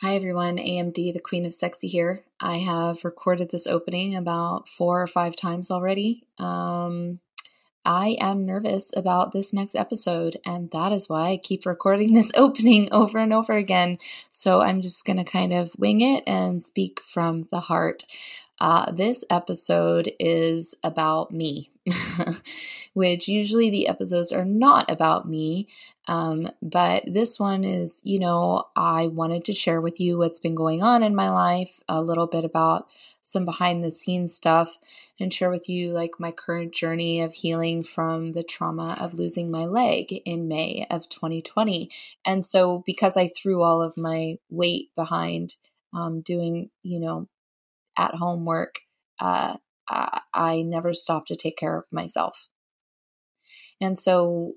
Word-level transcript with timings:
Hi 0.00 0.14
everyone, 0.14 0.58
AMD, 0.58 1.12
the 1.12 1.18
Queen 1.18 1.44
of 1.44 1.52
Sexy 1.52 1.88
here. 1.88 2.20
I 2.38 2.58
have 2.58 3.04
recorded 3.04 3.50
this 3.50 3.66
opening 3.66 4.14
about 4.14 4.68
four 4.68 5.02
or 5.02 5.08
five 5.08 5.34
times 5.34 5.72
already. 5.72 6.22
Um, 6.38 7.18
I 7.84 8.16
am 8.20 8.46
nervous 8.46 8.96
about 8.96 9.32
this 9.32 9.52
next 9.52 9.74
episode, 9.74 10.36
and 10.46 10.70
that 10.70 10.92
is 10.92 11.08
why 11.08 11.30
I 11.30 11.36
keep 11.36 11.66
recording 11.66 12.14
this 12.14 12.30
opening 12.36 12.88
over 12.92 13.18
and 13.18 13.32
over 13.32 13.54
again. 13.54 13.98
So 14.28 14.60
I'm 14.60 14.80
just 14.80 15.04
going 15.04 15.16
to 15.16 15.24
kind 15.24 15.52
of 15.52 15.74
wing 15.76 16.00
it 16.00 16.22
and 16.28 16.62
speak 16.62 17.00
from 17.00 17.48
the 17.50 17.62
heart. 17.62 18.04
Uh, 18.60 18.92
this 18.92 19.24
episode 19.30 20.12
is 20.20 20.76
about 20.84 21.32
me, 21.32 21.70
which 22.92 23.26
usually 23.26 23.68
the 23.68 23.88
episodes 23.88 24.30
are 24.30 24.44
not 24.44 24.88
about 24.88 25.28
me. 25.28 25.66
Um, 26.08 26.48
but 26.62 27.04
this 27.06 27.38
one 27.38 27.64
is, 27.64 28.00
you 28.02 28.18
know, 28.18 28.64
I 28.74 29.08
wanted 29.08 29.44
to 29.44 29.52
share 29.52 29.80
with 29.80 30.00
you 30.00 30.16
what's 30.16 30.40
been 30.40 30.54
going 30.54 30.82
on 30.82 31.02
in 31.02 31.14
my 31.14 31.28
life, 31.28 31.80
a 31.86 32.02
little 32.02 32.26
bit 32.26 32.46
about 32.46 32.88
some 33.22 33.44
behind 33.44 33.84
the 33.84 33.90
scenes 33.90 34.34
stuff, 34.34 34.78
and 35.20 35.32
share 35.32 35.50
with 35.50 35.68
you 35.68 35.92
like 35.92 36.12
my 36.18 36.32
current 36.32 36.72
journey 36.72 37.20
of 37.20 37.34
healing 37.34 37.82
from 37.82 38.32
the 38.32 38.42
trauma 38.42 38.96
of 38.98 39.12
losing 39.12 39.50
my 39.50 39.66
leg 39.66 40.22
in 40.24 40.48
May 40.48 40.86
of 40.90 41.10
2020. 41.10 41.90
And 42.24 42.44
so, 42.44 42.82
because 42.86 43.18
I 43.18 43.26
threw 43.26 43.62
all 43.62 43.82
of 43.82 43.98
my 43.98 44.38
weight 44.48 44.88
behind 44.96 45.56
um, 45.94 46.22
doing, 46.22 46.70
you 46.82 47.00
know, 47.00 47.28
at 47.98 48.14
home 48.14 48.46
work, 48.46 48.80
uh, 49.20 49.58
I, 49.86 50.22
I 50.32 50.62
never 50.62 50.94
stopped 50.94 51.28
to 51.28 51.36
take 51.36 51.58
care 51.58 51.76
of 51.76 51.84
myself. 51.92 52.48
And 53.78 53.98
so 53.98 54.54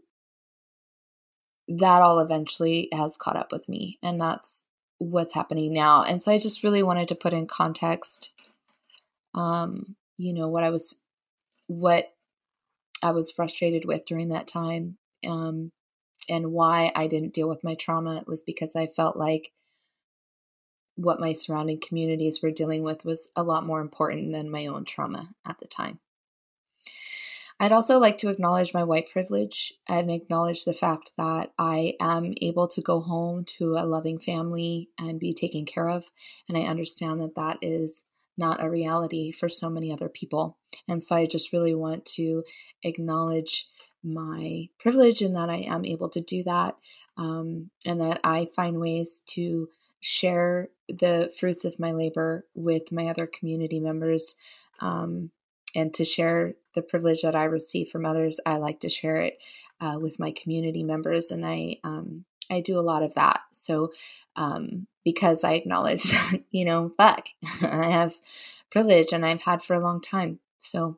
that 1.78 2.02
all 2.02 2.20
eventually 2.20 2.90
has 2.92 3.18
caught 3.18 3.38
up 3.38 3.52
with 3.52 3.70
me. 3.70 3.98
And 4.04 4.20
that's 4.20 4.64
what's 4.98 5.34
happening 5.34 5.74
now. 5.74 6.04
And 6.04 6.22
so 6.22 6.32
I 6.32 6.38
just 6.38 6.64
really 6.64 6.84
wanted 6.84 7.08
to 7.10 7.16
put 7.16 7.34
in 7.34 7.48
context, 7.48 8.34
um, 9.34 9.96
you 10.18 10.34
know, 10.34 10.48
what 10.48 10.64
I 10.64 10.70
was, 10.70 11.02
what 11.68 12.14
I 13.02 13.12
was 13.12 13.32
frustrated 13.32 13.86
with 13.86 14.06
during 14.06 14.30
that 14.30 14.48
time. 14.48 14.98
Um, 15.26 15.72
and 16.30 16.52
why 16.52 16.92
I 16.96 17.08
didn't 17.08 17.34
deal 17.34 17.50
with 17.50 17.64
my 17.64 17.76
trauma 17.76 18.24
was 18.28 18.44
because 18.44 18.76
I 18.76 18.88
felt 18.88 19.18
like 19.18 19.52
what 20.96 21.20
my 21.20 21.32
surrounding 21.32 21.80
communities 21.80 22.42
were 22.44 22.52
dealing 22.52 22.84
with 22.84 23.06
was 23.06 23.32
a 23.36 23.44
lot 23.44 23.66
more 23.66 23.82
important 23.82 24.34
than 24.34 24.52
my 24.52 24.68
own 24.68 24.86
trauma 24.86 25.30
at 25.48 25.60
the 25.60 25.68
time. 25.68 26.00
I'd 27.62 27.72
also 27.72 28.00
like 28.00 28.18
to 28.18 28.30
acknowledge 28.30 28.74
my 28.74 28.84
white 28.84 29.12
privilege 29.12 29.72
and 29.88 30.10
acknowledge 30.10 30.66
the 30.66 30.74
fact 30.74 31.12
that 31.20 31.52
I 31.60 31.94
am 32.02 32.34
able 32.42 32.68
to 32.70 32.82
go 32.82 33.02
home 33.02 33.46
to 33.60 33.76
a 33.76 33.86
loving 33.86 34.18
family 34.18 34.90
and 34.98 35.20
be 35.20 35.32
taken 35.32 35.68
care 35.68 35.88
of. 35.88 36.10
And 36.50 36.58
I 36.58 36.62
understand 36.62 37.22
that 37.22 37.36
that 37.36 37.60
is 37.62 38.04
not 38.36 38.64
a 38.64 38.70
reality 38.70 39.32
for 39.32 39.48
so 39.48 39.70
many 39.70 39.94
other 39.94 40.10
people. 40.10 40.58
And 40.90 41.04
so 41.04 41.16
I 41.16 41.28
just 41.28 41.54
really 41.54 41.76
want 41.76 42.04
to 42.16 42.44
acknowledge 42.82 43.68
my 44.04 44.70
privilege 44.80 45.22
and 45.22 45.36
that 45.36 45.52
I 45.52 45.58
am 45.58 45.86
able 45.86 46.10
to 46.10 46.22
do 46.22 46.42
that 46.46 46.78
um, 47.16 47.70
and 47.86 48.02
that 48.02 48.22
I 48.24 48.48
find 48.56 48.80
ways 48.80 49.22
to 49.36 49.70
share 50.00 50.70
the 50.90 51.32
fruits 51.40 51.64
of 51.64 51.80
my 51.80 51.92
labor 51.92 52.48
with 52.56 52.92
my 52.92 53.06
other 53.06 53.28
community 53.28 53.80
members 53.80 54.34
um, 54.80 55.30
and 55.76 55.94
to 55.94 56.04
share 56.04 56.56
the 56.74 56.82
privilege 56.82 57.22
that 57.22 57.36
I 57.36 57.44
receive 57.44 57.90
from 57.90 58.06
others. 58.06 58.40
I 58.46 58.58
like 58.58 58.80
to 58.82 58.90
share 58.90 59.18
it 59.18 59.42
uh, 59.80 59.98
with 60.02 60.20
my 60.20 60.32
community 60.32 60.84
members, 60.84 61.32
and 61.32 61.46
I 61.46 61.78
um, 61.84 62.26
I 62.50 62.62
do 62.62 62.80
a 62.80 62.82
lot 62.82 63.04
of 63.04 63.14
that. 63.16 63.42
So 63.52 63.92
um, 64.36 64.88
because 65.04 65.44
I 65.44 65.54
acknowledge 65.54 66.14
you 66.52 66.66
know, 66.66 66.94
fuck, 66.98 67.28
I 67.62 67.90
have 67.90 68.16
privilege, 68.70 69.14
and 69.14 69.26
I've 69.26 69.42
had 69.42 69.62
for 69.62 69.76
a 69.76 69.82
long 69.82 70.02
time. 70.02 70.40
So 70.60 70.98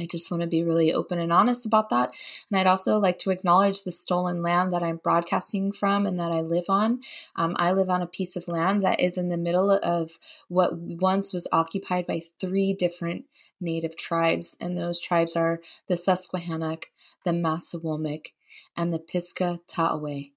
I 0.00 0.06
just 0.06 0.30
want 0.30 0.42
to 0.42 0.46
be 0.46 0.62
really 0.62 0.92
open 0.92 1.18
and 1.18 1.32
honest 1.32 1.66
about 1.66 1.90
that. 1.90 2.14
And 2.50 2.58
I'd 2.58 2.66
also 2.66 2.98
like 2.98 3.18
to 3.20 3.30
acknowledge 3.30 3.82
the 3.82 3.92
stolen 3.92 4.42
land 4.42 4.72
that 4.72 4.82
I'm 4.82 4.96
broadcasting 4.96 5.72
from 5.72 6.06
and 6.06 6.18
that 6.18 6.32
I 6.32 6.40
live 6.40 6.66
on. 6.68 7.00
Um, 7.36 7.54
I 7.58 7.72
live 7.72 7.90
on 7.90 8.02
a 8.02 8.06
piece 8.06 8.36
of 8.36 8.48
land 8.48 8.80
that 8.80 9.00
is 9.00 9.18
in 9.18 9.28
the 9.28 9.36
middle 9.36 9.70
of 9.70 10.18
what 10.48 10.76
once 10.76 11.32
was 11.32 11.46
occupied 11.52 12.06
by 12.06 12.22
three 12.40 12.72
different 12.72 13.26
native 13.60 13.96
tribes. 13.96 14.56
And 14.60 14.76
those 14.76 15.00
tribes 15.00 15.36
are 15.36 15.60
the 15.86 15.96
Susquehannock, 15.96 16.86
the 17.24 17.32
Massawomeck, 17.32 18.28
and 18.76 18.92
the 18.92 18.98
Piscataway. 18.98 20.32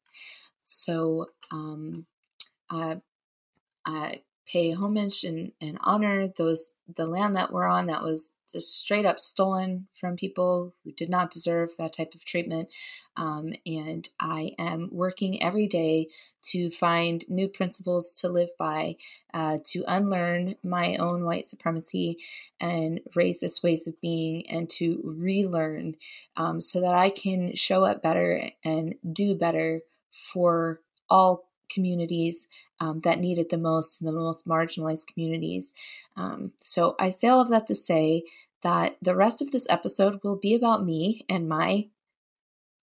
So 0.61 1.27
um, 1.51 2.05
I, 2.69 3.01
I 3.85 4.21
pay 4.45 4.71
homage 4.71 5.23
and, 5.23 5.51
and 5.61 5.77
honor 5.81 6.27
those 6.27 6.73
the 6.95 7.05
land 7.05 7.35
that 7.35 7.51
we're 7.51 7.67
on 7.67 7.87
that 7.87 8.03
was 8.03 8.35
just 8.51 8.79
straight 8.79 9.05
up 9.05 9.19
stolen 9.19 9.87
from 9.93 10.15
people 10.15 10.75
who 10.83 10.91
did 10.91 11.09
not 11.09 11.31
deserve 11.31 11.69
that 11.77 11.93
type 11.93 12.13
of 12.13 12.25
treatment. 12.25 12.69
Um, 13.15 13.53
and 13.65 14.09
i 14.19 14.51
am 14.57 14.89
working 14.91 15.41
every 15.41 15.67
day 15.67 16.07
to 16.49 16.69
find 16.69 17.23
new 17.29 17.47
principles 17.47 18.15
to 18.21 18.29
live 18.29 18.49
by 18.57 18.95
uh, 19.33 19.59
to 19.65 19.83
unlearn 19.87 20.55
my 20.63 20.95
own 20.95 21.23
white 21.23 21.45
supremacy 21.45 22.17
and 22.59 23.01
racist 23.15 23.63
ways 23.63 23.87
of 23.87 23.99
being 24.01 24.49
and 24.49 24.69
to 24.71 24.99
relearn 25.03 25.95
um, 26.35 26.59
so 26.59 26.81
that 26.81 26.95
i 26.95 27.09
can 27.09 27.53
show 27.53 27.83
up 27.85 28.01
better 28.01 28.49
and 28.65 28.95
do 29.11 29.35
better 29.35 29.81
for 30.11 30.81
all 31.09 31.45
communities 31.73 32.47
um, 32.79 32.99
that 33.01 33.19
need 33.19 33.39
it 33.39 33.49
the 33.49 33.57
most, 33.57 34.01
and 34.01 34.07
the 34.07 34.11
most 34.11 34.47
marginalized 34.47 35.07
communities. 35.07 35.73
Um, 36.15 36.53
so 36.59 36.95
I 36.99 37.09
say 37.09 37.27
all 37.27 37.41
of 37.41 37.49
that 37.49 37.67
to 37.67 37.75
say 37.75 38.23
that 38.61 38.97
the 39.01 39.15
rest 39.15 39.41
of 39.41 39.51
this 39.51 39.67
episode 39.69 40.19
will 40.23 40.37
be 40.37 40.55
about 40.55 40.85
me 40.85 41.25
and 41.29 41.49
my 41.49 41.87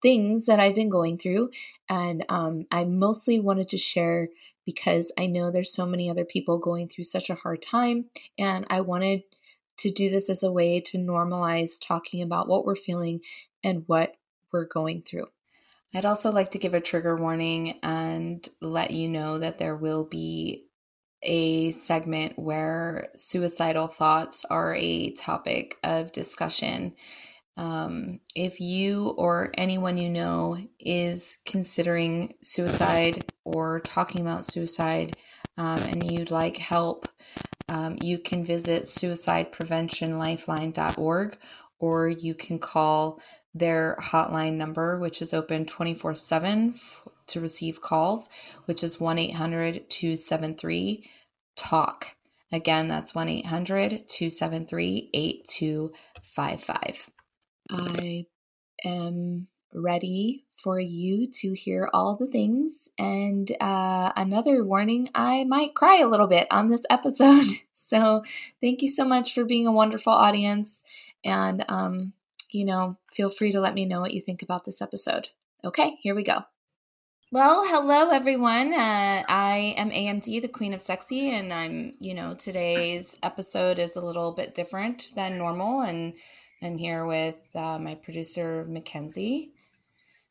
things 0.01 0.45
that 0.45 0.59
I've 0.59 0.75
been 0.75 0.89
going 0.89 1.17
through. 1.17 1.51
And 1.89 2.25
um, 2.29 2.63
I 2.71 2.85
mostly 2.85 3.39
wanted 3.39 3.69
to 3.69 3.77
share 3.77 4.29
because 4.65 5.11
I 5.17 5.27
know 5.27 5.51
there's 5.51 5.73
so 5.73 5.85
many 5.85 6.09
other 6.09 6.25
people 6.25 6.57
going 6.59 6.87
through 6.87 7.05
such 7.05 7.29
a 7.29 7.35
hard 7.35 7.61
time. 7.61 8.05
And 8.37 8.65
I 8.69 8.81
wanted 8.81 9.23
to 9.77 9.89
do 9.89 10.09
this 10.09 10.29
as 10.29 10.43
a 10.43 10.51
way 10.51 10.79
to 10.81 10.97
normalize 10.97 11.79
talking 11.81 12.21
about 12.21 12.47
what 12.47 12.65
we're 12.65 12.75
feeling 12.75 13.21
and 13.63 13.83
what 13.87 14.15
we're 14.51 14.67
going 14.67 15.01
through. 15.01 15.27
I'd 15.93 16.05
also 16.05 16.31
like 16.31 16.51
to 16.51 16.59
give 16.59 16.75
a 16.75 16.81
trigger 16.81 17.15
warning 17.15 17.79
and 17.81 18.47
let 18.61 18.91
you 18.91 19.09
know 19.09 19.39
that 19.39 19.57
there 19.57 19.75
will 19.75 20.05
be 20.05 20.67
a 21.21 21.71
segment 21.71 22.37
where 22.37 23.09
suicidal 23.15 23.87
thoughts 23.87 24.45
are 24.45 24.75
a 24.75 25.11
topic 25.13 25.77
of 25.83 26.11
discussion. 26.11 26.93
Um, 27.57 28.19
if 28.35 28.61
you 28.61 29.15
or 29.17 29.51
anyone 29.57 29.97
you 29.97 30.09
know 30.09 30.59
is 30.79 31.39
considering 31.45 32.35
suicide 32.41 33.25
or 33.43 33.81
talking 33.81 34.21
about 34.21 34.45
suicide 34.45 35.17
um, 35.57 35.79
and 35.79 36.09
you'd 36.09 36.31
like 36.31 36.55
help, 36.57 37.09
um, 37.67 37.97
you 38.01 38.19
can 38.19 38.45
visit 38.45 38.83
suicidepreventionlifeline.org 38.83 41.37
or 41.79 42.09
you 42.09 42.35
can 42.35 42.59
call 42.59 43.19
their 43.53 43.97
hotline 43.99 44.55
number, 44.55 44.97
which 44.99 45.21
is 45.21 45.33
open 45.33 45.65
24 45.65 46.15
7 46.15 46.75
to 47.27 47.39
receive 47.39 47.81
calls, 47.81 48.29
which 48.65 48.83
is 48.83 48.99
1 48.99 49.17
800 49.17 49.89
273 49.89 51.09
TALK. 51.55 52.15
Again, 52.51 52.87
that's 52.87 53.13
1 53.13 53.29
800 53.29 54.07
273 54.07 55.09
8255. 55.13 57.09
I 57.71 58.25
am 58.83 59.47
ready 59.73 60.45
for 60.57 60.79
you 60.79 61.27
to 61.31 61.53
hear 61.53 61.89
all 61.93 62.15
the 62.15 62.27
things. 62.27 62.89
And 62.97 63.49
uh, 63.61 64.11
another 64.15 64.63
warning 64.63 65.09
I 65.13 65.43
might 65.43 65.75
cry 65.75 65.99
a 65.99 66.07
little 66.07 66.27
bit 66.27 66.47
on 66.51 66.67
this 66.67 66.83
episode. 66.89 67.45
So, 67.81 68.23
thank 68.61 68.83
you 68.83 68.87
so 68.87 69.03
much 69.03 69.33
for 69.33 69.45
being 69.45 69.65
a 69.65 69.71
wonderful 69.71 70.13
audience. 70.13 70.83
And 71.23 71.65
um, 71.69 72.13
you 72.51 72.65
know, 72.65 72.97
feel 73.11 73.29
free 73.29 73.51
to 73.51 73.59
let 73.59 73.73
me 73.73 73.85
know 73.85 74.01
what 74.01 74.13
you 74.13 74.21
think 74.21 74.41
about 74.41 74.65
this 74.65 74.81
episode. 74.81 75.29
Okay, 75.63 75.97
here 76.01 76.15
we 76.15 76.23
go. 76.23 76.43
Well, 77.31 77.63
hello 77.67 78.09
everyone. 78.09 78.73
Uh, 78.73 79.23
I 79.27 79.75
am 79.77 79.91
AMD, 79.91 80.41
the 80.41 80.47
Queen 80.47 80.73
of 80.73 80.81
Sexy, 80.81 81.29
and 81.29 81.53
I'm, 81.53 81.93
you 81.99 82.15
know, 82.15 82.33
today's 82.33 83.17
episode 83.21 83.77
is 83.77 83.95
a 83.95 84.01
little 84.01 84.31
bit 84.31 84.55
different 84.55 85.11
than 85.15 85.37
normal, 85.37 85.81
and 85.81 86.13
I'm 86.63 86.77
here 86.77 87.05
with 87.05 87.49
uh, 87.55 87.77
my 87.77 87.95
producer 87.95 88.65
Mackenzie. 88.67 89.51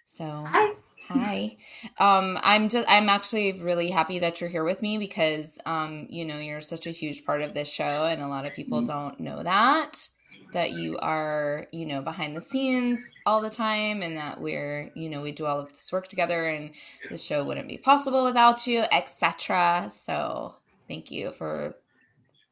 So, 0.06 0.24
hi. 0.24 0.72
Hi. 1.08 1.56
Um, 1.98 2.38
I'm 2.42 2.68
just 2.68 2.86
I'm 2.90 3.08
actually 3.08 3.52
really 3.52 3.90
happy 3.90 4.18
that 4.18 4.40
you're 4.40 4.50
here 4.50 4.64
with 4.64 4.82
me 4.82 4.98
because 4.98 5.58
um, 5.64 6.06
you 6.10 6.24
know, 6.24 6.38
you're 6.38 6.60
such 6.60 6.86
a 6.86 6.90
huge 6.90 7.24
part 7.24 7.42
of 7.42 7.54
this 7.54 7.72
show 7.72 8.04
and 8.04 8.20
a 8.20 8.28
lot 8.28 8.44
of 8.44 8.54
people 8.54 8.82
mm-hmm. 8.82 8.92
don't 8.92 9.20
know 9.20 9.42
that 9.42 10.08
that 10.52 10.72
you 10.72 10.98
are, 10.98 11.66
you 11.72 11.86
know, 11.86 12.00
behind 12.00 12.36
the 12.36 12.40
scenes 12.40 13.14
all 13.26 13.40
the 13.40 13.50
time 13.50 14.02
and 14.02 14.16
that 14.16 14.40
we're, 14.40 14.90
you 14.94 15.10
know, 15.10 15.20
we 15.20 15.32
do 15.32 15.46
all 15.46 15.60
of 15.60 15.70
this 15.70 15.92
work 15.92 16.08
together 16.08 16.46
and 16.46 16.70
the 17.10 17.18
show 17.18 17.44
wouldn't 17.44 17.68
be 17.68 17.78
possible 17.78 18.24
without 18.24 18.66
you, 18.66 18.84
etc. 18.92 19.88
So, 19.90 20.54
thank 20.86 21.10
you 21.10 21.32
for 21.32 21.76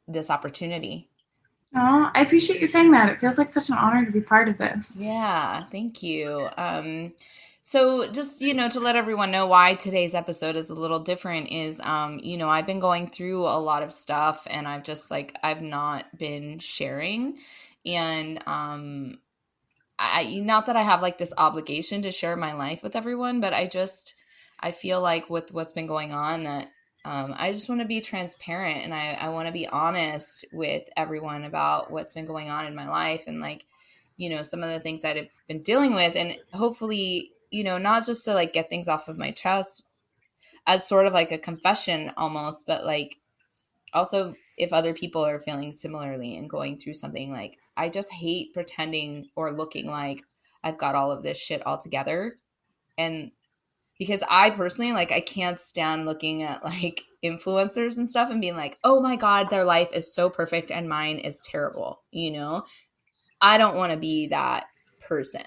this 0.06 0.30
opportunity. 0.30 1.08
Oh, 1.74 2.10
I 2.14 2.22
appreciate 2.22 2.60
you 2.60 2.66
saying 2.66 2.90
that. 2.92 3.10
It 3.10 3.18
feels 3.18 3.38
like 3.38 3.48
such 3.48 3.68
an 3.68 3.76
honor 3.76 4.04
to 4.04 4.12
be 4.12 4.20
part 4.20 4.48
of 4.48 4.56
this. 4.58 4.98
Yeah, 5.00 5.64
thank 5.64 6.02
you. 6.02 6.48
Um 6.56 7.12
so 7.60 8.10
just 8.12 8.40
you 8.40 8.54
know 8.54 8.68
to 8.68 8.78
let 8.78 8.94
everyone 8.94 9.32
know 9.32 9.46
why 9.46 9.74
today's 9.74 10.14
episode 10.14 10.54
is 10.54 10.70
a 10.70 10.74
little 10.74 11.00
different 11.00 11.50
is 11.50 11.80
um 11.80 12.20
you 12.22 12.38
know 12.38 12.48
I've 12.48 12.66
been 12.66 12.78
going 12.78 13.10
through 13.10 13.42
a 13.42 13.58
lot 13.58 13.82
of 13.82 13.92
stuff 13.92 14.46
and 14.48 14.68
I've 14.68 14.84
just 14.84 15.10
like 15.10 15.36
I've 15.42 15.62
not 15.62 16.16
been 16.16 16.60
sharing 16.60 17.36
and 17.86 18.42
um 18.46 19.18
I 19.98 20.40
not 20.44 20.66
that 20.66 20.76
I 20.76 20.82
have 20.82 21.02
like 21.02 21.18
this 21.18 21.32
obligation 21.38 22.02
to 22.02 22.10
share 22.10 22.36
my 22.36 22.52
life 22.52 22.82
with 22.82 22.96
everyone, 22.96 23.40
but 23.40 23.54
I 23.54 23.66
just 23.66 24.14
I 24.60 24.72
feel 24.72 25.00
like 25.00 25.30
with 25.30 25.52
what's 25.52 25.72
been 25.72 25.86
going 25.86 26.12
on 26.12 26.44
that 26.44 26.68
um, 27.04 27.34
I 27.36 27.52
just 27.52 27.68
want 27.68 27.80
to 27.82 27.86
be 27.86 28.00
transparent 28.00 28.82
and 28.82 28.92
I, 28.92 29.12
I 29.12 29.28
want 29.28 29.46
to 29.46 29.52
be 29.52 29.68
honest 29.68 30.44
with 30.52 30.88
everyone 30.96 31.44
about 31.44 31.92
what's 31.92 32.12
been 32.12 32.26
going 32.26 32.50
on 32.50 32.66
in 32.66 32.74
my 32.74 32.88
life 32.88 33.24
and 33.28 33.40
like 33.40 33.64
you 34.16 34.28
know 34.28 34.42
some 34.42 34.62
of 34.62 34.70
the 34.70 34.80
things 34.80 35.02
that 35.02 35.16
I've 35.16 35.28
been 35.46 35.62
dealing 35.62 35.94
with 35.94 36.16
and 36.16 36.36
hopefully 36.52 37.30
you 37.50 37.62
know 37.62 37.78
not 37.78 38.04
just 38.04 38.24
to 38.24 38.34
like 38.34 38.52
get 38.52 38.68
things 38.68 38.88
off 38.88 39.08
of 39.08 39.18
my 39.18 39.30
chest 39.30 39.84
as 40.66 40.86
sort 40.86 41.06
of 41.06 41.12
like 41.12 41.30
a 41.30 41.38
confession 41.38 42.12
almost 42.16 42.66
but 42.66 42.84
like 42.84 43.18
also 43.92 44.34
if 44.58 44.72
other 44.72 44.92
people 44.92 45.24
are 45.24 45.38
feeling 45.38 45.72
similarly 45.72 46.36
and 46.36 46.50
going 46.50 46.76
through 46.76 46.94
something 46.94 47.30
like 47.30 47.56
I 47.76 47.88
just 47.88 48.12
hate 48.12 48.54
pretending 48.54 49.28
or 49.36 49.52
looking 49.52 49.90
like 49.90 50.22
I've 50.62 50.78
got 50.78 50.94
all 50.94 51.10
of 51.10 51.22
this 51.22 51.38
shit 51.40 51.64
all 51.66 51.78
together. 51.78 52.38
And 52.98 53.32
because 53.98 54.22
I 54.28 54.50
personally 54.50 54.92
like 54.92 55.12
I 55.12 55.20
can't 55.20 55.58
stand 55.58 56.06
looking 56.06 56.42
at 56.42 56.64
like 56.64 57.02
influencers 57.24 57.96
and 57.96 58.08
stuff 58.08 58.30
and 58.30 58.40
being 58.40 58.56
like, 58.56 58.78
"Oh 58.84 59.00
my 59.00 59.16
god, 59.16 59.48
their 59.48 59.64
life 59.64 59.92
is 59.92 60.14
so 60.14 60.30
perfect 60.30 60.70
and 60.70 60.88
mine 60.88 61.18
is 61.18 61.40
terrible." 61.40 62.02
You 62.10 62.32
know? 62.32 62.64
I 63.40 63.58
don't 63.58 63.76
want 63.76 63.92
to 63.92 63.98
be 63.98 64.28
that 64.28 64.66
person 65.06 65.44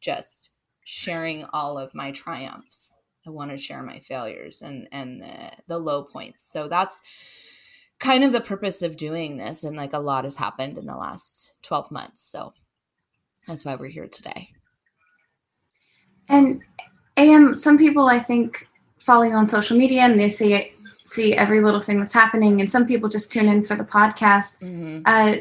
just 0.00 0.54
sharing 0.84 1.44
all 1.52 1.78
of 1.78 1.94
my 1.94 2.10
triumphs. 2.10 2.94
I 3.26 3.30
want 3.30 3.50
to 3.50 3.56
share 3.56 3.82
my 3.82 3.98
failures 4.00 4.62
and 4.62 4.88
and 4.92 5.20
the 5.20 5.50
the 5.66 5.78
low 5.78 6.02
points. 6.02 6.42
So 6.42 6.68
that's 6.68 7.02
kind 8.00 8.24
of 8.24 8.32
the 8.32 8.40
purpose 8.40 8.82
of 8.82 8.96
doing 8.96 9.36
this 9.36 9.64
and 9.64 9.76
like 9.76 9.92
a 9.92 9.98
lot 9.98 10.24
has 10.24 10.36
happened 10.36 10.76
in 10.78 10.86
the 10.86 10.96
last 10.96 11.54
12 11.62 11.90
months 11.90 12.22
so 12.30 12.52
that's 13.46 13.64
why 13.64 13.74
we're 13.74 13.88
here 13.88 14.08
today. 14.08 14.48
And 16.28 16.62
am 17.16 17.54
some 17.54 17.78
people 17.78 18.08
i 18.08 18.18
think 18.18 18.66
follow 18.98 19.22
you 19.22 19.34
on 19.34 19.46
social 19.46 19.76
media 19.76 20.00
and 20.00 20.18
they 20.18 20.28
see 20.28 20.72
see 21.04 21.34
every 21.34 21.60
little 21.60 21.80
thing 21.80 22.00
that's 22.00 22.12
happening 22.12 22.60
and 22.60 22.68
some 22.68 22.86
people 22.86 23.08
just 23.08 23.30
tune 23.30 23.46
in 23.46 23.62
for 23.62 23.76
the 23.76 23.84
podcast. 23.84 24.60
Mm-hmm. 24.60 25.02
uh, 25.04 25.36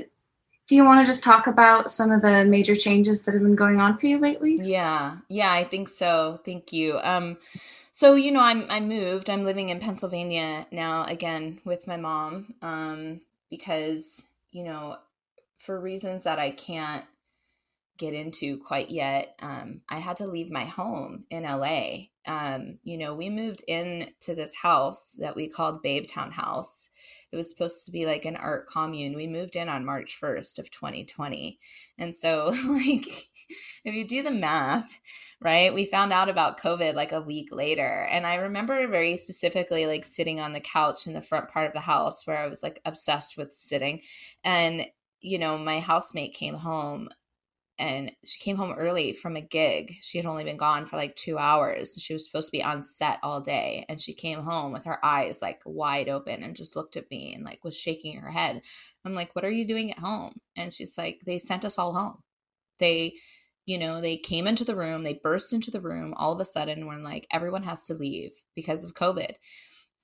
do 0.67 0.75
you 0.75 0.85
want 0.85 1.01
to 1.01 1.07
just 1.07 1.23
talk 1.23 1.47
about 1.47 1.89
some 1.89 2.11
of 2.11 2.21
the 2.21 2.45
major 2.45 2.75
changes 2.75 3.23
that 3.23 3.33
have 3.33 3.43
been 3.43 3.55
going 3.55 3.79
on 3.79 3.97
for 3.97 4.05
you 4.05 4.19
lately? 4.19 4.59
Yeah. 4.61 5.17
Yeah 5.29 5.51
i 5.51 5.63
think 5.63 5.87
so. 5.87 6.39
Thank 6.45 6.71
you. 6.71 6.99
Um 7.01 7.37
so 7.93 8.15
you 8.15 8.31
know 8.31 8.41
i'm 8.41 8.65
i 8.69 8.81
moved. 8.81 9.29
I'm 9.29 9.45
living 9.45 9.69
in 9.69 9.79
pennsylvania 9.79 10.67
now 10.71 11.05
again 11.05 11.61
with 11.63 11.87
my 11.87 11.95
mom 11.95 12.55
um 12.61 13.21
because 13.49 14.31
you 14.51 14.63
know 14.65 14.97
for 15.59 15.79
reasons 15.79 16.25
that 16.25 16.39
i 16.39 16.51
can't 16.51 17.05
get 17.99 18.15
into 18.15 18.57
quite 18.57 18.89
yet 18.89 19.35
um 19.39 19.81
i 19.87 19.99
had 19.99 20.17
to 20.17 20.27
leave 20.27 20.51
my 20.51 20.65
home 20.65 21.25
in 21.29 21.43
la 21.43 21.97
um 22.25 22.79
you 22.83 22.97
know 22.97 23.13
we 23.13 23.29
moved 23.29 23.63
in 23.67 24.09
to 24.19 24.33
this 24.33 24.55
house 24.55 25.13
that 25.21 25.35
we 25.35 25.47
called 25.47 25.81
babe 25.83 26.05
town 26.07 26.31
house. 26.31 26.89
It 27.31 27.35
was 27.35 27.49
supposed 27.49 27.83
to 27.85 27.91
be 27.91 28.05
like 28.05 28.25
an 28.25 28.35
art 28.35 28.67
commune. 28.67 29.15
We 29.15 29.25
moved 29.25 29.55
in 29.55 29.69
on 29.69 29.85
march 29.85 30.19
1st 30.19 30.59
of 30.59 30.71
2020 30.71 31.59
and 31.97 32.15
so 32.15 32.53
like 32.67 33.05
if 33.85 33.93
you 33.93 34.05
do 34.05 34.23
the 34.23 34.31
math 34.31 34.99
right? 35.43 35.73
We 35.73 35.85
found 35.85 36.13
out 36.13 36.29
about 36.29 36.59
COVID 36.59 36.95
like 36.95 37.11
a 37.11 37.21
week 37.21 37.49
later. 37.51 38.07
And 38.09 38.25
I 38.25 38.35
remember 38.35 38.87
very 38.87 39.17
specifically 39.17 39.85
like 39.85 40.05
sitting 40.05 40.39
on 40.39 40.53
the 40.53 40.61
couch 40.61 41.05
in 41.05 41.13
the 41.13 41.21
front 41.21 41.49
part 41.49 41.67
of 41.67 41.73
the 41.73 41.81
house 41.81 42.25
where 42.25 42.37
I 42.37 42.47
was 42.47 42.63
like 42.63 42.79
obsessed 42.85 43.37
with 43.37 43.51
sitting. 43.51 44.01
And, 44.43 44.87
you 45.19 45.37
know, 45.37 45.57
my 45.57 45.79
housemate 45.79 46.33
came 46.33 46.55
home 46.55 47.09
and 47.77 48.11
she 48.23 48.39
came 48.39 48.55
home 48.55 48.73
early 48.77 49.13
from 49.13 49.35
a 49.35 49.41
gig. 49.41 49.93
She 50.01 50.17
had 50.17 50.27
only 50.27 50.45
been 50.45 50.57
gone 50.57 50.85
for 50.85 50.95
like 50.95 51.15
two 51.15 51.37
hours. 51.37 51.97
She 51.99 52.13
was 52.13 52.25
supposed 52.25 52.47
to 52.47 52.57
be 52.57 52.63
on 52.63 52.81
set 52.81 53.19
all 53.21 53.41
day. 53.41 53.85
And 53.89 53.99
she 53.99 54.13
came 54.13 54.43
home 54.43 54.71
with 54.71 54.85
her 54.85 55.03
eyes 55.03 55.41
like 55.41 55.61
wide 55.65 56.07
open 56.07 56.41
and 56.43 56.55
just 56.55 56.75
looked 56.77 56.95
at 56.95 57.09
me 57.11 57.33
and 57.33 57.43
like 57.43 57.63
was 57.63 57.77
shaking 57.77 58.17
her 58.17 58.31
head. 58.31 58.61
I'm 59.03 59.15
like, 59.15 59.35
what 59.35 59.43
are 59.43 59.51
you 59.51 59.67
doing 59.67 59.91
at 59.91 59.99
home? 59.99 60.39
And 60.55 60.71
she's 60.71 60.97
like, 60.97 61.21
they 61.25 61.37
sent 61.37 61.65
us 61.65 61.77
all 61.77 61.93
home. 61.93 62.19
They 62.79 63.15
you 63.65 63.77
know, 63.77 64.01
they 64.01 64.17
came 64.17 64.47
into 64.47 64.65
the 64.65 64.75
room, 64.75 65.03
they 65.03 65.19
burst 65.23 65.53
into 65.53 65.71
the 65.71 65.81
room 65.81 66.13
all 66.17 66.33
of 66.33 66.39
a 66.39 66.45
sudden 66.45 66.85
when 66.85 67.03
like 67.03 67.27
everyone 67.31 67.63
has 67.63 67.85
to 67.85 67.93
leave 67.93 68.31
because 68.55 68.83
of 68.83 68.93
COVID. 68.93 69.35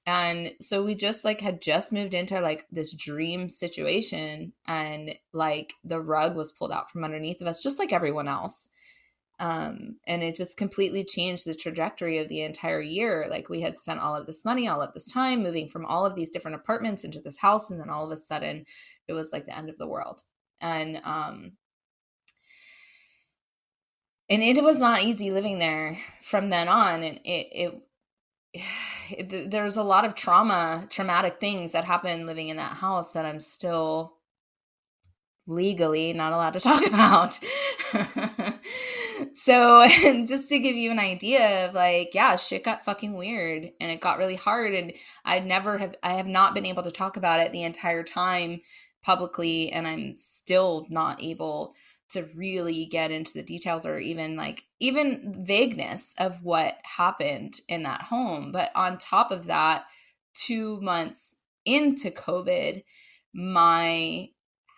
And 0.05 0.53
so 0.59 0.83
we 0.83 0.95
just 0.95 1.25
like 1.25 1.41
had 1.41 1.61
just 1.61 1.91
moved 1.91 2.13
into 2.13 2.39
like 2.39 2.65
this 2.71 2.95
dream 2.95 3.49
situation 3.49 4.53
and 4.67 5.13
like 5.33 5.73
the 5.83 6.01
rug 6.01 6.35
was 6.35 6.51
pulled 6.51 6.71
out 6.71 6.89
from 6.89 7.03
underneath 7.03 7.41
of 7.41 7.47
us 7.47 7.61
just 7.61 7.79
like 7.79 7.93
everyone 7.93 8.27
else. 8.27 8.69
Um, 9.39 9.97
and 10.07 10.21
it 10.21 10.35
just 10.35 10.57
completely 10.57 11.03
changed 11.03 11.45
the 11.45 11.53
trajectory 11.53 12.17
of 12.17 12.27
the 12.27 12.41
entire 12.41 12.81
year. 12.81 13.27
Like 13.29 13.49
we 13.49 13.61
had 13.61 13.77
spent 13.77 13.99
all 13.99 14.15
of 14.15 14.25
this 14.25 14.43
money, 14.43 14.67
all 14.67 14.81
of 14.81 14.93
this 14.93 15.11
time 15.11 15.43
moving 15.43 15.69
from 15.69 15.85
all 15.85 16.05
of 16.05 16.15
these 16.15 16.29
different 16.29 16.55
apartments 16.55 17.03
into 17.03 17.21
this 17.21 17.39
house, 17.39 17.69
and 17.69 17.79
then 17.79 17.89
all 17.89 18.05
of 18.05 18.11
a 18.11 18.17
sudden 18.17 18.65
it 19.07 19.13
was 19.13 19.31
like 19.31 19.45
the 19.45 19.57
end 19.57 19.69
of 19.69 19.77
the 19.77 19.87
world. 19.87 20.23
And 20.59 20.99
um, 21.05 21.53
and 24.29 24.43
it 24.43 24.63
was 24.63 24.79
not 24.79 25.03
easy 25.03 25.31
living 25.31 25.59
there 25.59 25.97
from 26.21 26.49
then 26.49 26.67
on 26.67 27.03
and 27.03 27.19
it, 27.23 27.47
it 27.51 27.81
it, 29.11 29.51
there's 29.51 29.77
a 29.77 29.83
lot 29.83 30.05
of 30.05 30.15
trauma 30.15 30.85
traumatic 30.89 31.39
things 31.39 31.71
that 31.71 31.85
happened 31.85 32.25
living 32.25 32.47
in 32.47 32.57
that 32.57 32.77
house 32.77 33.11
that 33.13 33.25
i'm 33.25 33.39
still 33.39 34.15
legally 35.47 36.13
not 36.13 36.31
allowed 36.31 36.53
to 36.53 36.59
talk 36.61 36.85
about. 36.85 37.39
So 39.33 39.87
just 40.25 40.49
to 40.49 40.59
give 40.59 40.75
you 40.75 40.91
an 40.91 40.99
idea 40.99 41.67
of 41.67 41.73
like 41.73 42.13
yeah 42.13 42.35
shit 42.35 42.63
got 42.63 42.83
fucking 42.83 43.13
weird 43.13 43.71
and 43.79 43.91
it 43.91 44.01
got 44.01 44.17
really 44.17 44.35
hard 44.35 44.73
and 44.73 44.93
i 45.25 45.39
never 45.39 45.77
have 45.77 45.95
i 46.03 46.13
have 46.13 46.27
not 46.27 46.53
been 46.53 46.65
able 46.65 46.83
to 46.83 46.91
talk 46.91 47.17
about 47.17 47.39
it 47.39 47.51
the 47.51 47.63
entire 47.63 48.03
time 48.03 48.59
publicly 49.03 49.71
and 49.71 49.87
i'm 49.87 50.15
still 50.15 50.87
not 50.89 51.21
able 51.21 51.73
to 52.09 52.27
really 52.35 52.85
get 52.85 53.11
into 53.11 53.33
the 53.33 53.43
details 53.43 53.85
or 53.85 53.99
even 53.99 54.35
like 54.35 54.63
even 54.79 55.33
vagueness 55.45 56.15
of 56.19 56.43
what 56.43 56.77
happened 56.83 57.59
in 57.67 57.83
that 57.83 58.03
home. 58.03 58.51
But 58.51 58.71
on 58.75 58.97
top 58.97 59.31
of 59.31 59.45
that 59.47 59.85
2 60.35 60.79
months 60.81 61.35
into 61.65 62.09
covid 62.09 62.83
my 63.33 64.29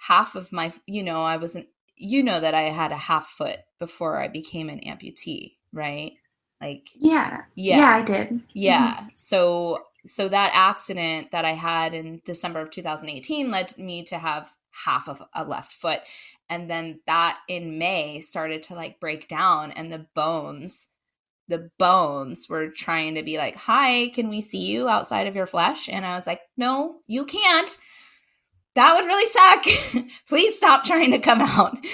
half 0.08 0.36
of 0.36 0.52
my 0.52 0.74
you 0.88 1.04
know 1.04 1.24
I 1.24 1.38
wasn't 1.38 1.68
you 1.96 2.24
know 2.24 2.40
that 2.40 2.56
I 2.56 2.64
had 2.64 2.92
a 2.92 2.98
half 2.98 3.28
foot 3.28 3.58
before 3.80 4.22
I 4.22 4.28
became 4.28 4.70
an 4.70 4.80
amputee 4.80 5.56
right? 5.74 6.14
Like 6.60 6.90
yeah. 6.96 7.42
Yeah, 7.56 7.78
yeah. 7.78 7.96
I 7.96 8.02
did. 8.04 8.42
Yeah. 8.54 8.96
Mm-hmm. 8.96 9.08
so 9.16 9.84
so 10.06 10.28
that 10.30 10.52
accident 10.54 11.32
that 11.32 11.46
I 11.46 11.52
had 11.52 11.94
in 11.94 12.22
December 12.26 12.60
of 12.60 12.72
2018 12.72 13.52
led 13.52 13.78
me 13.78 14.04
to 14.06 14.18
have 14.18 14.52
half 14.86 15.08
of 15.08 15.22
a 15.34 15.44
left 15.44 15.72
foot 15.72 16.00
and 16.52 16.70
then 16.70 17.00
that 17.08 17.40
in 17.48 17.80
may 17.80 18.20
started 18.20 18.62
to 18.62 18.76
like 18.76 19.00
break 19.00 19.28
down 19.28 19.72
and 19.72 19.92
the 19.92 20.06
bones 20.14 20.90
the 21.48 21.72
bones 21.80 22.48
were 22.48 22.70
trying 22.70 23.16
to 23.16 23.24
be 23.24 23.38
like 23.38 23.56
hi 23.56 24.12
can 24.14 24.30
we 24.30 24.42
see 24.42 24.60
you 24.60 24.88
outside 24.88 25.26
of 25.26 25.36
your 25.36 25.48
flesh 25.48 25.90
and 25.90 26.06
i 26.06 26.14
was 26.14 26.28
like 26.28 26.42
no 26.58 26.98
you 27.08 27.26
can't 27.26 27.78
that 28.76 28.96
would 28.96 29.06
really 29.06 29.26
suck. 29.26 30.06
Please 30.30 30.56
stop 30.56 30.86
trying 30.86 31.12
to 31.12 31.20
come 31.20 31.42
out. 31.42 31.78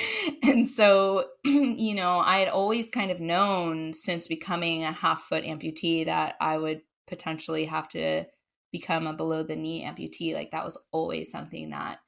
And 0.43 0.67
so, 0.67 1.25
you 1.43 1.95
know, 1.95 2.19
I 2.19 2.39
had 2.39 2.47
always 2.47 2.89
kind 2.89 3.11
of 3.11 3.19
known 3.19 3.91
since 3.91 4.27
becoming 4.27 4.83
a 4.83 4.91
half 4.91 5.21
foot 5.21 5.43
amputee 5.43 6.05
that 6.05 6.35
I 6.39 6.57
would 6.57 6.81
potentially 7.07 7.65
have 7.65 7.87
to 7.89 8.25
become 8.71 9.07
a 9.07 9.13
below 9.13 9.43
the 9.43 9.55
knee 9.55 9.83
amputee. 9.83 10.33
Like 10.33 10.51
that 10.51 10.63
was 10.63 10.81
always 10.91 11.31
something 11.31 11.71
that 11.71 11.99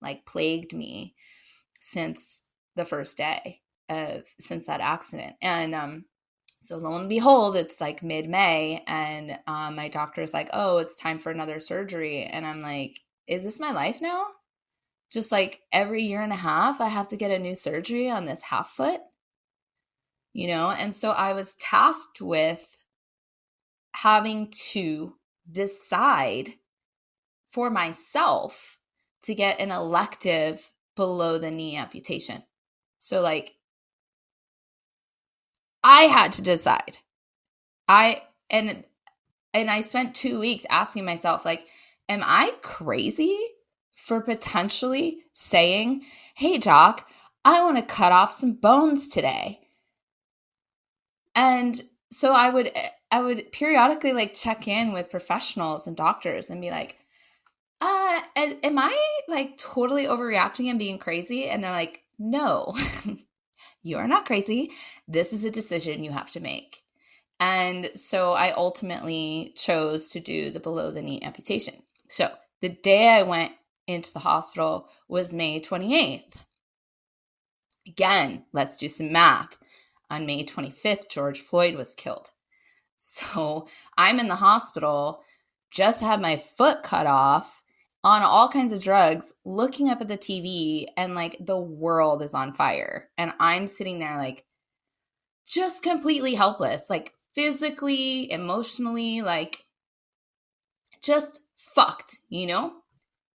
like 0.00 0.24
plagued 0.24 0.74
me 0.74 1.14
since 1.82 2.44
the 2.76 2.84
first 2.84 3.18
day 3.18 3.60
of 3.88 4.24
since 4.40 4.66
that 4.66 4.80
accident. 4.80 5.34
And 5.42 5.74
um 5.74 6.04
so 6.62 6.76
lo 6.76 6.96
and 6.96 7.08
behold, 7.08 7.56
it's 7.56 7.80
like 7.80 8.04
mid 8.04 8.28
May, 8.28 8.84
and 8.86 9.38
um, 9.48 9.74
my 9.76 9.88
doctor's 9.88 10.32
like, 10.32 10.48
"Oh, 10.52 10.78
it's 10.78 10.96
time 11.00 11.18
for 11.18 11.32
another 11.32 11.58
surgery," 11.58 12.24
and 12.24 12.46
I'm 12.46 12.62
like, 12.62 13.00
"Is 13.26 13.42
this 13.44 13.58
my 13.60 13.72
life 13.72 14.00
now? 14.00 14.24
Just 15.12 15.32
like 15.32 15.60
every 15.72 16.02
year 16.04 16.22
and 16.22 16.32
a 16.32 16.36
half, 16.36 16.80
I 16.80 16.88
have 16.88 17.08
to 17.08 17.16
get 17.16 17.32
a 17.32 17.38
new 17.38 17.54
surgery 17.54 18.10
on 18.10 18.26
this 18.26 18.44
half 18.44 18.70
foot, 18.70 19.00
you 20.32 20.46
know?" 20.48 20.70
And 20.70 20.94
so 20.94 21.10
I 21.10 21.32
was 21.32 21.56
tasked 21.56 22.20
with 22.20 22.84
having 23.94 24.52
to 24.70 25.16
decide 25.50 26.50
for 27.48 27.70
myself 27.70 28.78
to 29.22 29.34
get 29.34 29.60
an 29.60 29.70
elective 29.70 30.72
below 31.02 31.36
the 31.36 31.50
knee 31.50 31.76
amputation. 31.76 32.44
So 33.00 33.20
like 33.20 33.56
I 35.82 36.02
had 36.02 36.30
to 36.34 36.42
decide. 36.42 36.98
I 37.88 38.22
and 38.48 38.84
and 39.52 39.68
I 39.68 39.80
spent 39.80 40.14
2 40.14 40.38
weeks 40.38 40.64
asking 40.70 41.04
myself 41.04 41.44
like 41.44 41.66
am 42.08 42.20
I 42.22 42.52
crazy 42.62 43.36
for 43.96 44.20
potentially 44.20 45.24
saying, 45.32 46.02
"Hey 46.36 46.58
doc, 46.58 47.08
I 47.44 47.64
want 47.64 47.78
to 47.78 47.94
cut 47.94 48.12
off 48.12 48.30
some 48.30 48.54
bones 48.54 49.08
today." 49.08 49.58
And 51.34 51.82
so 52.12 52.32
I 52.32 52.48
would 52.48 52.70
I 53.10 53.22
would 53.22 53.50
periodically 53.50 54.12
like 54.12 54.34
check 54.34 54.68
in 54.68 54.92
with 54.92 55.10
professionals 55.10 55.88
and 55.88 55.96
doctors 55.96 56.48
and 56.48 56.60
be 56.60 56.70
like, 56.70 56.96
uh, 57.82 58.22
am 58.62 58.78
I 58.78 58.96
like 59.28 59.56
totally 59.56 60.04
overreacting 60.04 60.70
and 60.70 60.78
being 60.78 60.98
crazy? 60.98 61.48
And 61.48 61.64
they're 61.64 61.72
like, 61.72 62.04
no, 62.18 62.74
you 63.82 63.98
are 63.98 64.06
not 64.06 64.24
crazy. 64.24 64.70
This 65.08 65.32
is 65.32 65.44
a 65.44 65.50
decision 65.50 66.04
you 66.04 66.12
have 66.12 66.30
to 66.30 66.40
make. 66.40 66.82
And 67.40 67.90
so 67.94 68.34
I 68.34 68.52
ultimately 68.52 69.52
chose 69.56 70.10
to 70.10 70.20
do 70.20 70.50
the 70.50 70.60
below 70.60 70.92
the 70.92 71.02
knee 71.02 71.20
amputation. 71.22 71.74
So 72.08 72.30
the 72.60 72.68
day 72.68 73.08
I 73.08 73.24
went 73.24 73.52
into 73.88 74.12
the 74.12 74.20
hospital 74.20 74.88
was 75.08 75.34
May 75.34 75.60
28th. 75.60 76.44
Again, 77.88 78.44
let's 78.52 78.76
do 78.76 78.88
some 78.88 79.10
math. 79.12 79.58
On 80.08 80.24
May 80.24 80.44
25th, 80.44 81.10
George 81.10 81.40
Floyd 81.40 81.74
was 81.74 81.96
killed. 81.96 82.30
So 82.96 83.66
I'm 83.98 84.20
in 84.20 84.28
the 84.28 84.36
hospital, 84.36 85.24
just 85.72 86.00
had 86.00 86.20
my 86.20 86.36
foot 86.36 86.84
cut 86.84 87.08
off 87.08 87.61
on 88.04 88.22
all 88.22 88.48
kinds 88.48 88.72
of 88.72 88.82
drugs, 88.82 89.34
looking 89.44 89.88
up 89.88 90.00
at 90.00 90.08
the 90.08 90.18
TV, 90.18 90.86
and 90.96 91.14
like 91.14 91.36
the 91.40 91.58
world 91.58 92.22
is 92.22 92.34
on 92.34 92.52
fire. 92.52 93.08
And 93.16 93.32
I'm 93.38 93.66
sitting 93.66 93.98
there, 93.98 94.16
like, 94.16 94.44
just 95.46 95.82
completely 95.82 96.34
helpless, 96.34 96.90
like 96.90 97.12
physically, 97.34 98.30
emotionally, 98.30 99.22
like 99.22 99.64
just 101.02 101.40
fucked, 101.56 102.18
you 102.28 102.46
know? 102.46 102.72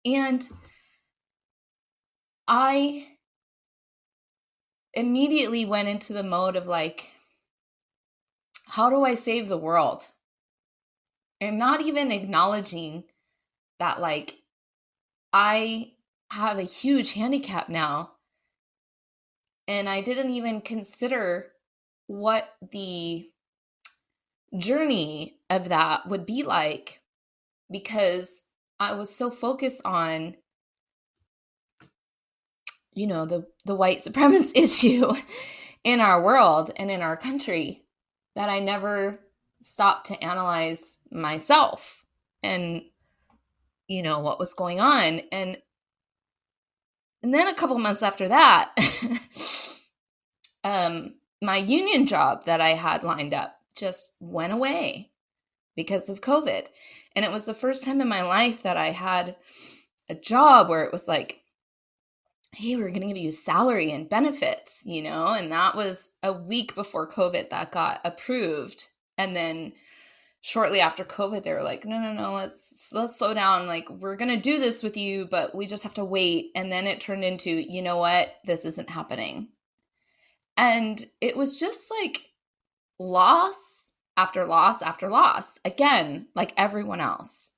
And 0.04 0.48
I 2.48 3.06
immediately 4.94 5.64
went 5.64 5.88
into 5.88 6.12
the 6.12 6.22
mode 6.22 6.56
of 6.56 6.66
like, 6.66 7.10
how 8.68 8.88
do 8.90 9.04
I 9.04 9.14
save 9.14 9.48
the 9.48 9.58
world? 9.58 10.06
And 11.40 11.58
not 11.58 11.82
even 11.82 12.10
acknowledging 12.10 13.04
that, 13.78 14.00
like, 14.00 14.38
I 15.38 15.92
have 16.30 16.56
a 16.58 16.62
huge 16.62 17.12
handicap 17.12 17.68
now. 17.68 18.12
And 19.68 19.86
I 19.86 20.00
didn't 20.00 20.30
even 20.30 20.62
consider 20.62 21.52
what 22.06 22.48
the 22.72 23.28
journey 24.56 25.36
of 25.50 25.68
that 25.68 26.08
would 26.08 26.24
be 26.24 26.42
like 26.42 27.02
because 27.70 28.44
I 28.80 28.94
was 28.94 29.14
so 29.14 29.30
focused 29.30 29.82
on 29.84 30.36
you 32.94 33.06
know 33.06 33.26
the 33.26 33.46
the 33.66 33.74
white 33.74 33.98
supremacist 34.06 34.56
issue 34.56 35.12
in 35.84 36.00
our 36.00 36.22
world 36.22 36.70
and 36.78 36.90
in 36.90 37.02
our 37.02 37.16
country 37.16 37.84
that 38.36 38.48
I 38.48 38.60
never 38.60 39.20
stopped 39.60 40.06
to 40.06 40.24
analyze 40.24 41.00
myself 41.10 42.06
and 42.42 42.84
you 43.88 44.02
know 44.02 44.18
what 44.18 44.38
was 44.38 44.54
going 44.54 44.80
on 44.80 45.20
and 45.32 45.58
and 47.22 47.34
then 47.34 47.48
a 47.48 47.54
couple 47.54 47.78
months 47.78 48.02
after 48.02 48.28
that 48.28 48.74
um 50.64 51.14
my 51.42 51.56
union 51.56 52.06
job 52.06 52.44
that 52.44 52.60
I 52.60 52.70
had 52.70 53.04
lined 53.04 53.34
up 53.34 53.58
just 53.76 54.14
went 54.20 54.52
away 54.52 55.10
because 55.74 56.08
of 56.08 56.20
covid. 56.20 56.66
And 57.14 57.24
it 57.24 57.30
was 57.30 57.44
the 57.44 57.54
first 57.54 57.84
time 57.84 58.00
in 58.00 58.08
my 58.08 58.22
life 58.22 58.62
that 58.62 58.76
I 58.76 58.90
had 58.90 59.36
a 60.08 60.14
job 60.14 60.68
where 60.68 60.84
it 60.84 60.92
was 60.92 61.08
like 61.08 61.42
hey 62.52 62.76
we're 62.76 62.88
going 62.88 63.00
to 63.02 63.06
give 63.08 63.16
you 63.16 63.30
salary 63.30 63.90
and 63.90 64.08
benefits 64.08 64.82
you 64.86 65.02
know 65.02 65.34
and 65.34 65.52
that 65.52 65.76
was 65.76 66.12
a 66.22 66.32
week 66.32 66.74
before 66.74 67.10
covid 67.10 67.50
that 67.50 67.72
got 67.72 68.00
approved. 68.04 68.88
And 69.18 69.34
then 69.34 69.72
shortly 70.46 70.80
after 70.80 71.04
covid 71.04 71.42
they 71.42 71.52
were 71.52 71.64
like 71.64 71.84
no 71.84 71.98
no 71.98 72.12
no 72.12 72.32
let's 72.34 72.92
let's 72.94 73.18
slow 73.18 73.34
down. 73.34 73.66
Like 73.66 73.90
we're 73.90 74.14
to 74.16 74.36
do 74.36 74.60
this 74.60 74.80
with 74.84 74.96
you 74.96 75.26
but 75.26 75.56
we 75.56 75.66
just 75.66 75.82
have 75.82 75.94
to 75.94 76.04
wait. 76.04 76.52
And 76.54 76.70
then 76.70 76.86
it 76.86 77.00
turned 77.00 77.24
into 77.24 77.50
you 77.50 77.82
know 77.82 77.96
what? 77.96 78.32
This 78.44 78.64
isn't 78.64 78.88
happening. 78.88 79.48
And 80.56 81.04
it 81.20 81.36
was 81.36 81.58
just 81.58 81.90
like 81.90 82.30
loss 83.00 83.90
after 84.16 84.44
loss 84.44 84.82
after 84.82 85.08
loss. 85.08 85.58
Again 85.64 86.28
like 86.36 86.52
everyone 86.56 87.00
else. 87.00 87.50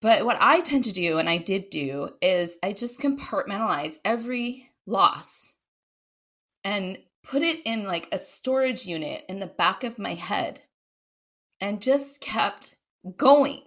But 0.00 0.24
what 0.24 0.38
i 0.40 0.60
tend 0.60 0.84
to 0.84 0.92
do 0.92 1.18
and 1.18 1.28
i 1.28 1.36
did 1.36 1.68
do 1.68 2.10
is 2.22 2.58
i 2.62 2.72
just 2.72 3.00
compartmentalize 3.00 3.96
every 4.04 4.70
loss 4.86 5.54
and 6.62 6.96
put 7.24 7.42
it 7.42 7.58
in 7.66 7.86
like 7.86 8.06
a 8.12 8.18
storage 8.18 8.86
unit 8.86 9.24
in 9.28 9.40
the 9.40 9.48
back 9.48 9.82
of 9.82 9.98
my 9.98 10.14
head 10.14 10.60
and 11.60 11.82
just 11.82 12.20
kept 12.20 12.76
going. 13.16 13.60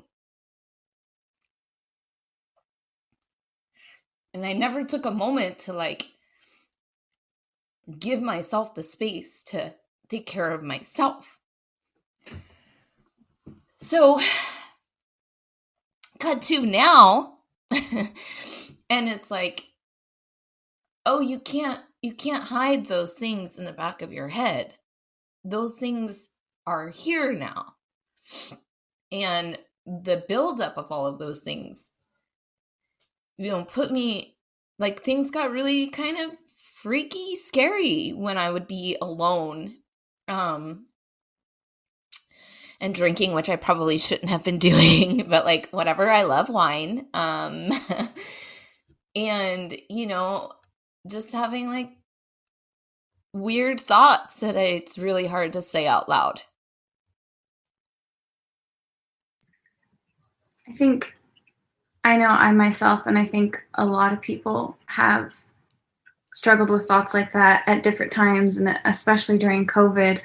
And 4.33 4.45
I 4.45 4.53
never 4.53 4.83
took 4.83 5.05
a 5.05 5.11
moment 5.11 5.59
to 5.59 5.73
like 5.73 6.07
give 7.99 8.21
myself 8.21 8.73
the 8.73 8.83
space 8.83 9.43
to 9.43 9.73
take 10.07 10.25
care 10.25 10.49
of 10.49 10.63
myself. 10.63 11.39
So, 13.77 14.19
cut 16.19 16.41
to 16.43 16.65
now, 16.65 17.39
and 17.71 19.09
it's 19.09 19.29
like, 19.29 19.67
oh, 21.05 21.19
you 21.19 21.39
can't 21.39 21.81
you 22.01 22.13
can't 22.13 22.43
hide 22.43 22.85
those 22.85 23.13
things 23.13 23.57
in 23.57 23.65
the 23.65 23.73
back 23.73 24.01
of 24.01 24.13
your 24.13 24.29
head. 24.29 24.75
Those 25.43 25.77
things 25.77 26.29
are 26.65 26.89
here 26.89 27.33
now. 27.33 27.75
And 29.11 29.59
the 29.85 30.23
buildup 30.27 30.77
of 30.77 30.91
all 30.91 31.05
of 31.05 31.19
those 31.19 31.43
things, 31.43 31.91
you 33.37 33.49
know, 33.49 33.63
put 33.63 33.91
me 33.91 34.37
like 34.79 35.01
things 35.01 35.31
got 35.31 35.51
really 35.51 35.87
kind 35.87 36.17
of 36.17 36.37
freaky 36.55 37.35
scary 37.35 38.09
when 38.11 38.37
I 38.37 38.51
would 38.51 38.67
be 38.67 38.97
alone. 39.01 39.75
Um, 40.27 40.87
and 42.83 42.93
drinking, 42.93 43.33
which 43.33 43.49
I 43.49 43.55
probably 43.55 43.97
shouldn't 43.97 44.29
have 44.29 44.43
been 44.43 44.59
doing, 44.59 45.25
but 45.29 45.45
like 45.45 45.69
whatever, 45.69 46.09
I 46.09 46.23
love 46.23 46.49
wine. 46.49 47.07
Um, 47.13 47.69
and 49.15 49.75
you 49.89 50.05
know, 50.05 50.51
just 51.09 51.31
having 51.31 51.69
like 51.69 51.91
weird 53.33 53.79
thoughts 53.79 54.41
that 54.41 54.55
it's 54.55 54.99
really 54.99 55.27
hard 55.27 55.53
to 55.53 55.61
say 55.61 55.87
out 55.87 56.09
loud. 56.09 56.41
I 60.67 60.71
think 60.71 61.15
I 62.03 62.17
know 62.17 62.27
I 62.27 62.51
myself, 62.51 63.05
and 63.05 63.17
I 63.17 63.25
think 63.25 63.61
a 63.75 63.85
lot 63.85 64.13
of 64.13 64.21
people 64.21 64.77
have 64.87 65.33
struggled 66.33 66.69
with 66.69 66.85
thoughts 66.85 67.13
like 67.13 67.31
that 67.31 67.63
at 67.67 67.83
different 67.83 68.11
times, 68.11 68.57
and 68.57 68.79
especially 68.85 69.37
during 69.37 69.65
COVID. 69.65 70.19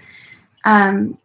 Um, 0.64 1.18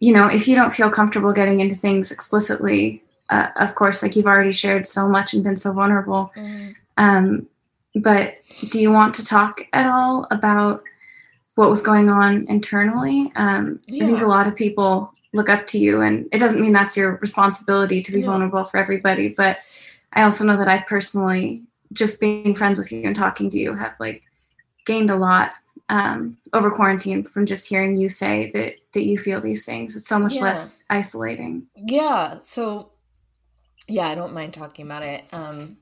you 0.00 0.12
know, 0.12 0.26
if 0.26 0.48
you 0.48 0.56
don't 0.56 0.72
feel 0.72 0.90
comfortable 0.90 1.32
getting 1.32 1.60
into 1.60 1.74
things 1.74 2.10
explicitly, 2.10 3.02
uh, 3.30 3.48
of 3.56 3.74
course, 3.74 4.02
like 4.02 4.16
you've 4.16 4.26
already 4.26 4.52
shared 4.52 4.86
so 4.86 5.08
much 5.08 5.32
and 5.32 5.44
been 5.44 5.56
so 5.56 5.72
vulnerable. 5.72 6.32
Mm-hmm. 6.36 6.70
Um, 6.96 7.48
but 7.96 8.38
do 8.70 8.80
you 8.80 8.90
want 8.90 9.14
to 9.14 9.24
talk 9.24 9.60
at 9.72 9.86
all 9.86 10.26
about 10.30 10.82
what 11.54 11.70
was 11.70 11.80
going 11.80 12.08
on 12.08 12.46
internally? 12.48 13.32
Um, 13.36 13.80
yeah. 13.86 14.04
I 14.04 14.06
think 14.06 14.20
a 14.20 14.26
lot 14.26 14.48
of 14.48 14.56
people 14.56 15.12
look 15.34 15.48
up 15.48 15.66
to 15.68 15.78
you, 15.78 16.00
and 16.00 16.26
it 16.32 16.38
doesn't 16.38 16.60
mean 16.60 16.72
that's 16.72 16.96
your 16.96 17.16
responsibility 17.16 18.02
to 18.02 18.12
be 18.12 18.20
yeah. 18.20 18.26
vulnerable 18.26 18.64
for 18.64 18.78
everybody. 18.78 19.28
But 19.28 19.58
I 20.14 20.22
also 20.22 20.44
know 20.44 20.56
that 20.56 20.68
I 20.68 20.78
personally, 20.88 21.62
just 21.92 22.20
being 22.20 22.54
friends 22.54 22.78
with 22.78 22.90
you 22.90 23.02
and 23.02 23.14
talking 23.14 23.50
to 23.50 23.58
you, 23.58 23.74
have 23.74 23.94
like 24.00 24.22
gained 24.86 25.10
a 25.10 25.16
lot 25.16 25.54
um, 25.88 26.38
over 26.52 26.70
quarantine 26.70 27.22
from 27.22 27.46
just 27.46 27.68
hearing 27.68 27.94
you 27.96 28.08
say 28.08 28.50
that 28.54 28.74
that 28.92 29.04
you 29.04 29.18
feel 29.18 29.40
these 29.40 29.64
things. 29.64 29.96
It's 29.96 30.08
so 30.08 30.18
much 30.18 30.36
yeah. 30.36 30.42
less 30.42 30.84
isolating. 30.88 31.66
Yeah. 31.76 32.38
So, 32.40 32.92
yeah, 33.88 34.06
I 34.06 34.14
don't 34.14 34.32
mind 34.32 34.54
talking 34.54 34.86
about 34.86 35.02
it. 35.02 35.24
Um, 35.32 35.76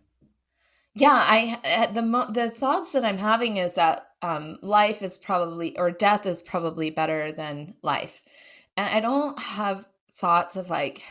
yeah, 0.95 1.11
I 1.15 1.89
the 1.93 2.03
mo- 2.03 2.31
the 2.31 2.51
thoughts 2.51 2.93
that 2.93 3.05
I'm 3.05 3.19
having 3.19 3.57
is 3.57 3.75
that 3.75 4.07
um, 4.21 4.59
life 4.63 5.03
is 5.03 5.19
probably 5.19 5.77
or 5.79 5.91
death 5.91 6.27
is 6.27 6.43
probably 6.43 6.91
better 6.91 7.33
than 7.33 7.75
life, 7.83 8.23
and 8.77 8.89
I 8.89 9.01
don't 9.01 9.39
have 9.39 9.87
thoughts 10.13 10.57
of 10.57 10.71
like 10.71 11.03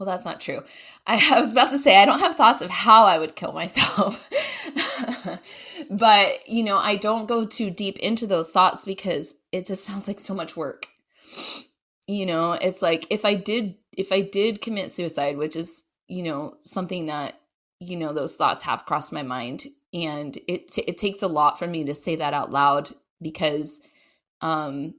well, 0.00 0.06
that's 0.06 0.24
not 0.24 0.40
true. 0.40 0.62
I, 1.06 1.22
I, 1.36 1.40
was 1.40 1.52
about 1.52 1.70
to 1.70 1.78
say 1.78 2.02
I 2.02 2.06
don't 2.06 2.20
have 2.20 2.34
thoughts 2.34 2.62
of 2.62 2.70
how 2.70 3.04
I 3.04 3.18
would 3.18 3.36
kill 3.36 3.52
myself. 3.52 4.28
but, 5.90 6.48
you 6.48 6.64
know, 6.64 6.78
I 6.78 6.96
don't 6.96 7.28
go 7.28 7.44
too 7.44 7.70
deep 7.70 7.98
into 7.98 8.26
those 8.26 8.50
thoughts 8.50 8.86
because 8.86 9.36
it 9.52 9.66
just 9.66 9.84
sounds 9.84 10.08
like 10.08 10.18
so 10.18 10.34
much 10.34 10.56
work. 10.56 10.86
You 12.08 12.24
know, 12.24 12.52
it's 12.52 12.80
like 12.80 13.06
if 13.10 13.26
I 13.26 13.34
did 13.34 13.76
if 13.96 14.10
I 14.10 14.22
did 14.22 14.62
commit 14.62 14.90
suicide, 14.90 15.36
which 15.36 15.54
is, 15.54 15.84
you 16.08 16.22
know, 16.22 16.56
something 16.62 17.06
that 17.06 17.38
you 17.78 17.96
know 17.96 18.12
those 18.12 18.36
thoughts 18.36 18.62
have 18.62 18.86
crossed 18.86 19.12
my 19.12 19.22
mind 19.22 19.66
and 19.92 20.36
it 20.48 20.68
t- 20.68 20.84
it 20.88 20.98
takes 20.98 21.22
a 21.22 21.28
lot 21.28 21.58
for 21.58 21.66
me 21.66 21.84
to 21.84 21.94
say 21.94 22.16
that 22.16 22.34
out 22.34 22.50
loud 22.50 22.90
because 23.22 23.80
um 24.40 24.94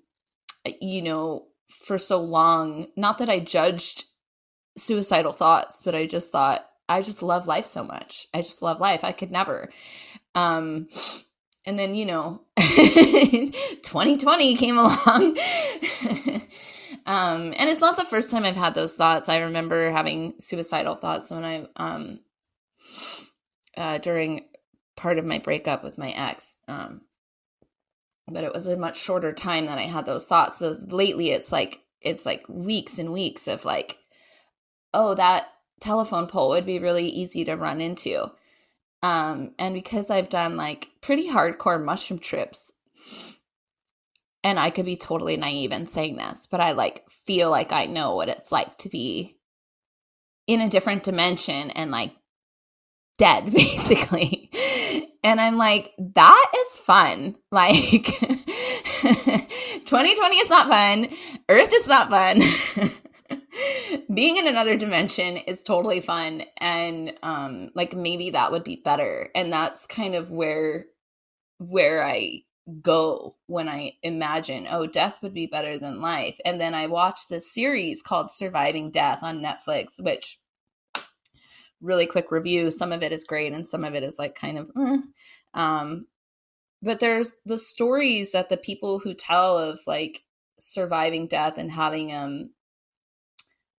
you 0.80 1.02
know, 1.02 1.48
for 1.72 1.98
so 1.98 2.22
long, 2.22 2.88
not 2.96 3.18
that 3.20 3.30
I 3.30 3.40
judged 3.40 4.06
suicidal 4.78 5.32
thoughts, 5.32 5.82
but 5.84 5.96
I 5.96 6.06
just 6.06 6.32
thought, 6.32 6.66
I 6.88 7.02
just 7.02 7.24
love 7.24 7.48
life 7.48 7.66
so 7.66 7.84
much. 7.84 8.28
I 8.34 8.42
just 8.42 8.62
love 8.62 8.80
life. 8.80 9.04
I 9.04 9.12
could 9.12 9.32
never. 9.32 9.70
Um, 10.36 10.88
and 11.66 11.78
then, 11.78 11.96
you 11.96 12.06
know, 12.06 12.42
2020 12.58 14.56
came 14.56 14.78
along. 14.80 15.38
um, 17.06 17.54
and 17.58 17.70
it's 17.70 17.82
not 17.82 17.98
the 17.98 18.06
first 18.10 18.32
time 18.32 18.44
I've 18.44 18.56
had 18.56 18.76
those 18.76 18.96
thoughts. 18.96 19.30
I 19.30 19.42
remember 19.42 19.90
having 19.90 20.34
suicidal 20.40 20.96
thoughts 20.96 21.32
when 21.32 21.46
I, 21.46 21.68
um, 21.76 22.20
uh, 23.78 23.98
during 24.00 24.46
part 24.98 25.18
of 25.18 25.26
my 25.26 25.40
breakup 25.40 25.84
with 25.84 25.98
my 25.98 26.10
ex. 26.12 26.56
Um, 26.68 27.02
but 28.28 28.44
it 28.44 28.54
was 28.54 28.68
a 28.68 28.78
much 28.78 28.98
shorter 28.98 29.34
time 29.34 29.66
that 29.66 29.78
I 29.78 29.84
had 29.84 30.06
those 30.06 30.28
thoughts. 30.28 30.60
But 30.60 30.92
lately, 30.92 31.32
it's 31.32 31.52
like 31.52 31.82
it's 32.02 32.26
like 32.26 32.44
weeks 32.48 33.00
and 33.00 33.12
weeks 33.12 33.48
of 33.48 33.66
like 33.66 33.98
oh, 34.94 35.16
that 35.16 35.46
telephone 35.80 36.28
pole 36.28 36.50
would 36.50 36.66
be 36.66 36.80
really 36.80 37.08
easy 37.08 37.44
to 37.46 37.56
run 37.56 37.82
into. 37.82 38.30
Um, 39.04 39.54
and 39.58 39.74
because 39.74 40.10
I've 40.10 40.30
done 40.30 40.58
like 40.58 40.90
pretty 41.02 41.30
hardcore 41.30 41.84
mushroom 41.84 42.20
trips, 42.20 42.72
and 44.44 44.60
I 44.60 44.70
could 44.70 44.86
be 44.86 44.96
totally 44.96 45.38
naive 45.38 45.72
in 45.72 45.88
saying 45.88 46.18
this, 46.18 46.48
but 46.48 46.60
I 46.60 46.72
like 46.72 47.10
feel 47.10 47.50
like 47.50 47.72
I 47.72 47.86
know 47.86 48.16
what 48.16 48.30
it's 48.30 48.52
like 48.52 48.78
to 48.80 48.90
be 48.90 49.38
in 50.48 50.62
a 50.62 50.70
different 50.70 51.04
dimension 51.04 51.72
and 51.72 51.92
like 51.92 52.14
dead, 53.18 53.46
basically. 53.54 54.52
And 55.24 55.40
I'm 55.40 55.58
like, 55.58 55.94
that 55.98 56.52
is 56.58 56.80
fun. 56.80 57.36
Like, 57.52 58.06
2020 59.82 60.36
is 60.38 60.50
not 60.50 60.68
fun. 60.68 61.08
Earth 61.50 61.74
is 61.74 61.88
not 61.88 62.10
fun. 62.10 62.40
being 64.14 64.38
in 64.38 64.48
another 64.48 64.78
dimension 64.78 65.38
is 65.38 65.64
totally 65.64 66.02
fun 66.02 66.44
and 66.58 67.14
um 67.24 67.70
like 67.76 67.96
maybe 67.96 68.32
that 68.32 68.52
would 68.52 68.64
be 68.64 68.82
better 68.84 69.30
and 69.36 69.52
that's 69.52 69.88
kind 69.88 70.16
of 70.16 70.32
where 70.32 70.86
where 71.58 72.04
i 72.04 72.42
go 72.82 73.36
when 73.48 73.68
i 73.68 73.92
imagine 74.04 74.68
oh 74.70 74.86
death 74.88 75.22
would 75.22 75.34
be 75.34 75.46
better 75.48 75.78
than 75.78 76.02
life 76.02 76.40
and 76.46 76.60
then 76.62 76.74
i 76.74 76.88
watch 76.88 77.28
this 77.30 77.54
series 77.54 78.02
called 78.02 78.32
surviving 78.32 78.92
death 78.92 79.24
on 79.24 79.42
netflix 79.42 80.02
which 80.04 80.40
really 81.82 82.06
quick 82.06 82.32
review. 82.32 82.72
Some 82.72 82.92
of 82.92 83.04
it 83.04 83.12
is 83.12 83.24
great 83.24 83.54
and 83.54 83.66
some 83.66 83.84
of 83.84 83.94
it 83.96 84.04
is 84.04 84.20
like 84.20 84.36
kind 84.36 84.58
of 84.58 84.72
eh. 84.80 84.98
um 85.54 86.06
but 86.84 87.00
there's 87.00 87.38
the 87.46 87.58
stories 87.58 88.32
that 88.32 88.50
the 88.50 88.58
people 88.58 89.00
who 89.00 89.14
tell 89.14 89.58
of 89.58 89.80
like 89.86 90.24
surviving 90.58 91.28
death 91.28 91.58
and 91.58 91.72
having 91.72 92.14
um 92.14 92.52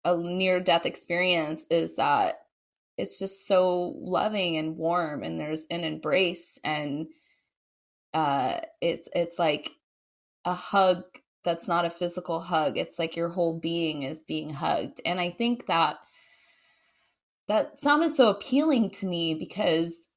a 0.05 0.17
near 0.17 0.61
death 0.61 0.85
experience 0.87 1.67
is 1.71 1.97
that 1.97 2.35
it's 2.99 3.19
just 3.19 3.47
so 3.47 3.95
loving 3.99 4.57
and 4.57 4.77
warm 4.77 5.23
and 5.23 5.41
there's 5.41 5.67
an 5.71 5.85
embrace 5.85 6.59
and 6.65 7.07
uh 8.15 8.59
it's 8.81 9.09
it's 9.15 9.39
like 9.39 9.71
a 10.45 10.53
hug 10.53 11.05
that's 11.45 11.67
not 11.67 11.85
a 11.85 11.91
physical 11.91 12.39
hug. 12.41 12.79
It's 12.79 12.99
like 12.99 13.17
your 13.17 13.29
whole 13.29 13.59
being 13.59 14.03
is 14.05 14.23
being 14.23 14.51
hugged. 14.51 15.01
And 15.05 15.21
i 15.21 15.31
think 15.31 15.67
that 15.67 15.99
that 17.53 17.79
sounded 17.79 18.15
so 18.15 18.31
appealing 18.31 18.91
to 18.91 19.07
me 19.07 19.35
because 19.35 20.09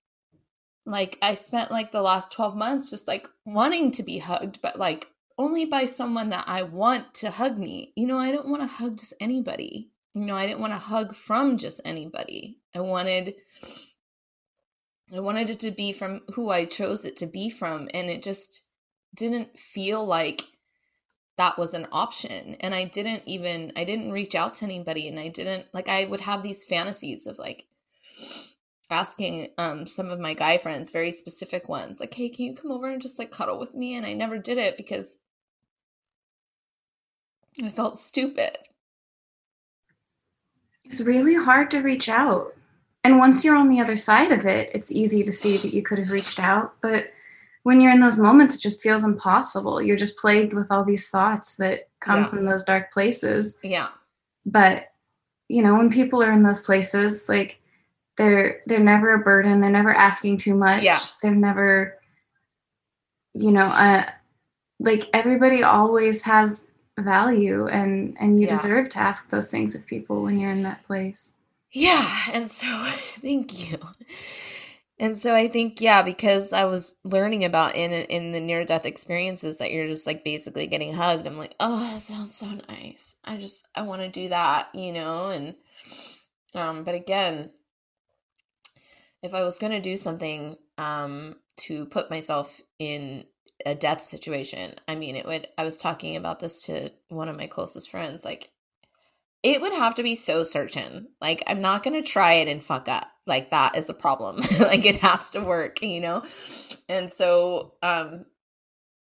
like 0.85 1.17
i 1.21 1.35
spent 1.35 1.71
like 1.71 1.91
the 1.91 2.01
last 2.01 2.31
12 2.31 2.55
months 2.55 2.89
just 2.89 3.07
like 3.07 3.27
wanting 3.45 3.91
to 3.91 4.03
be 4.03 4.19
hugged 4.19 4.61
but 4.61 4.77
like 4.77 5.07
only 5.37 5.65
by 5.65 5.85
someone 5.85 6.29
that 6.29 6.45
I 6.47 6.63
want 6.63 7.13
to 7.15 7.31
hug 7.31 7.57
me. 7.57 7.91
You 7.95 8.07
know, 8.07 8.17
I 8.17 8.31
don't 8.31 8.47
want 8.47 8.61
to 8.61 8.67
hug 8.67 8.97
just 8.97 9.13
anybody. 9.19 9.91
You 10.13 10.21
know, 10.21 10.35
I 10.35 10.47
didn't 10.47 10.61
want 10.61 10.73
to 10.73 10.79
hug 10.79 11.15
from 11.15 11.57
just 11.57 11.81
anybody. 11.83 12.59
I 12.73 12.79
wanted 12.79 13.35
I 15.15 15.19
wanted 15.19 15.49
it 15.51 15.59
to 15.59 15.71
be 15.71 15.91
from 15.91 16.21
who 16.33 16.49
I 16.49 16.65
chose 16.65 17.05
it 17.05 17.15
to 17.17 17.27
be 17.27 17.49
from 17.49 17.89
and 17.93 18.09
it 18.09 18.23
just 18.23 18.63
didn't 19.13 19.59
feel 19.59 20.03
like 20.03 20.41
that 21.37 21.57
was 21.57 21.73
an 21.73 21.87
option 21.91 22.55
and 22.61 22.73
I 22.73 22.85
didn't 22.85 23.23
even 23.25 23.73
I 23.75 23.83
didn't 23.83 24.11
reach 24.11 24.35
out 24.35 24.53
to 24.55 24.65
anybody 24.65 25.07
and 25.07 25.19
I 25.19 25.27
didn't 25.27 25.65
like 25.73 25.89
I 25.89 26.05
would 26.05 26.21
have 26.21 26.43
these 26.43 26.63
fantasies 26.63 27.27
of 27.27 27.37
like 27.37 27.65
asking 28.89 29.49
um 29.57 29.85
some 29.87 30.09
of 30.09 30.19
my 30.19 30.33
guy 30.33 30.57
friends 30.57 30.91
very 30.91 31.11
specific 31.11 31.67
ones 31.67 31.99
like 31.99 32.13
hey 32.13 32.29
can 32.29 32.45
you 32.45 32.53
come 32.53 32.71
over 32.71 32.89
and 32.89 33.01
just 33.01 33.17
like 33.19 33.31
cuddle 33.31 33.59
with 33.59 33.75
me 33.75 33.95
and 33.95 34.05
I 34.05 34.13
never 34.13 34.37
did 34.37 34.57
it 34.57 34.77
because 34.77 35.17
I 37.63 37.69
felt 37.69 37.97
stupid. 37.97 38.57
It's 40.83 41.01
really 41.01 41.35
hard 41.35 41.71
to 41.71 41.79
reach 41.79 42.09
out. 42.09 42.53
And 43.03 43.17
once 43.17 43.43
you're 43.43 43.55
on 43.55 43.69
the 43.69 43.79
other 43.79 43.95
side 43.95 44.31
of 44.31 44.45
it, 44.45 44.71
it's 44.73 44.91
easy 44.91 45.23
to 45.23 45.31
see 45.31 45.57
that 45.57 45.73
you 45.73 45.81
could 45.81 45.99
have 45.99 46.11
reached 46.11 46.39
out. 46.39 46.73
But 46.81 47.11
when 47.65 47.81
you're 47.81 47.91
in 47.91 47.99
those 47.99 48.19
moments, 48.19 48.55
it 48.55 48.61
just 48.61 48.83
feels 48.83 49.03
impossible. 49.03 49.81
You're 49.81 49.97
just 49.97 50.19
plagued 50.19 50.53
with 50.53 50.71
all 50.71 50.83
these 50.83 51.09
thoughts 51.09 51.55
that 51.55 51.89
come 51.99 52.21
yeah. 52.21 52.27
from 52.27 52.43
those 52.43 52.61
dark 52.61 52.93
places. 52.93 53.59
Yeah. 53.63 53.87
But, 54.45 54.91
you 55.49 55.63
know, 55.63 55.73
when 55.73 55.89
people 55.89 56.21
are 56.21 56.31
in 56.31 56.43
those 56.43 56.61
places, 56.61 57.27
like 57.27 57.59
they're 58.17 58.61
they're 58.67 58.79
never 58.79 59.15
a 59.15 59.19
burden. 59.19 59.61
They're 59.61 59.71
never 59.71 59.91
asking 59.91 60.37
too 60.37 60.53
much. 60.53 60.83
Yeah. 60.83 60.99
They're 61.23 61.33
never, 61.33 61.97
you 63.33 63.51
know, 63.51 63.65
uh, 63.65 64.03
like 64.79 65.09
everybody 65.13 65.63
always 65.63 66.21
has 66.21 66.69
value 66.99 67.65
and 67.65 68.15
and 68.19 68.35
you 68.35 68.43
yeah. 68.43 68.55
deserve 68.55 68.89
to 68.89 68.99
ask 68.99 69.31
those 69.31 69.49
things 69.49 69.73
of 69.73 69.83
people 69.87 70.21
when 70.21 70.39
you're 70.39 70.51
in 70.51 70.63
that 70.63 70.81
place 70.85 71.35
yeah 71.71 72.07
and 72.31 72.49
so 72.49 72.65
thank 73.21 73.69
you 73.69 73.77
and 74.99 75.17
so 75.17 75.35
i 75.35 75.47
think 75.47 75.81
yeah 75.81 76.01
because 76.01 76.53
i 76.53 76.65
was 76.65 76.95
learning 77.03 77.43
about 77.43 77.75
in 77.75 77.91
in 77.91 78.31
the 78.31 78.39
near 78.39 78.63
death 78.65 78.85
experiences 78.85 79.57
that 79.57 79.71
you're 79.71 79.87
just 79.87 80.07
like 80.07 80.23
basically 80.23 80.67
getting 80.67 80.93
hugged 80.93 81.27
i'm 81.27 81.37
like 81.37 81.55
oh 81.59 81.79
that 81.91 81.99
sounds 81.99 82.33
so 82.33 82.47
nice 82.69 83.15
i 83.25 83.37
just 83.37 83.67
i 83.75 83.81
want 83.81 84.01
to 84.01 84.09
do 84.09 84.29
that 84.29 84.67
you 84.73 84.91
know 84.91 85.29
and 85.29 85.55
um 86.53 86.83
but 86.83 86.95
again 86.95 87.49
if 89.21 89.33
i 89.33 89.43
was 89.43 89.59
to 89.59 89.79
do 89.79 89.97
something 89.97 90.55
um 90.77 91.35
to 91.57 91.85
put 91.85 92.09
myself 92.09 92.61
in 92.79 93.25
a 93.65 93.75
death 93.75 94.01
situation. 94.01 94.73
I 94.87 94.95
mean, 94.95 95.15
it 95.15 95.25
would, 95.25 95.47
I 95.57 95.63
was 95.63 95.79
talking 95.79 96.15
about 96.15 96.39
this 96.39 96.63
to 96.65 96.91
one 97.09 97.29
of 97.29 97.37
my 97.37 97.47
closest 97.47 97.89
friends. 97.89 98.25
Like, 98.25 98.51
it 99.43 99.61
would 99.61 99.73
have 99.73 99.95
to 99.95 100.03
be 100.03 100.15
so 100.15 100.43
certain. 100.43 101.09
Like, 101.21 101.43
I'm 101.47 101.61
not 101.61 101.83
going 101.83 102.01
to 102.01 102.09
try 102.09 102.33
it 102.33 102.47
and 102.47 102.63
fuck 102.63 102.89
up. 102.89 103.07
Like, 103.27 103.51
that 103.51 103.75
is 103.75 103.89
a 103.89 103.93
problem. 103.93 104.37
like, 104.59 104.85
it 104.85 104.97
has 104.97 105.31
to 105.31 105.41
work, 105.41 105.81
you 105.81 106.01
know? 106.01 106.23
And 106.87 107.11
so, 107.11 107.73
um, 107.81 108.25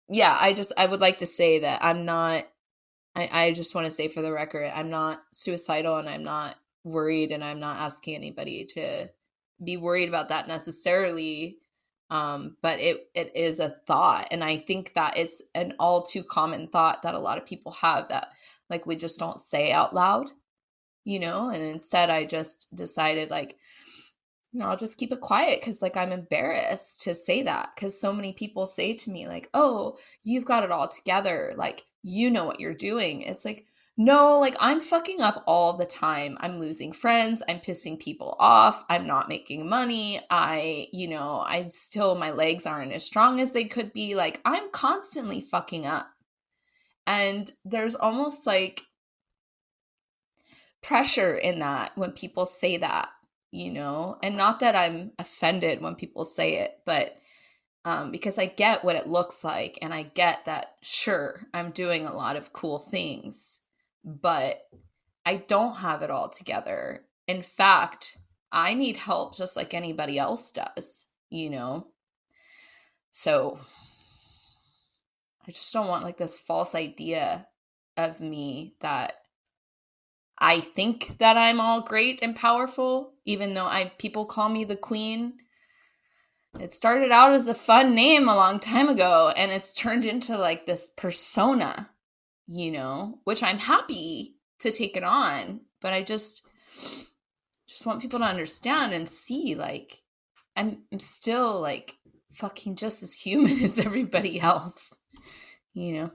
yeah, 0.08 0.36
I 0.38 0.52
just, 0.52 0.72
I 0.76 0.86
would 0.86 1.00
like 1.00 1.18
to 1.18 1.26
say 1.26 1.60
that 1.60 1.84
I'm 1.84 2.04
not, 2.04 2.44
I, 3.14 3.28
I 3.32 3.52
just 3.52 3.74
want 3.74 3.86
to 3.86 3.90
say 3.90 4.08
for 4.08 4.22
the 4.22 4.32
record, 4.32 4.70
I'm 4.74 4.90
not 4.90 5.22
suicidal 5.32 5.96
and 5.96 6.08
I'm 6.08 6.24
not 6.24 6.56
worried 6.84 7.32
and 7.32 7.44
I'm 7.44 7.60
not 7.60 7.78
asking 7.78 8.14
anybody 8.16 8.64
to 8.74 9.10
be 9.62 9.76
worried 9.76 10.08
about 10.08 10.28
that 10.28 10.48
necessarily. 10.48 11.58
Um, 12.10 12.56
but 12.60 12.80
it 12.80 13.08
it 13.14 13.30
is 13.36 13.60
a 13.60 13.68
thought. 13.68 14.28
And 14.32 14.42
I 14.42 14.56
think 14.56 14.94
that 14.94 15.16
it's 15.16 15.42
an 15.54 15.74
all 15.78 16.02
too 16.02 16.24
common 16.24 16.66
thought 16.66 17.02
that 17.02 17.14
a 17.14 17.20
lot 17.20 17.38
of 17.38 17.46
people 17.46 17.70
have 17.72 18.08
that 18.08 18.32
like 18.68 18.84
we 18.86 18.96
just 18.96 19.18
don't 19.18 19.38
say 19.38 19.70
out 19.70 19.94
loud, 19.94 20.30
you 21.04 21.20
know, 21.20 21.50
and 21.50 21.62
instead 21.62 22.10
I 22.10 22.24
just 22.24 22.74
decided 22.74 23.30
like 23.30 23.56
you 24.52 24.60
know, 24.60 24.66
I'll 24.66 24.76
just 24.76 24.98
keep 24.98 25.12
it 25.12 25.20
quiet 25.20 25.60
because, 25.60 25.80
like, 25.80 25.96
I'm 25.96 26.12
embarrassed 26.12 27.02
to 27.02 27.14
say 27.14 27.42
that 27.44 27.70
because 27.74 28.00
so 28.00 28.12
many 28.12 28.32
people 28.32 28.66
say 28.66 28.92
to 28.94 29.10
me, 29.10 29.28
like, 29.28 29.48
oh, 29.54 29.96
you've 30.24 30.44
got 30.44 30.64
it 30.64 30.72
all 30.72 30.88
together. 30.88 31.52
Like, 31.56 31.84
you 32.02 32.30
know 32.30 32.44
what 32.44 32.60
you're 32.60 32.74
doing. 32.74 33.22
It's 33.22 33.44
like, 33.44 33.66
no, 33.96 34.38
like 34.38 34.56
I'm 34.58 34.80
fucking 34.80 35.20
up 35.20 35.44
all 35.46 35.76
the 35.76 35.84
time. 35.84 36.38
I'm 36.40 36.58
losing 36.58 36.90
friends. 36.90 37.42
I'm 37.46 37.58
pissing 37.58 38.00
people 38.00 38.34
off. 38.38 38.82
I'm 38.88 39.06
not 39.06 39.28
making 39.28 39.68
money. 39.68 40.20
I, 40.30 40.88
you 40.90 41.06
know, 41.06 41.44
I'm 41.46 41.70
still, 41.70 42.14
my 42.14 42.30
legs 42.30 42.64
aren't 42.64 42.92
as 42.92 43.04
strong 43.04 43.40
as 43.40 43.52
they 43.52 43.64
could 43.64 43.92
be. 43.92 44.14
Like 44.14 44.40
I'm 44.42 44.70
constantly 44.70 45.42
fucking 45.42 45.84
up. 45.84 46.08
And 47.06 47.50
there's 47.62 47.94
almost 47.94 48.46
like 48.46 48.80
pressure 50.82 51.36
in 51.36 51.58
that 51.58 51.92
when 51.94 52.12
people 52.12 52.46
say 52.46 52.78
that, 52.78 53.10
you 53.50 53.72
know, 53.72 54.18
and 54.22 54.36
not 54.36 54.60
that 54.60 54.76
I'm 54.76 55.12
offended 55.18 55.80
when 55.80 55.94
people 55.94 56.24
say 56.24 56.58
it, 56.58 56.78
but 56.86 57.16
um, 57.84 58.10
because 58.10 58.38
I 58.38 58.46
get 58.46 58.84
what 58.84 58.96
it 58.96 59.08
looks 59.08 59.42
like 59.42 59.78
and 59.80 59.94
I 59.94 60.02
get 60.02 60.44
that, 60.44 60.76
sure, 60.82 61.46
I'm 61.54 61.70
doing 61.70 62.06
a 62.06 62.14
lot 62.14 62.36
of 62.36 62.52
cool 62.52 62.78
things 62.78 63.60
but 64.04 64.62
I 65.24 65.36
don't 65.36 65.76
have 65.76 66.02
it 66.02 66.10
all 66.10 66.28
together. 66.28 67.04
In 67.26 67.42
fact, 67.42 68.18
I 68.50 68.74
need 68.74 68.96
help 68.96 69.36
just 69.36 69.56
like 69.56 69.74
anybody 69.74 70.18
else 70.18 70.50
does, 70.52 71.06
you 71.28 71.50
know? 71.50 71.88
So 73.10 73.60
I 75.46 75.50
just 75.50 75.72
don't 75.72 75.88
want 75.88 76.04
like 76.04 76.16
this 76.16 76.38
false 76.38 76.74
idea 76.74 77.46
of 77.96 78.20
me 78.20 78.76
that 78.80 79.14
I 80.40 80.60
think 80.60 81.18
that 81.18 81.36
I'm 81.36 81.60
all 81.60 81.82
great 81.82 82.20
and 82.22 82.34
powerful, 82.34 83.12
even 83.24 83.54
though 83.54 83.66
I 83.66 83.92
people 83.98 84.24
call 84.24 84.48
me 84.48 84.64
the 84.64 84.76
queen. 84.76 85.34
It 86.58 86.72
started 86.72 87.12
out 87.12 87.32
as 87.32 87.46
a 87.46 87.54
fun 87.54 87.94
name 87.94 88.28
a 88.28 88.34
long 88.34 88.58
time 88.58 88.88
ago 88.88 89.32
and 89.36 89.52
it's 89.52 89.72
turned 89.74 90.04
into 90.04 90.36
like 90.36 90.66
this 90.66 90.90
persona 90.96 91.90
you 92.52 92.72
know, 92.72 93.20
which 93.22 93.44
I'm 93.44 93.58
happy 93.58 94.34
to 94.58 94.72
take 94.72 94.96
it 94.96 95.04
on, 95.04 95.60
but 95.80 95.92
I 95.92 96.02
just 96.02 96.44
just 97.68 97.86
want 97.86 98.02
people 98.02 98.18
to 98.18 98.24
understand 98.24 98.92
and 98.92 99.08
see 99.08 99.54
like 99.54 100.02
I'm, 100.56 100.78
I'm 100.92 100.98
still 100.98 101.60
like 101.60 101.96
fucking 102.32 102.74
just 102.74 103.04
as 103.04 103.14
human 103.14 103.60
as 103.62 103.78
everybody 103.78 104.40
else, 104.40 104.92
you 105.74 105.92
know. 105.92 106.10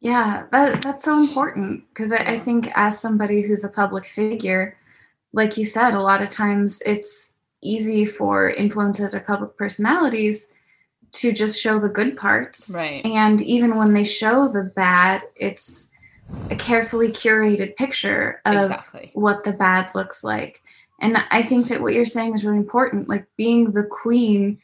Yeah, 0.00 0.46
that 0.50 0.80
that's 0.82 1.04
so 1.04 1.18
important 1.18 1.84
because 1.88 2.10
I, 2.12 2.18
I 2.18 2.38
think 2.38 2.70
as 2.74 2.98
somebody 2.98 3.42
who's 3.42 3.64
a 3.64 3.68
public 3.68 4.06
figure, 4.06 4.76
like 5.32 5.56
you 5.56 5.64
said, 5.64 5.94
a 5.94 6.00
lot 6.00 6.22
of 6.22 6.30
times 6.30 6.82
it's 6.86 7.36
easy 7.62 8.06
for 8.06 8.52
influencers 8.52 9.14
or 9.14 9.20
public 9.20 9.56
personalities 9.56 10.52
to 11.12 11.32
just 11.32 11.60
show 11.60 11.78
the 11.78 11.88
good 11.88 12.16
parts. 12.16 12.70
Right. 12.70 13.04
And 13.04 13.40
even 13.42 13.76
when 13.76 13.92
they 13.92 14.04
show 14.04 14.48
the 14.48 14.72
bad, 14.74 15.22
it's 15.36 15.90
a 16.50 16.56
carefully 16.56 17.08
curated 17.08 17.76
picture 17.76 18.40
of 18.46 18.54
exactly. 18.54 19.10
what 19.14 19.44
the 19.44 19.52
bad 19.52 19.94
looks 19.94 20.22
like. 20.24 20.62
And 21.00 21.16
I 21.30 21.42
think 21.42 21.68
that 21.68 21.80
what 21.80 21.94
you're 21.94 22.04
saying 22.04 22.34
is 22.34 22.44
really 22.44 22.58
important. 22.58 23.08
Like 23.08 23.26
being 23.36 23.72
the 23.72 23.84
queen, 23.84 24.58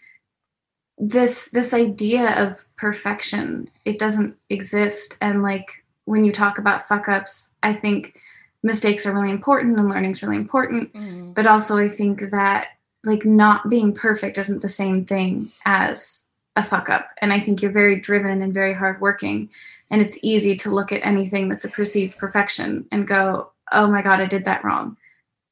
this 0.98 1.50
this 1.50 1.74
idea 1.74 2.30
of 2.42 2.64
perfection, 2.76 3.68
it 3.84 3.98
doesn't 3.98 4.36
exist. 4.50 5.16
And 5.20 5.42
like 5.42 5.84
when 6.04 6.24
you 6.24 6.32
talk 6.32 6.58
about 6.58 6.88
fuck 6.88 7.08
ups, 7.08 7.54
I 7.62 7.72
think 7.72 8.18
mistakes 8.62 9.06
are 9.06 9.14
really 9.14 9.30
important 9.30 9.78
and 9.78 9.88
learning 9.88 10.12
is 10.12 10.22
really 10.22 10.36
important. 10.36 10.92
Mm-hmm. 10.94 11.32
But 11.32 11.46
also 11.46 11.76
I 11.76 11.88
think 11.88 12.30
that 12.30 12.68
like 13.04 13.24
not 13.24 13.68
being 13.68 13.92
perfect 13.92 14.38
isn't 14.38 14.62
the 14.62 14.68
same 14.68 15.04
thing 15.04 15.50
as 15.64 16.26
a 16.56 16.62
fuck 16.62 16.88
up. 16.88 17.10
And 17.20 17.32
I 17.32 17.38
think 17.38 17.60
you're 17.60 17.70
very 17.70 18.00
driven 18.00 18.42
and 18.42 18.52
very 18.52 18.72
hardworking. 18.72 19.50
And 19.90 20.00
it's 20.00 20.18
easy 20.22 20.56
to 20.56 20.70
look 20.70 20.90
at 20.90 21.04
anything 21.06 21.48
that's 21.48 21.64
a 21.64 21.70
perceived 21.70 22.18
perfection 22.18 22.86
and 22.90 23.06
go, 23.06 23.50
oh 23.72 23.88
my 23.88 24.02
God, 24.02 24.20
I 24.20 24.26
did 24.26 24.44
that 24.46 24.64
wrong. 24.64 24.96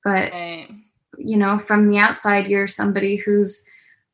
But, 0.02 0.33
right. 0.33 0.68
you 1.18 1.37
know, 1.37 1.59
from 1.59 1.88
the 1.88 1.98
outside, 1.98 2.48
you're 2.48 2.66
somebody 2.66 3.16
who's 3.16 3.64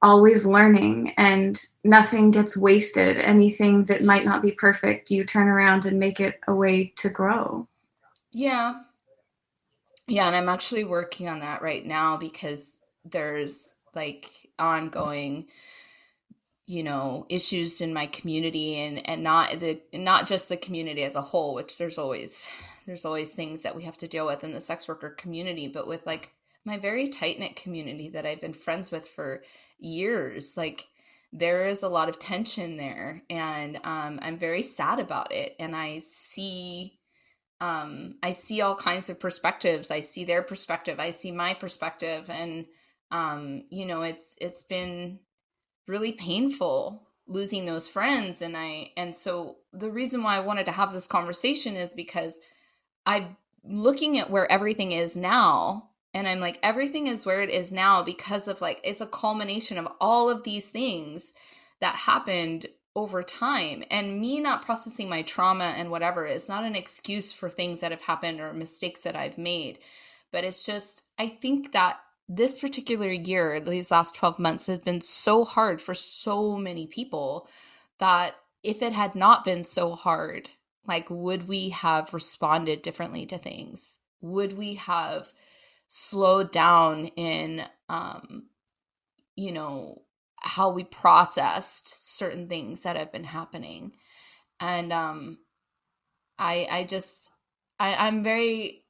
always 0.03 0.47
learning 0.47 1.13
and 1.17 1.67
nothing 1.85 2.31
gets 2.31 2.57
wasted. 2.57 3.17
Anything 3.19 3.85
that 3.85 4.03
might 4.03 4.25
not 4.25 4.43
be 4.43 4.53
perfect, 4.53 5.11
you 5.11 5.25
turn 5.25 5.49
around 5.49 5.85
and 5.85 5.99
make 5.99 6.21
it 6.21 6.41
a 6.49 6.55
way 6.55 6.93
to 6.97 7.09
grow. 7.09 7.67
Yeah. 8.33 8.81
Yeah. 10.09 10.27
And 10.27 10.37
I'm 10.37 10.49
actually 10.49 10.85
working 10.85 11.29
on 11.29 11.41
that 11.41 11.63
right 11.63 11.85
now 11.85 12.17
because 12.17 12.81
there's 13.05 13.77
like 13.95 14.27
ongoing 14.59 15.47
you 16.67 16.85
know 16.85 17.27
issues 17.29 17.81
in 17.81 17.93
my 17.93 18.07
community 18.07 18.77
and 18.77 19.09
and 19.09 19.25
not 19.25 19.59
the 19.59 19.81
not 19.93 20.29
just 20.29 20.49
the 20.49 20.57
community 20.57 21.03
as 21.03 21.17
a 21.17 21.21
whole 21.21 21.53
which 21.55 21.79
there's 21.79 21.99
always 21.99 22.49
there's 22.87 23.05
always 23.05 23.35
things 23.35 23.63
that 23.63 23.75
we 23.75 23.83
have 23.83 23.97
to 23.97 24.07
deal 24.07 24.25
with 24.25 24.45
in 24.45 24.53
the 24.53 24.61
sex 24.61 24.87
worker 24.87 25.11
community 25.11 25.67
but 25.67 25.89
with 25.89 26.07
like 26.07 26.33
my 26.65 26.77
very 26.77 27.09
tight 27.09 27.39
knit 27.39 27.57
community 27.57 28.09
that 28.09 28.27
I've 28.27 28.41
been 28.41 28.53
friends 28.53 28.91
with 28.91 29.09
for 29.09 29.43
years 29.81 30.57
like 30.57 30.87
there 31.33 31.66
is 31.66 31.83
a 31.83 31.88
lot 31.88 32.09
of 32.09 32.19
tension 32.19 32.77
there 32.77 33.23
and 33.31 33.77
um, 33.85 34.19
I'm 34.23 34.37
very 34.37 34.62
sad 34.62 34.99
about 34.99 35.33
it 35.33 35.55
and 35.59 35.77
I 35.77 35.99
see 35.99 36.99
um, 37.61 38.14
I 38.23 38.33
see 38.33 38.62
all 38.62 38.75
kinds 38.75 39.11
of 39.11 39.21
perspectives. 39.21 39.90
I 39.90 40.01
see 40.01 40.25
their 40.25 40.43
perspective. 40.43 40.99
I 40.99 41.11
see 41.11 41.31
my 41.31 41.53
perspective 41.53 42.31
and 42.31 42.66
um, 43.11 43.64
you 43.71 43.87
know 43.87 44.03
it's 44.03 44.37
it's 44.40 44.62
been 44.62 45.21
really 45.87 46.12
painful 46.12 47.07
losing 47.27 47.64
those 47.64 47.88
friends 47.88 48.43
and 48.43 48.57
I 48.57 48.93
and 48.97 49.14
so 49.14 49.59
the 49.73 49.90
reason 49.90 50.23
why 50.23 50.37
I 50.37 50.40
wanted 50.40 50.66
to 50.66 50.73
have 50.73 50.93
this 50.93 51.07
conversation 51.07 51.77
is 51.77 51.95
because 51.95 52.40
I'm 53.07 53.37
looking 53.62 54.19
at 54.19 54.31
where 54.31 54.51
everything 54.51 54.93
is 54.93 55.16
now 55.16 55.89
and 56.14 56.29
I'm 56.29 56.40
like 56.40 56.59
everything 56.62 57.07
is 57.07 57.27
where 57.27 57.42
it 57.42 57.51
is 57.51 57.73
now 57.73 58.03
because 58.03 58.49
of 58.49 58.61
like 58.61 58.81
it's 58.85 59.01
a 59.01 59.07
culmination 59.07 59.79
of 59.79 59.88
all 60.01 60.31
of 60.31 60.44
these 60.44 60.70
things 60.70 61.33
that 61.81 61.94
happened 61.94 62.66
over 62.96 63.23
time 63.23 63.85
and 63.90 64.20
me 64.20 64.40
not 64.40 64.64
processing 64.64 65.09
my 65.09 65.23
trauma 65.23 65.75
and 65.77 65.90
whatever 65.90 66.27
is 66.27 66.49
not 66.49 66.64
an 66.64 66.75
excuse 66.75 67.33
for 67.33 67.49
things 67.49 67.81
that 67.81 67.92
have 67.92 68.03
happened 68.03 68.40
or 68.40 68.53
mistakes 68.53 69.05
that 69.05 69.14
I've 69.14 69.38
made 69.38 69.79
but 70.33 70.44
it's 70.44 70.66
just 70.66 71.05
I 71.18 71.29
think 71.29 71.73
that 71.73 71.99
this 72.33 72.59
particular 72.59 73.11
year, 73.11 73.59
these 73.59 73.90
last 73.90 74.14
12 74.14 74.38
months, 74.38 74.68
have 74.68 74.85
been 74.85 75.01
so 75.01 75.44
hard 75.44 75.81
for 75.81 75.94
so 75.94 76.57
many 76.57 76.87
people 76.87 77.49
that 77.99 78.37
if 78.62 78.83
it 78.83 78.92
had 78.92 79.16
not 79.16 79.42
been 79.42 79.64
so 79.64 79.96
hard, 79.96 80.51
like, 80.87 81.09
would 81.11 81.49
we 81.49 81.70
have 81.70 82.14
responded 82.14 82.83
differently 82.83 83.27
to 83.27 83.37
things? 83.37 83.99
Would 84.20 84.57
we 84.57 84.75
have 84.75 85.33
slowed 85.90 86.53
down 86.53 87.07
in, 87.16 87.62
um, 87.88 88.46
you 89.37 89.53
know, 89.53 90.03
how 90.40 90.70
we 90.70 90.85
processed 90.85 92.16
certain 92.16 92.48
things 92.48 92.85
that 92.85 92.96
have 92.96 93.12
been 93.12 93.24
happening? 93.24 93.92
And 94.61 94.92
um, 94.92 95.38
I, 96.38 96.66
I 96.70 96.85
just, 96.85 97.31
I, 97.79 98.07
I'm 98.07 98.22
very 98.22 98.85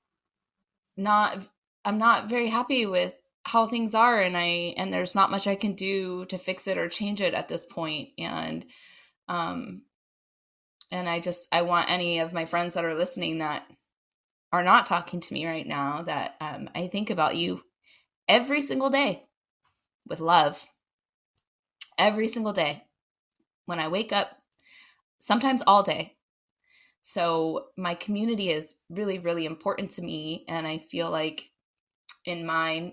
not, 0.96 1.38
I'm 1.84 1.98
not 1.98 2.28
very 2.28 2.48
happy 2.48 2.86
with 2.86 3.16
how 3.46 3.66
things 3.66 3.94
are 3.94 4.20
and 4.20 4.36
i 4.36 4.74
and 4.76 4.92
there's 4.92 5.14
not 5.14 5.30
much 5.30 5.46
i 5.46 5.54
can 5.54 5.72
do 5.72 6.24
to 6.26 6.36
fix 6.36 6.68
it 6.68 6.76
or 6.76 6.88
change 6.88 7.20
it 7.20 7.34
at 7.34 7.48
this 7.48 7.64
point 7.64 8.10
and 8.18 8.66
um 9.28 9.82
and 10.90 11.08
i 11.08 11.18
just 11.18 11.48
i 11.52 11.62
want 11.62 11.90
any 11.90 12.18
of 12.18 12.34
my 12.34 12.44
friends 12.44 12.74
that 12.74 12.84
are 12.84 12.94
listening 12.94 13.38
that 13.38 13.64
are 14.52 14.64
not 14.64 14.86
talking 14.86 15.20
to 15.20 15.34
me 15.34 15.46
right 15.46 15.66
now 15.66 16.02
that 16.02 16.36
um 16.40 16.68
i 16.74 16.86
think 16.86 17.10
about 17.10 17.36
you 17.36 17.62
every 18.28 18.60
single 18.60 18.90
day 18.90 19.24
with 20.06 20.20
love 20.20 20.66
every 21.98 22.26
single 22.26 22.52
day 22.52 22.84
when 23.66 23.78
i 23.78 23.88
wake 23.88 24.12
up 24.12 24.38
sometimes 25.18 25.62
all 25.66 25.82
day 25.82 26.16
so 27.02 27.66
my 27.76 27.94
community 27.94 28.50
is 28.50 28.74
really 28.88 29.18
really 29.18 29.46
important 29.46 29.90
to 29.90 30.02
me 30.02 30.44
and 30.48 30.66
i 30.66 30.78
feel 30.78 31.10
like 31.10 31.50
in 32.24 32.44
my 32.44 32.92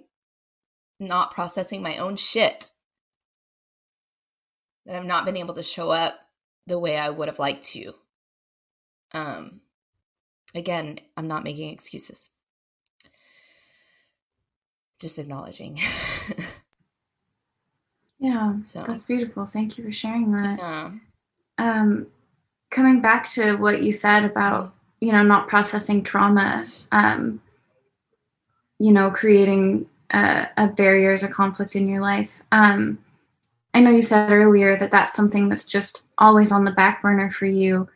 not 1.00 1.32
processing 1.32 1.82
my 1.82 1.98
own 1.98 2.16
shit. 2.16 2.68
That 4.86 4.96
I've 4.96 5.06
not 5.06 5.26
been 5.26 5.38
able 5.38 5.54
to 5.56 5.64
show 5.64 5.90
up 5.90 6.16
the 6.66 6.80
way 6.80 6.98
I 6.98 7.10
would 7.10 7.28
have 7.28 7.40
liked 7.40 7.66
to. 7.72 7.94
Um 9.12 9.62
again, 10.58 11.00
I'm 11.16 11.28
not 11.28 11.44
making 11.44 11.72
excuses. 11.72 12.32
just 15.00 15.20
acknowledging. 15.20 15.78
yeah, 18.20 18.56
so 18.64 18.82
that's 18.82 19.04
beautiful. 19.04 19.46
Thank 19.46 19.78
you 19.78 19.84
for 19.84 19.92
sharing 19.92 20.32
that. 20.32 20.60
Yeah. 20.60 20.92
Um, 21.60 22.08
coming 22.72 23.02
back 23.02 23.30
to 23.30 23.56
what 23.58 23.82
you 23.82 23.92
said 23.92 24.26
about 24.26 24.74
you 25.00 25.12
know 25.12 25.24
not 25.24 25.48
processing 25.48 26.04
trauma, 26.04 26.66
um, 26.92 27.42
you 28.80 28.92
know, 28.92 29.12
creating 29.12 29.86
a, 30.12 30.48
a 30.58 30.68
barriers 30.68 31.24
or 31.24 31.28
conflict 31.28 31.76
in 31.76 31.88
your 31.88 32.02
life. 32.02 32.42
Um, 32.52 32.98
I 33.74 33.80
know 33.80 33.92
you 33.92 34.02
said 34.02 34.32
earlier 34.32 34.78
that 34.78 34.92
that's 34.92 35.14
something 35.14 35.50
that's 35.50 35.66
just 35.66 36.04
always 36.18 36.52
on 36.52 36.64
the 36.64 36.72
back 36.72 37.02
burner 37.02 37.30
for 37.30 37.46
you. 37.46 37.88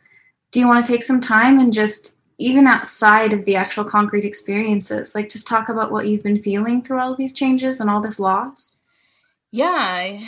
Do 0.52 0.60
you 0.60 0.68
want 0.68 0.84
to 0.84 0.92
take 0.92 1.02
some 1.02 1.20
time 1.20 1.58
and 1.58 1.72
just 1.72 2.14
even 2.38 2.66
outside 2.66 3.32
of 3.32 3.44
the 3.44 3.56
actual 3.56 3.84
concrete 3.84 4.24
experiences, 4.24 5.14
like 5.14 5.28
just 5.28 5.46
talk 5.46 5.68
about 5.68 5.92
what 5.92 6.06
you've 6.06 6.22
been 6.22 6.42
feeling 6.42 6.82
through 6.82 7.00
all 7.00 7.16
these 7.16 7.32
changes 7.32 7.80
and 7.80 7.90
all 7.90 8.00
this 8.00 8.20
loss? 8.20 8.76
Yeah. 9.50 9.66
I, 9.68 10.26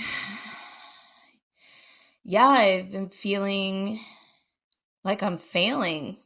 yeah, 2.25 2.47
I've 2.47 2.91
been 2.91 3.09
feeling 3.11 4.01
like 5.05 5.23
I'm 5.23 5.39
failing. 5.39 6.17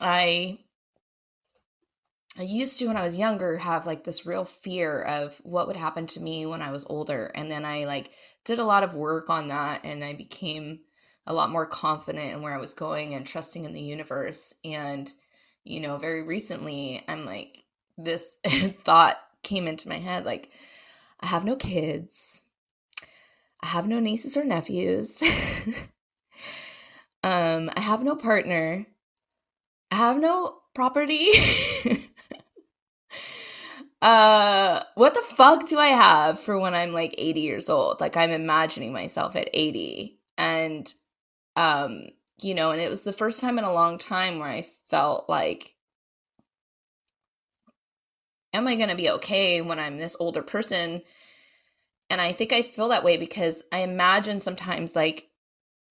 I 0.00 0.58
I 2.38 2.42
used 2.42 2.78
to 2.78 2.86
when 2.86 2.96
I 2.96 3.02
was 3.02 3.18
younger 3.18 3.58
have 3.58 3.86
like 3.86 4.04
this 4.04 4.24
real 4.26 4.44
fear 4.44 5.02
of 5.02 5.38
what 5.44 5.66
would 5.66 5.76
happen 5.76 6.06
to 6.08 6.20
me 6.20 6.46
when 6.46 6.62
I 6.62 6.70
was 6.70 6.86
older 6.88 7.30
and 7.34 7.50
then 7.50 7.64
I 7.64 7.84
like 7.84 8.10
did 8.44 8.58
a 8.58 8.64
lot 8.64 8.82
of 8.82 8.94
work 8.94 9.28
on 9.30 9.48
that 9.48 9.84
and 9.84 10.02
I 10.04 10.14
became 10.14 10.80
a 11.26 11.34
lot 11.34 11.50
more 11.50 11.66
confident 11.66 12.32
in 12.32 12.42
where 12.42 12.54
I 12.54 12.60
was 12.60 12.74
going 12.74 13.14
and 13.14 13.26
trusting 13.26 13.64
in 13.64 13.72
the 13.72 13.80
universe. 13.80 14.54
And, 14.64 15.10
you 15.64 15.80
know, 15.80 15.96
very 15.96 16.22
recently, 16.22 17.02
I'm 17.08 17.24
like, 17.24 17.64
this 17.96 18.36
thought 18.84 19.18
came 19.42 19.66
into 19.66 19.88
my 19.88 19.98
head 19.98 20.24
like, 20.24 20.50
I 21.20 21.26
have 21.26 21.44
no 21.44 21.56
kids, 21.56 22.42
I 23.62 23.68
have 23.68 23.86
no 23.86 24.00
nieces 24.00 24.36
or 24.36 24.44
nephews, 24.44 25.22
um, 27.22 27.70
I 27.74 27.80
have 27.80 28.02
no 28.02 28.16
partner, 28.16 28.86
I 29.90 29.96
have 29.96 30.18
no 30.18 30.60
property. 30.74 31.28
uh 34.02 34.80
what 34.94 35.12
the 35.12 35.20
fuck 35.20 35.66
do 35.66 35.78
i 35.78 35.88
have 35.88 36.40
for 36.40 36.58
when 36.58 36.72
i'm 36.72 36.94
like 36.94 37.14
80 37.18 37.40
years 37.40 37.68
old? 37.68 38.00
Like 38.00 38.16
i'm 38.16 38.30
imagining 38.30 38.94
myself 38.94 39.36
at 39.36 39.50
80 39.52 40.18
and 40.38 40.90
um, 41.56 42.08
you 42.40 42.54
know, 42.54 42.70
and 42.70 42.80
it 42.80 42.90
was 42.90 43.04
the 43.04 43.12
first 43.12 43.40
time 43.40 43.58
in 43.58 43.64
a 43.64 43.72
long 43.72 43.98
time 43.98 44.38
where 44.38 44.48
I 44.48 44.66
felt 44.88 45.28
like, 45.28 45.74
am 48.52 48.66
I 48.66 48.76
going 48.76 48.88
to 48.88 48.96
be 48.96 49.10
okay 49.10 49.60
when 49.60 49.78
I'm 49.78 49.98
this 49.98 50.16
older 50.18 50.42
person? 50.42 51.02
And 52.08 52.20
I 52.20 52.32
think 52.32 52.52
I 52.52 52.62
feel 52.62 52.88
that 52.88 53.04
way 53.04 53.16
because 53.16 53.64
I 53.72 53.80
imagine 53.80 54.40
sometimes, 54.40 54.96
like, 54.96 55.28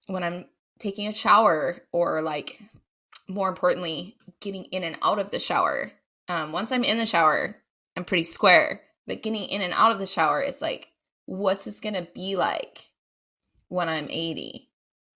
when 0.08 0.24
I'm 0.24 0.46
taking 0.80 1.08
a 1.08 1.14
shower 1.14 1.78
or, 1.92 2.22
like, 2.22 2.60
more 3.28 3.48
importantly, 3.48 4.18
getting 4.42 4.66
in 4.66 4.84
and 4.84 4.98
out 5.02 5.20
of 5.20 5.32
the 5.32 5.40
shower. 5.40 5.92
Um, 6.28 6.52
once 6.52 6.72
I'm 6.72 6.84
in 6.84 6.98
the 6.98 7.06
shower, 7.06 7.56
I'm 7.96 8.06
pretty 8.06 8.24
square, 8.24 8.82
but 9.08 9.24
getting 9.24 9.44
in 9.44 9.62
and 9.62 9.74
out 9.74 9.92
of 9.92 10.00
the 10.00 10.06
shower 10.06 10.42
is 10.42 10.62
like, 10.62 10.90
what's 11.26 11.66
this 11.66 11.80
going 11.80 11.96
to 11.96 12.08
be 12.14 12.36
like 12.36 12.80
when 13.68 13.88
I'm 13.88 14.08
80? 14.10 14.69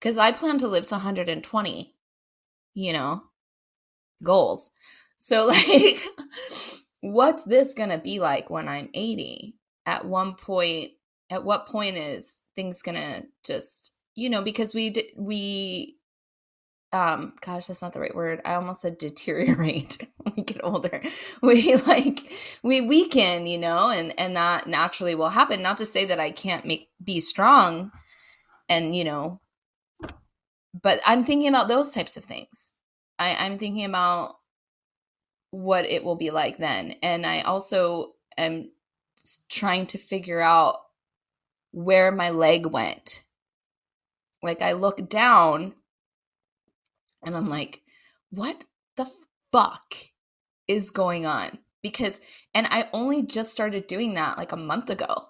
Because 0.03 0.17
I 0.17 0.33
plan 0.33 0.57
to 0.57 0.67
live 0.67 0.85
to 0.87 0.95
120, 0.95 1.95
you 2.73 2.93
know, 2.93 3.23
goals. 4.21 4.71
So, 5.15 5.47
like, 5.47 5.97
what's 6.99 7.45
this 7.45 7.73
going 7.73 7.89
to 7.89 7.97
be 7.99 8.19
like 8.19 8.49
when 8.49 8.67
I'm 8.67 8.89
80? 8.93 9.55
At 9.85 10.05
one 10.05 10.35
point, 10.35 10.91
at 11.29 11.45
what 11.45 11.67
point 11.67 11.95
is 11.95 12.41
things 12.53 12.81
going 12.81 12.97
to 12.97 13.27
just, 13.45 13.93
you 14.13 14.29
know, 14.29 14.41
because 14.41 14.73
we, 14.73 14.93
we, 15.17 15.95
um, 16.91 17.33
gosh, 17.39 17.67
that's 17.67 17.81
not 17.81 17.93
the 17.93 18.01
right 18.01 18.15
word. 18.15 18.41
I 18.43 18.55
almost 18.55 18.81
said 18.81 18.97
deteriorate 18.97 20.05
we 20.35 20.43
get 20.43 20.63
older. 20.63 21.01
We 21.41 21.75
like, 21.77 22.19
we 22.61 22.81
weaken, 22.81 23.47
you 23.47 23.57
know, 23.57 23.89
and, 23.89 24.17
and 24.19 24.35
that 24.35 24.67
naturally 24.67 25.15
will 25.15 25.29
happen. 25.29 25.61
Not 25.61 25.77
to 25.77 25.85
say 25.85 26.05
that 26.05 26.19
I 26.19 26.31
can't 26.31 26.65
make, 26.65 26.89
be 27.01 27.21
strong 27.21 27.91
and, 28.69 28.95
you 28.95 29.05
know, 29.05 29.41
but 30.81 30.99
I'm 31.05 31.23
thinking 31.23 31.47
about 31.49 31.67
those 31.67 31.91
types 31.91 32.17
of 32.17 32.23
things. 32.23 32.75
I, 33.19 33.36
I'm 33.39 33.57
thinking 33.57 33.86
about 33.86 34.36
what 35.51 35.86
it 35.86 36.03
will 36.03 36.15
be 36.15 36.31
like 36.31 36.57
then. 36.57 36.95
And 37.03 37.25
I 37.25 37.41
also 37.41 38.13
am 38.38 38.71
trying 39.49 39.86
to 39.88 39.97
figure 39.97 40.41
out 40.41 40.77
where 41.71 42.12
my 42.12 42.31
leg 42.31 42.65
went. 42.65 43.23
Like 44.41 44.62
I 44.62 44.73
look 44.73 45.09
down 45.09 45.73
and 47.23 47.36
I'm 47.38 47.49
like, 47.49 47.81
what 48.31 48.65
the 48.97 49.07
fuck 49.51 49.95
is 50.67 50.89
going 50.89 51.25
on? 51.25 51.59
Because, 51.83 52.19
and 52.53 52.67
I 52.69 52.89
only 52.91 53.21
just 53.21 53.51
started 53.51 53.88
doing 53.88 54.15
that 54.15 54.38
like 54.38 54.51
a 54.51 54.57
month 54.57 54.89
ago. 54.89 55.29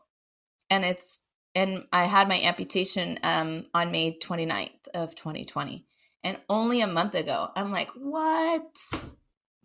And 0.70 0.86
it's 0.86 1.22
and 1.56 1.86
I 1.92 2.06
had 2.06 2.28
my 2.28 2.40
amputation 2.40 3.20
um, 3.24 3.66
on 3.74 3.92
May 3.92 4.18
29th 4.18 4.88
of 4.94 5.16
2020. 5.16 5.86
And 6.24 6.38
only 6.50 6.82
a 6.82 6.88
month 6.88 7.16
ago, 7.16 7.50
I'm 7.56 7.72
like, 7.72 7.90
what? 7.96 8.78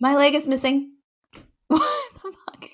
My 0.00 0.14
leg 0.14 0.34
is 0.34 0.48
missing. 0.48 0.92
What 1.68 1.82
the 2.14 2.32
fuck? 2.32 2.64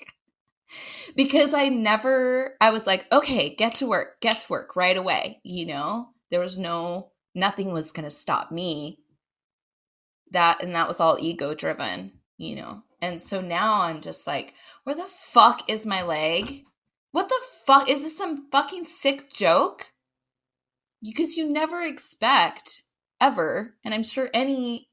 because 1.15 1.53
I 1.53 1.69
never, 1.69 2.55
I 2.61 2.71
was 2.71 2.87
like, 2.87 3.11
okay, 3.11 3.53
get 3.53 3.75
to 3.75 3.87
work, 3.87 4.21
get 4.21 4.41
to 4.41 4.47
work 4.49 4.75
right 4.75 4.95
away. 4.95 5.39
You 5.43 5.67
know, 5.67 6.09
there 6.29 6.39
was 6.39 6.57
no, 6.57 7.11
nothing 7.33 7.71
was 7.71 7.91
going 7.91 8.05
to 8.05 8.11
stop 8.11 8.51
me. 8.51 8.99
That, 10.31 10.63
and 10.63 10.73
that 10.75 10.87
was 10.87 10.99
all 10.99 11.17
ego 11.19 11.53
driven, 11.53 12.13
you 12.37 12.55
know. 12.55 12.83
And 13.01 13.21
so 13.21 13.41
now 13.41 13.81
I'm 13.81 14.01
just 14.01 14.25
like, 14.27 14.53
where 14.83 14.95
the 14.95 15.03
fuck 15.03 15.69
is 15.69 15.85
my 15.85 16.03
leg? 16.03 16.63
What 17.15 17.29
the 17.29 17.39
fuck? 17.63 17.89
Is 17.89 18.03
this 18.03 18.17
some 18.17 18.49
fucking 18.51 18.83
sick 18.83 19.31
joke? 19.31 19.93
Because 21.01 21.37
you 21.37 21.49
never 21.49 21.81
expect 21.81 22.83
ever, 23.21 23.77
and 23.85 23.93
I'm 23.93 24.03
sure 24.03 24.29
any 24.33 24.89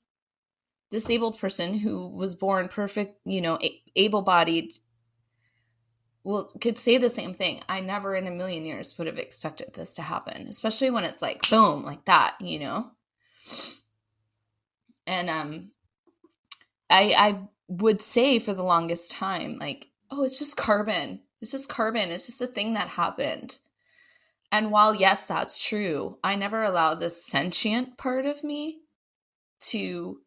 disabled 0.88 1.40
person 1.40 1.78
who 1.80 2.06
was 2.06 2.36
born 2.36 2.68
perfect, 2.68 3.18
you 3.24 3.40
know, 3.40 3.58
able 3.96 4.22
bodied 4.22 4.72
well 6.22 6.44
could 6.60 6.78
say 6.78 6.96
the 6.96 7.10
same 7.10 7.34
thing. 7.34 7.60
I 7.68 7.80
never 7.80 8.14
in 8.14 8.28
a 8.28 8.30
million 8.30 8.64
years 8.64 8.96
would 8.98 9.08
have 9.08 9.18
expected 9.18 9.74
this 9.74 9.96
to 9.96 10.02
happen, 10.02 10.46
especially 10.46 10.90
when 10.90 11.02
it's 11.02 11.22
like 11.22 11.50
boom, 11.50 11.82
like 11.82 12.04
that, 12.04 12.36
you 12.40 12.60
know. 12.60 12.92
And 15.08 15.28
um 15.28 15.72
I 16.88 17.14
I 17.18 17.48
would 17.66 18.00
say 18.00 18.38
for 18.38 18.54
the 18.54 18.62
longest 18.62 19.10
time 19.10 19.58
like, 19.58 19.88
oh, 20.08 20.22
it's 20.22 20.38
just 20.38 20.56
carbon. 20.56 21.22
It's 21.42 21.50
just 21.50 21.68
carbon. 21.68 22.10
It's 22.12 22.26
just 22.26 22.40
a 22.40 22.46
thing 22.46 22.74
that 22.74 22.88
happened. 22.88 23.58
And 24.52 24.70
while, 24.70 24.94
yes, 24.94 25.26
that's 25.26 25.62
true, 25.62 26.18
I 26.22 26.36
never 26.36 26.62
allowed 26.62 27.00
the 27.00 27.10
sentient 27.10 27.98
part 27.98 28.26
of 28.26 28.44
me 28.44 28.82
to 29.68 30.20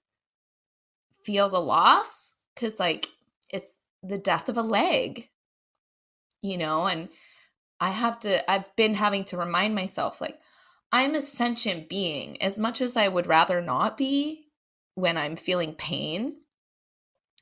feel 1.23 1.47
the 1.47 1.62
loss 1.62 2.36
because, 2.54 2.80
like, 2.80 3.08
it's 3.51 3.80
the 4.04 4.17
death 4.17 4.49
of 4.49 4.58
a 4.58 4.62
leg, 4.62 5.30
you 6.41 6.58
know? 6.58 6.86
And 6.86 7.08
I 7.80 7.91
have 7.91 8.19
to, 8.21 8.51
I've 8.51 8.75
been 8.75 8.95
having 8.95 9.23
to 9.25 9.38
remind 9.38 9.73
myself, 9.73 10.19
like, 10.19 10.38
I'm 10.91 11.15
a 11.15 11.21
sentient 11.21 11.88
being 11.88 12.41
as 12.41 12.60
much 12.60 12.82
as 12.82 12.97
I 12.97 13.08
would 13.08 13.28
rather 13.28 13.62
not 13.62 13.97
be 13.97 14.47
when 14.95 15.17
I'm 15.17 15.38
feeling 15.38 15.75
pain 15.75 16.41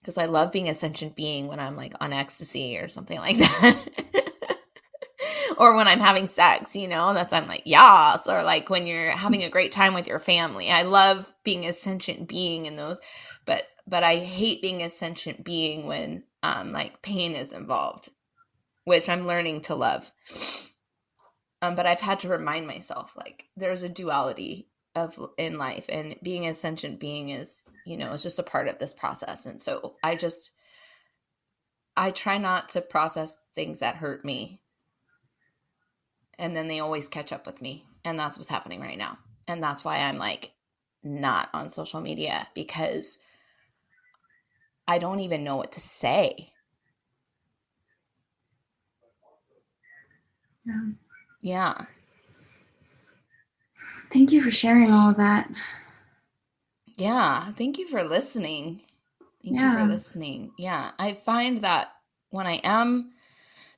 because 0.03 0.17
I 0.17 0.25
love 0.25 0.51
being 0.51 0.67
a 0.67 0.73
sentient 0.73 1.15
being 1.15 1.47
when 1.47 1.61
I'm 1.61 1.77
like 1.77 1.93
on 2.01 2.11
ecstasy 2.11 2.77
or 2.77 2.89
something 2.89 3.17
like 3.17 3.37
that. 3.37 4.57
or 5.57 5.77
when 5.77 5.87
I'm 5.87 6.01
having 6.01 6.27
sex, 6.27 6.75
you 6.75 6.89
know, 6.89 7.13
that's 7.13 7.31
I'm 7.31 7.47
like, 7.47 7.63
yes, 7.65 8.27
or 8.27 8.43
like 8.43 8.69
when 8.69 8.85
you're 8.85 9.11
having 9.11 9.43
a 9.43 9.49
great 9.49 9.71
time 9.71 9.93
with 9.93 10.05
your 10.05 10.19
family. 10.19 10.69
I 10.69 10.81
love 10.81 11.33
being 11.45 11.65
a 11.65 11.71
sentient 11.71 12.27
being 12.27 12.65
in 12.65 12.75
those, 12.75 12.99
but 13.45 13.65
but 13.87 14.03
I 14.03 14.17
hate 14.17 14.61
being 14.61 14.83
a 14.83 14.89
sentient 14.89 15.45
being 15.45 15.87
when 15.87 16.23
um 16.43 16.73
like 16.73 17.01
pain 17.01 17.31
is 17.31 17.53
involved, 17.53 18.09
which 18.83 19.07
I'm 19.07 19.25
learning 19.25 19.61
to 19.61 19.75
love. 19.75 20.11
Um, 21.61 21.75
but 21.75 21.85
I've 21.85 22.01
had 22.01 22.19
to 22.19 22.27
remind 22.27 22.67
myself 22.67 23.15
like 23.15 23.45
there's 23.55 23.83
a 23.83 23.89
duality 23.89 24.67
of 24.95 25.19
in 25.37 25.57
life 25.57 25.85
and 25.89 26.15
being 26.21 26.45
a 26.47 26.53
sentient 26.53 26.99
being 26.99 27.29
is 27.29 27.63
you 27.85 27.97
know 27.97 28.11
is 28.11 28.23
just 28.23 28.39
a 28.39 28.43
part 28.43 28.67
of 28.67 28.77
this 28.79 28.93
process 28.93 29.45
and 29.45 29.59
so 29.59 29.95
i 30.03 30.15
just 30.15 30.51
i 31.97 32.11
try 32.11 32.37
not 32.37 32.69
to 32.69 32.79
process 32.79 33.39
things 33.55 33.79
that 33.79 33.95
hurt 33.95 34.23
me 34.23 34.61
and 36.37 36.55
then 36.55 36.67
they 36.67 36.79
always 36.79 37.07
catch 37.07 37.31
up 37.33 37.45
with 37.47 37.61
me 37.61 37.85
and 38.05 38.19
that's 38.19 38.37
what's 38.37 38.49
happening 38.49 38.81
right 38.81 38.97
now 38.97 39.17
and 39.47 39.63
that's 39.63 39.83
why 39.83 39.97
i'm 39.97 40.17
like 40.17 40.51
not 41.03 41.49
on 41.53 41.69
social 41.69 41.99
media 41.99 42.47
because 42.53 43.17
I 44.87 44.97
don't 44.97 45.21
even 45.21 45.43
know 45.43 45.55
what 45.55 45.71
to 45.73 45.79
say. 45.79 46.51
Yeah. 50.65 50.81
Yeah. 51.41 51.73
Thank 54.13 54.31
you 54.31 54.41
for 54.41 54.51
sharing 54.51 54.91
all 54.91 55.09
of 55.09 55.17
that. 55.17 55.49
Yeah. 56.97 57.41
Thank 57.51 57.79
you 57.79 57.87
for 57.87 58.03
listening. 58.03 58.81
Thank 59.43 59.55
you 59.55 59.61
Yeah. 59.61 59.75
for 59.75 59.85
listening. 59.91 60.51
Yeah. 60.57 60.91
I 60.99 61.13
find 61.13 61.57
that 61.59 61.91
when 62.29 62.45
I 62.47 62.61
am 62.63 63.11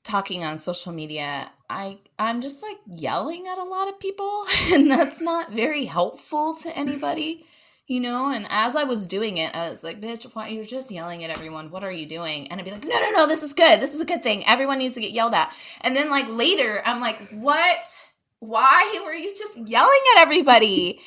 talking 0.04 0.43
on 0.43 0.58
social 0.58 0.91
media, 0.91 1.50
I 1.69 2.00
I'm 2.19 2.41
just 2.41 2.62
like 2.62 2.78
yelling 2.86 3.48
at 3.48 3.58
a 3.58 3.63
lot 3.63 3.88
of 3.88 4.00
people 4.00 4.45
and 4.74 4.91
that's 4.91 5.21
not 5.21 5.52
very 5.52 5.86
helpful 5.86 6.56
to 6.58 6.78
anybody. 6.78 7.45
You 7.88 8.00
know, 8.00 8.32
and 8.32 8.48
as 8.50 8.76
I 8.76 8.84
was 8.84 9.06
doing 9.06 9.38
it, 9.38 9.56
I 9.56 9.69
was 9.69 9.84
like, 9.84 10.02
bitch, 10.02 10.24
why 10.36 10.48
you're 10.48 10.63
just 10.63 10.89
yelling 10.91 11.24
at 11.24 11.30
everyone. 11.30 11.69
What 11.69 11.84
are 11.84 11.91
you 11.91 12.08
doing? 12.08 12.48
And 12.48 12.60
I'd 12.60 12.65
be 12.65 12.71
like, 12.71 12.84
no, 12.84 13.00
no, 13.00 13.12
no, 13.12 13.28
this 13.28 13.43
is 13.43 13.54
good. 13.54 13.80
This 13.80 13.93
is 13.93 14.02
a 14.02 14.06
good 14.06 14.24
thing. 14.24 14.43
Everyone 14.48 14.80
needs 14.80 14.95
to 14.95 15.02
get 15.02 15.12
yelled 15.12 15.36
at. 15.36 15.54
And 15.82 15.95
then 15.95 16.10
like 16.10 16.28
later, 16.28 16.82
I'm 16.84 17.00
like, 17.00 17.17
what? 17.34 18.08
Why 18.39 19.02
were 19.04 19.13
you 19.13 19.34
just 19.36 19.67
yelling 19.67 20.00
at 20.15 20.21
everybody? 20.21 21.02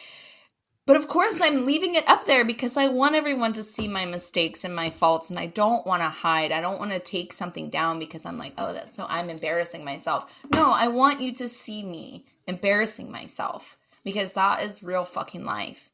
But 0.86 0.96
of 0.96 1.06
course, 1.06 1.38
I'm 1.42 1.66
leaving 1.66 1.96
it 1.96 2.08
up 2.08 2.24
there 2.24 2.46
because 2.46 2.78
I 2.78 2.88
want 2.88 3.14
everyone 3.14 3.52
to 3.52 3.62
see 3.62 3.86
my 3.86 4.06
mistakes 4.06 4.64
and 4.64 4.74
my 4.74 4.88
faults, 4.88 5.28
and 5.28 5.38
I 5.38 5.44
don't 5.44 5.86
want 5.86 6.00
to 6.00 6.08
hide. 6.08 6.50
I 6.50 6.62
don't 6.62 6.78
want 6.78 6.92
to 6.92 6.98
take 6.98 7.34
something 7.34 7.68
down 7.68 7.98
because 7.98 8.24
I'm 8.24 8.38
like, 8.38 8.54
oh, 8.56 8.72
that's 8.72 8.94
so 8.94 9.04
I'm 9.06 9.28
embarrassing 9.28 9.84
myself. 9.84 10.34
No, 10.54 10.72
I 10.72 10.88
want 10.88 11.20
you 11.20 11.30
to 11.34 11.46
see 11.46 11.82
me 11.82 12.24
embarrassing 12.46 13.12
myself 13.12 13.76
because 14.02 14.32
that 14.32 14.62
is 14.62 14.82
real 14.82 15.04
fucking 15.04 15.44
life. 15.44 15.92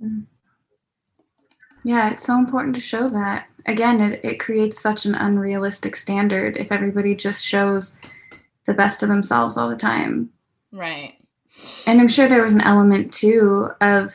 Mm-hmm. 0.00 0.20
Yeah, 1.84 2.10
it's 2.10 2.24
so 2.24 2.36
important 2.36 2.76
to 2.76 2.80
show 2.80 3.08
that. 3.08 3.48
Again, 3.66 4.00
it, 4.00 4.24
it 4.24 4.38
creates 4.38 4.80
such 4.80 5.04
an 5.04 5.16
unrealistic 5.16 5.96
standard 5.96 6.56
if 6.56 6.70
everybody 6.70 7.16
just 7.16 7.44
shows 7.44 7.96
the 8.66 8.74
best 8.74 9.02
of 9.02 9.08
themselves 9.08 9.56
all 9.56 9.68
the 9.68 9.74
time. 9.74 10.30
Right. 10.72 11.14
And 11.86 12.00
I'm 12.00 12.08
sure 12.08 12.28
there 12.28 12.42
was 12.42 12.54
an 12.54 12.60
element 12.60 13.12
too 13.12 13.68
of, 13.80 14.12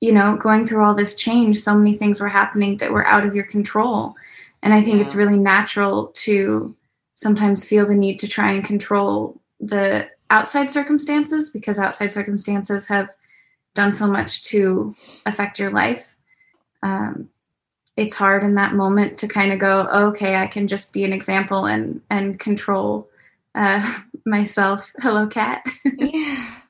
you 0.00 0.12
know, 0.12 0.36
going 0.36 0.66
through 0.66 0.84
all 0.84 0.94
this 0.94 1.14
change, 1.14 1.58
so 1.58 1.74
many 1.74 1.94
things 1.94 2.20
were 2.20 2.28
happening 2.28 2.76
that 2.78 2.90
were 2.90 3.06
out 3.06 3.24
of 3.24 3.34
your 3.34 3.44
control. 3.44 4.14
And 4.62 4.74
I 4.74 4.82
think 4.82 5.00
it's 5.00 5.14
really 5.14 5.38
natural 5.38 6.08
to 6.08 6.74
sometimes 7.14 7.64
feel 7.64 7.86
the 7.86 7.94
need 7.94 8.18
to 8.18 8.28
try 8.28 8.52
and 8.52 8.64
control 8.64 9.40
the 9.60 10.08
outside 10.30 10.70
circumstances 10.70 11.50
because 11.50 11.78
outside 11.78 12.10
circumstances 12.10 12.86
have 12.86 13.10
done 13.74 13.92
so 13.92 14.06
much 14.06 14.44
to 14.44 14.94
affect 15.26 15.58
your 15.58 15.70
life. 15.70 16.14
Um, 16.82 17.28
it's 17.96 18.14
hard 18.14 18.42
in 18.42 18.54
that 18.54 18.74
moment 18.74 19.18
to 19.18 19.28
kind 19.28 19.52
of 19.52 19.58
go, 19.58 19.86
okay, 19.92 20.36
I 20.36 20.46
can 20.46 20.66
just 20.66 20.92
be 20.92 21.04
an 21.04 21.12
example 21.12 21.66
and 21.66 22.00
and 22.10 22.38
control 22.38 23.09
uh, 23.54 24.00
myself. 24.26 24.92
Hello, 25.00 25.26
cat. 25.26 25.64
Yeah. 25.98 26.60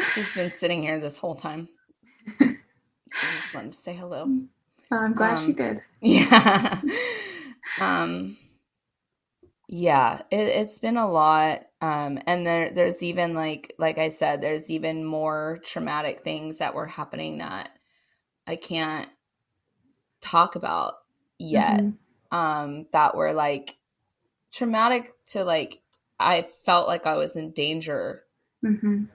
She's 0.00 0.32
been 0.34 0.52
sitting 0.52 0.82
here 0.82 0.98
this 0.98 1.18
whole 1.18 1.34
time. 1.36 1.68
She 3.10 3.30
just 3.30 3.54
wanted 3.54 3.70
to 3.72 3.76
say 3.76 3.94
hello. 3.94 4.32
Oh, 4.90 4.96
I'm 4.98 5.14
glad 5.14 5.38
she 5.38 5.52
Um, 5.52 5.54
did. 5.54 5.82
Yeah. 6.02 6.82
um 7.78 8.38
yeah, 9.68 10.22
it, 10.30 10.36
it's 10.36 10.78
been 10.78 10.96
a 10.96 11.10
lot. 11.10 11.62
Um 11.80 12.18
and 12.26 12.46
there 12.46 12.70
there's 12.70 13.02
even 13.02 13.34
like 13.34 13.74
like 13.78 13.98
I 13.98 14.10
said, 14.10 14.40
there's 14.42 14.70
even 14.70 15.04
more 15.04 15.60
traumatic 15.64 16.20
things 16.20 16.58
that 16.58 16.74
were 16.74 16.86
happening 16.86 17.38
that 17.38 17.70
I 18.46 18.56
can't 18.56 19.08
talk 20.22 20.56
about 20.56 20.94
yet. 21.38 21.84
Mhm. 21.84 21.98
Um 22.32 22.86
that 22.92 23.16
were 23.16 23.32
like 23.32 23.76
traumatic 24.52 25.12
to 25.28 25.44
like 25.44 25.82
I 26.18 26.42
felt 26.42 26.88
like 26.88 27.06
I 27.06 27.16
was 27.16 27.36
in 27.36 27.50
danger 27.52 28.24
Mhm. 28.64 29.08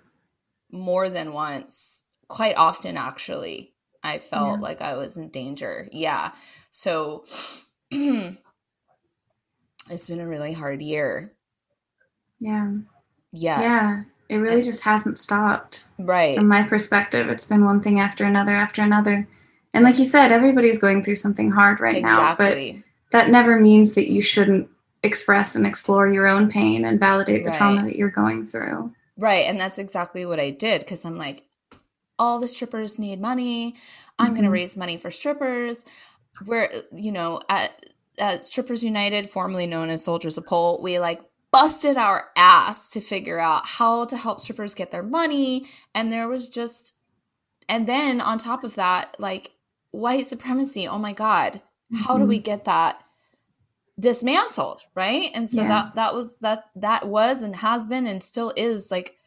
more 0.72 1.10
than 1.10 1.34
once, 1.34 2.04
quite 2.28 2.56
often 2.58 2.98
actually. 2.98 3.74
I 4.04 4.20
felt 4.20 4.60
Yeah. 4.60 4.64
like 4.64 4.82
I 4.82 4.96
was 4.96 5.18
in 5.18 5.30
danger. 5.30 5.88
Yeah. 5.92 6.32
So 6.72 7.24
it's 7.92 8.38
been 10.08 10.20
a 10.20 10.28
really 10.28 10.54
hard 10.54 10.82
year. 10.82 11.34
Yeah. 12.40 12.72
Yes. 13.32 13.62
Yeah. 13.62 14.02
It 14.30 14.38
really 14.38 14.56
And- 14.58 14.64
just 14.64 14.84
hasn't 14.84 15.18
stopped. 15.18 15.86
Right. 15.98 16.38
From 16.38 16.48
my 16.48 16.64
perspective, 16.64 17.28
it's 17.30 17.46
been 17.46 17.66
one 17.66 17.82
thing 17.82 18.00
after 18.00 18.26
another 18.26 18.54
after 18.56 18.82
another. 18.82 19.28
And 19.74 19.84
like 19.84 20.00
you 20.00 20.06
said, 20.06 20.32
everybody's 20.32 20.78
going 20.80 21.04
through 21.04 21.16
something 21.16 21.50
hard 21.52 21.80
right 21.80 22.02
now, 22.02 22.36
but 22.36 22.58
that 23.12 23.30
never 23.30 23.60
means 23.60 23.94
that 23.96 24.10
you 24.10 24.22
shouldn't 24.22 24.70
express 25.04 25.56
and 25.56 25.66
explore 25.66 26.08
your 26.08 26.28
own 26.28 26.50
pain 26.50 26.86
and 26.86 27.00
validate 27.00 27.46
the 27.46 27.52
trauma 27.52 27.84
that 27.84 27.96
you're 27.96 28.10
going 28.10 28.46
through. 28.46 28.94
Right. 29.18 29.46
And 29.46 29.60
that's 29.60 29.78
exactly 29.78 30.26
what 30.26 30.40
I 30.40 30.50
did 30.50 30.82
because 30.82 31.06
I'm 31.06 31.18
like, 31.18 31.44
all 32.18 32.40
the 32.40 32.48
strippers 32.48 33.00
need 33.00 33.22
money. 33.22 33.76
I'm 34.18 34.30
going 34.30 34.42
to 34.42 34.48
mm-hmm. 34.48 34.54
raise 34.54 34.78
money 34.78 34.98
for 34.98 35.12
strippers. 35.12 35.86
We're, 36.46 36.70
you 36.92 37.12
know, 37.12 37.40
at, 37.50 37.86
at 38.18 38.44
Strippers 38.44 38.84
United, 38.84 39.30
formerly 39.30 39.68
known 39.68 39.90
as 39.90 40.04
Soldiers 40.04 40.38
of 40.38 40.46
Pole, 40.46 40.82
we 40.82 41.00
like 41.00 41.22
busted 41.52 41.98
our 41.98 42.30
ass 42.36 42.90
to 42.92 43.02
figure 43.02 43.40
out 43.40 43.66
how 43.66 44.06
to 44.06 44.18
help 44.18 44.42
strippers 44.42 44.76
get 44.76 44.92
their 44.92 45.04
money. 45.04 45.66
And 45.96 46.12
there 46.12 46.28
was 46.28 46.50
just, 46.50 46.98
and 47.68 47.88
then 47.88 48.20
on 48.20 48.38
top 48.38 48.64
of 48.64 48.76
that, 48.76 49.16
like 49.20 49.52
white 49.92 50.28
supremacy. 50.28 50.88
Oh 50.88 51.00
my 51.00 51.14
God. 51.14 51.62
How 51.96 52.18
do 52.18 52.26
we 52.26 52.38
mm-hmm. 52.38 52.44
get 52.44 52.66
that? 52.66 53.04
Dismantled 54.00 54.82
right 54.96 55.30
and 55.36 55.50
so 55.50 55.62
Yeah. 55.62 55.68
that 55.68 55.96
that 55.96 56.16
was 56.16 56.38
that's 56.40 56.70
that 56.76 57.08
was 57.08 57.44
and 57.44 57.56
has 57.58 57.88
been 57.88 58.08
and 58.08 58.24
still 58.24 58.54
is 58.56 58.92
like 58.92 59.18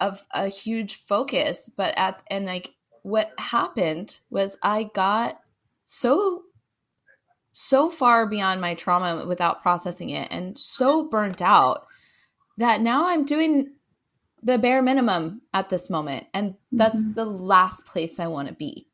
of 0.00 0.26
a 0.30 0.48
huge 0.48 0.96
focus 0.96 1.68
but 1.76 1.92
at 1.98 2.22
and 2.30 2.46
like 2.46 2.74
what 3.02 3.32
happened 3.38 4.20
was 4.30 4.56
i 4.62 4.84
got 4.94 5.40
so 5.84 6.42
so 7.52 7.90
far 7.90 8.26
beyond 8.26 8.60
my 8.60 8.74
trauma 8.74 9.26
without 9.26 9.62
processing 9.62 10.10
it 10.10 10.28
and 10.30 10.56
so 10.58 11.08
burnt 11.08 11.42
out 11.42 11.86
that 12.58 12.80
now 12.80 13.06
i'm 13.06 13.24
doing 13.24 13.72
the 14.42 14.58
bare 14.58 14.82
minimum 14.82 15.42
at 15.54 15.68
this 15.70 15.88
moment 15.90 16.26
and 16.34 16.54
that's 16.72 17.00
Mhm. 17.02 17.14
the 17.14 17.24
last 17.24 17.86
place 17.86 18.20
i 18.20 18.26
want 18.26 18.48
to 18.48 18.54
be 18.54 18.86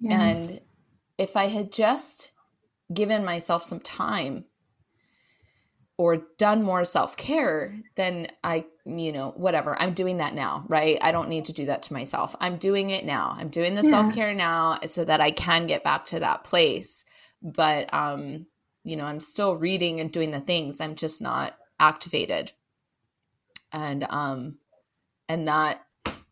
Yeah. 0.00 0.22
and 0.22 0.60
if 1.18 1.36
I 1.36 1.46
had 1.46 1.70
just 1.70 2.32
given 2.92 3.24
myself 3.24 3.62
some 3.62 3.80
time 3.80 4.44
or 5.96 6.22
done 6.38 6.62
more 6.62 6.84
self 6.84 7.16
care, 7.16 7.74
then 7.94 8.28
I, 8.42 8.64
you 8.86 9.12
know, 9.12 9.32
whatever. 9.36 9.80
I'm 9.80 9.92
doing 9.92 10.16
that 10.16 10.34
now, 10.34 10.64
right? 10.68 10.98
I 11.02 11.12
don't 11.12 11.28
need 11.28 11.46
to 11.46 11.52
do 11.52 11.66
that 11.66 11.82
to 11.84 11.92
myself. 11.92 12.34
I'm 12.40 12.56
doing 12.56 12.90
it 12.90 13.04
now. 13.04 13.34
I'm 13.38 13.48
doing 13.48 13.74
the 13.74 13.84
Yeah. 13.84 13.90
self 13.90 14.14
care 14.14 14.34
now 14.34 14.78
so 14.86 15.04
that 15.04 15.20
I 15.20 15.30
can 15.30 15.66
get 15.66 15.84
back 15.84 16.06
to 16.06 16.20
that 16.20 16.44
place. 16.44 17.04
But, 17.42 17.92
um, 17.92 18.46
you 18.82 18.96
know, 18.96 19.04
I'm 19.04 19.20
still 19.20 19.56
reading 19.56 20.00
and 20.00 20.10
doing 20.10 20.30
the 20.30 20.40
things. 20.40 20.80
I'm 20.80 20.94
just 20.94 21.20
not 21.20 21.54
activated. 21.78 22.52
And, 23.72 24.06
um, 24.08 24.58
and 25.28 25.46
that, 25.48 25.80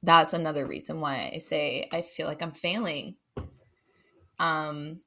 that's 0.03 0.33
another 0.33 0.66
reason 0.66 1.01
why 1.01 1.31
I 1.35 1.38
say 1.38 1.88
I 1.92 2.03
feel 2.03 2.27
like 2.27 2.42
I'm 2.42 2.53
failing 2.53 3.16
um, 4.38 5.03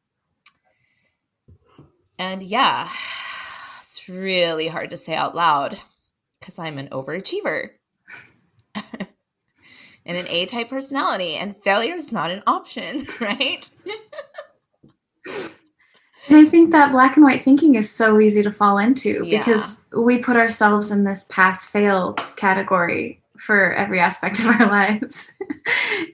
and 2.22 2.44
yeah, 2.44 2.84
it's 3.82 4.06
really 4.08 4.68
hard 4.68 4.90
to 4.92 4.98
say 4.98 5.16
out 5.16 5.36
loud 5.36 5.78
because 6.40 6.60
I'm 6.60 6.78
an 6.78 6.88
overachiever 6.90 7.70
and 8.76 10.18
an 10.18 10.28
A 10.30 10.46
type 10.46 10.70
personality, 10.70 11.36
and 11.36 11.56
failure 11.56 11.96
is 11.96 12.12
not 12.12 12.32
an 12.32 12.44
option, 12.48 13.06
right? 13.22 13.70
And 16.28 16.38
I 16.38 16.46
think 16.46 16.72
that 16.72 16.92
black 16.92 17.16
and 17.18 17.26
white 17.26 17.44
thinking 17.44 17.76
is 17.76 17.90
so 17.90 18.20
easy 18.20 18.44
to 18.44 18.52
fall 18.52 18.78
into 18.78 19.24
Yeah. 19.26 19.40
because 19.40 19.84
we 19.98 20.20
put 20.20 20.38
ourselves 20.38 20.92
in 20.92 21.04
this 21.04 21.26
pass 21.30 21.66
fail 21.66 22.14
category 22.36 23.22
for 23.40 23.74
every 23.74 24.00
aspect 24.00 24.40
of 24.40 24.46
our 24.48 24.68
lives. 24.70 25.32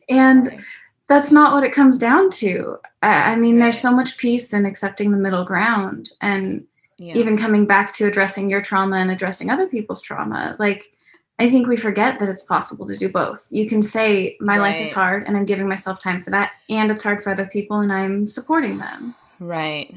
and 0.09 0.63
that's 1.07 1.31
not 1.31 1.53
what 1.53 1.63
it 1.63 1.71
comes 1.71 1.97
down 1.97 2.29
to. 2.31 2.77
I, 3.01 3.33
I 3.33 3.35
mean, 3.35 3.59
there's 3.59 3.79
so 3.79 3.91
much 3.91 4.17
peace 4.17 4.53
in 4.53 4.65
accepting 4.65 5.11
the 5.11 5.17
middle 5.17 5.45
ground 5.45 6.11
and 6.21 6.65
yeah. 6.97 7.13
even 7.15 7.37
coming 7.37 7.65
back 7.65 7.93
to 7.93 8.07
addressing 8.07 8.49
your 8.49 8.61
trauma 8.61 8.97
and 8.97 9.11
addressing 9.11 9.49
other 9.49 9.67
people's 9.67 10.01
trauma. 10.01 10.55
Like, 10.59 10.91
I 11.39 11.49
think 11.49 11.67
we 11.67 11.77
forget 11.77 12.19
that 12.19 12.29
it's 12.29 12.43
possible 12.43 12.87
to 12.87 12.97
do 12.97 13.09
both. 13.09 13.47
You 13.51 13.67
can 13.69 13.81
say, 13.81 14.35
My 14.39 14.57
life 14.57 14.81
is 14.81 14.91
hard 14.91 15.23
and 15.27 15.37
I'm 15.37 15.45
giving 15.45 15.67
myself 15.69 15.99
time 15.99 16.21
for 16.23 16.31
that, 16.31 16.53
and 16.69 16.89
it's 16.91 17.03
hard 17.03 17.21
for 17.21 17.29
other 17.31 17.45
people 17.45 17.79
and 17.79 17.93
I'm 17.93 18.27
supporting 18.27 18.77
them. 18.77 19.15
right, 19.39 19.93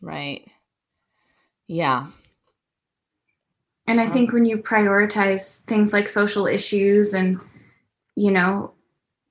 right. 0.00 0.46
Yeah, 1.68 2.08
And 3.86 4.00
I 4.00 4.06
Um, 4.06 4.12
think 4.12 4.32
when 4.32 4.44
you 4.44 4.58
prioritize 4.58 5.62
things 5.64 5.92
like 5.92 6.08
social 6.08 6.46
issues 6.46 7.14
and, 7.14 7.40
you 8.16 8.30
know, 8.30 8.72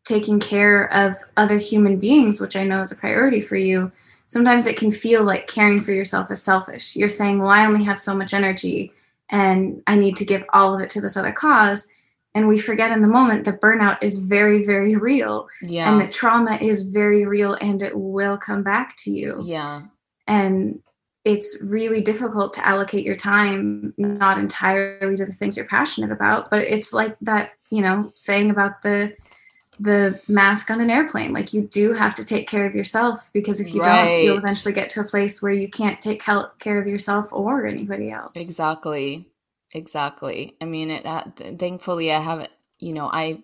taking 0.10 0.40
care 0.40 0.92
of 0.92 1.16
other 1.38 1.58
human 1.58 1.98
beings, 1.98 2.42
which 2.42 2.56
I 2.56 2.64
know 2.64 2.82
is 2.82 2.92
a 2.92 2.96
priority 2.96 3.40
for 3.40 3.56
you, 3.56 3.92
sometimes 4.26 4.66
it 4.66 4.76
can 4.76 4.92
feel 4.92 5.24
like 5.24 5.48
caring 5.48 5.80
for 5.80 5.92
yourself 5.92 6.32
is 6.32 6.42
selfish. 6.42 6.96
You're 6.96 7.08
saying, 7.08 7.40
well, 7.40 7.52
I 7.52 7.66
only 7.66 7.84
have 7.84 8.00
so 8.00 8.16
much 8.16 8.34
energy 8.34 8.92
and 9.30 9.84
I 9.86 9.96
need 9.96 10.18
to 10.18 10.26
give 10.26 10.44
all 10.52 10.74
of 10.74 10.82
it 10.82 10.90
to 10.92 11.02
this 11.02 11.16
other 11.16 11.32
cause. 11.32 11.88
And 12.34 12.48
we 12.48 12.58
forget 12.60 12.92
in 12.92 13.04
the 13.04 13.08
moment 13.08 13.46
that 13.46 13.62
burnout 13.62 14.00
is 14.02 14.18
very, 14.18 14.64
very 14.64 14.96
real. 14.96 15.48
Yeah. 15.62 15.92
And 15.92 16.02
that 16.02 16.12
trauma 16.12 16.58
is 16.60 16.82
very 16.82 17.26
real 17.26 17.54
and 17.62 17.82
it 17.82 17.96
will 17.96 18.38
come 18.38 18.64
back 18.64 18.96
to 18.98 19.12
you. 19.12 19.42
Yeah. 19.44 19.84
And 20.28 20.82
it's 21.24 21.56
really 21.62 22.02
difficult 22.02 22.54
to 22.54 22.68
allocate 22.68 23.06
your 23.06 23.16
time 23.16 23.94
not 23.98 24.40
entirely 24.40 25.18
to 25.18 25.26
the 25.26 25.34
things 25.34 25.56
you're 25.56 25.66
passionate 25.66 26.12
about, 26.12 26.50
but 26.50 26.64
it's 26.64 26.94
like 26.94 27.16
that, 27.22 27.52
you 27.70 27.82
know, 27.82 28.12
saying 28.16 28.50
about 28.50 28.82
the 28.82 29.14
the 29.80 30.20
mask 30.28 30.70
on 30.70 30.82
an 30.82 30.90
airplane. 30.90 31.34
Like 31.34 31.54
you 31.54 31.62
do 31.62 31.94
have 31.94 32.14
to 32.16 32.26
take 32.26 32.48
care 32.48 32.66
of 32.66 32.76
yourself 32.76 33.30
because 33.34 33.60
if 33.60 33.74
you 33.74 33.82
right. 33.82 34.06
don't, 34.06 34.24
you'll 34.24 34.38
eventually 34.38 34.74
get 34.74 34.90
to 34.92 35.00
a 35.00 35.06
place 35.06 35.42
where 35.42 35.52
you 35.52 35.70
can't 35.70 36.02
take 36.02 36.22
care 36.22 36.82
of 36.82 36.88
yourself 36.88 37.28
or 37.32 37.66
anybody 37.66 38.12
else. 38.12 38.32
Exactly. 38.36 39.26
Exactly. 39.74 40.56
I 40.60 40.66
mean, 40.66 40.92
it. 40.92 41.06
Uh, 41.06 41.24
thankfully, 41.36 42.12
I 42.12 42.20
haven't. 42.20 42.50
You 42.80 42.94
know, 42.94 43.10
I 43.12 43.44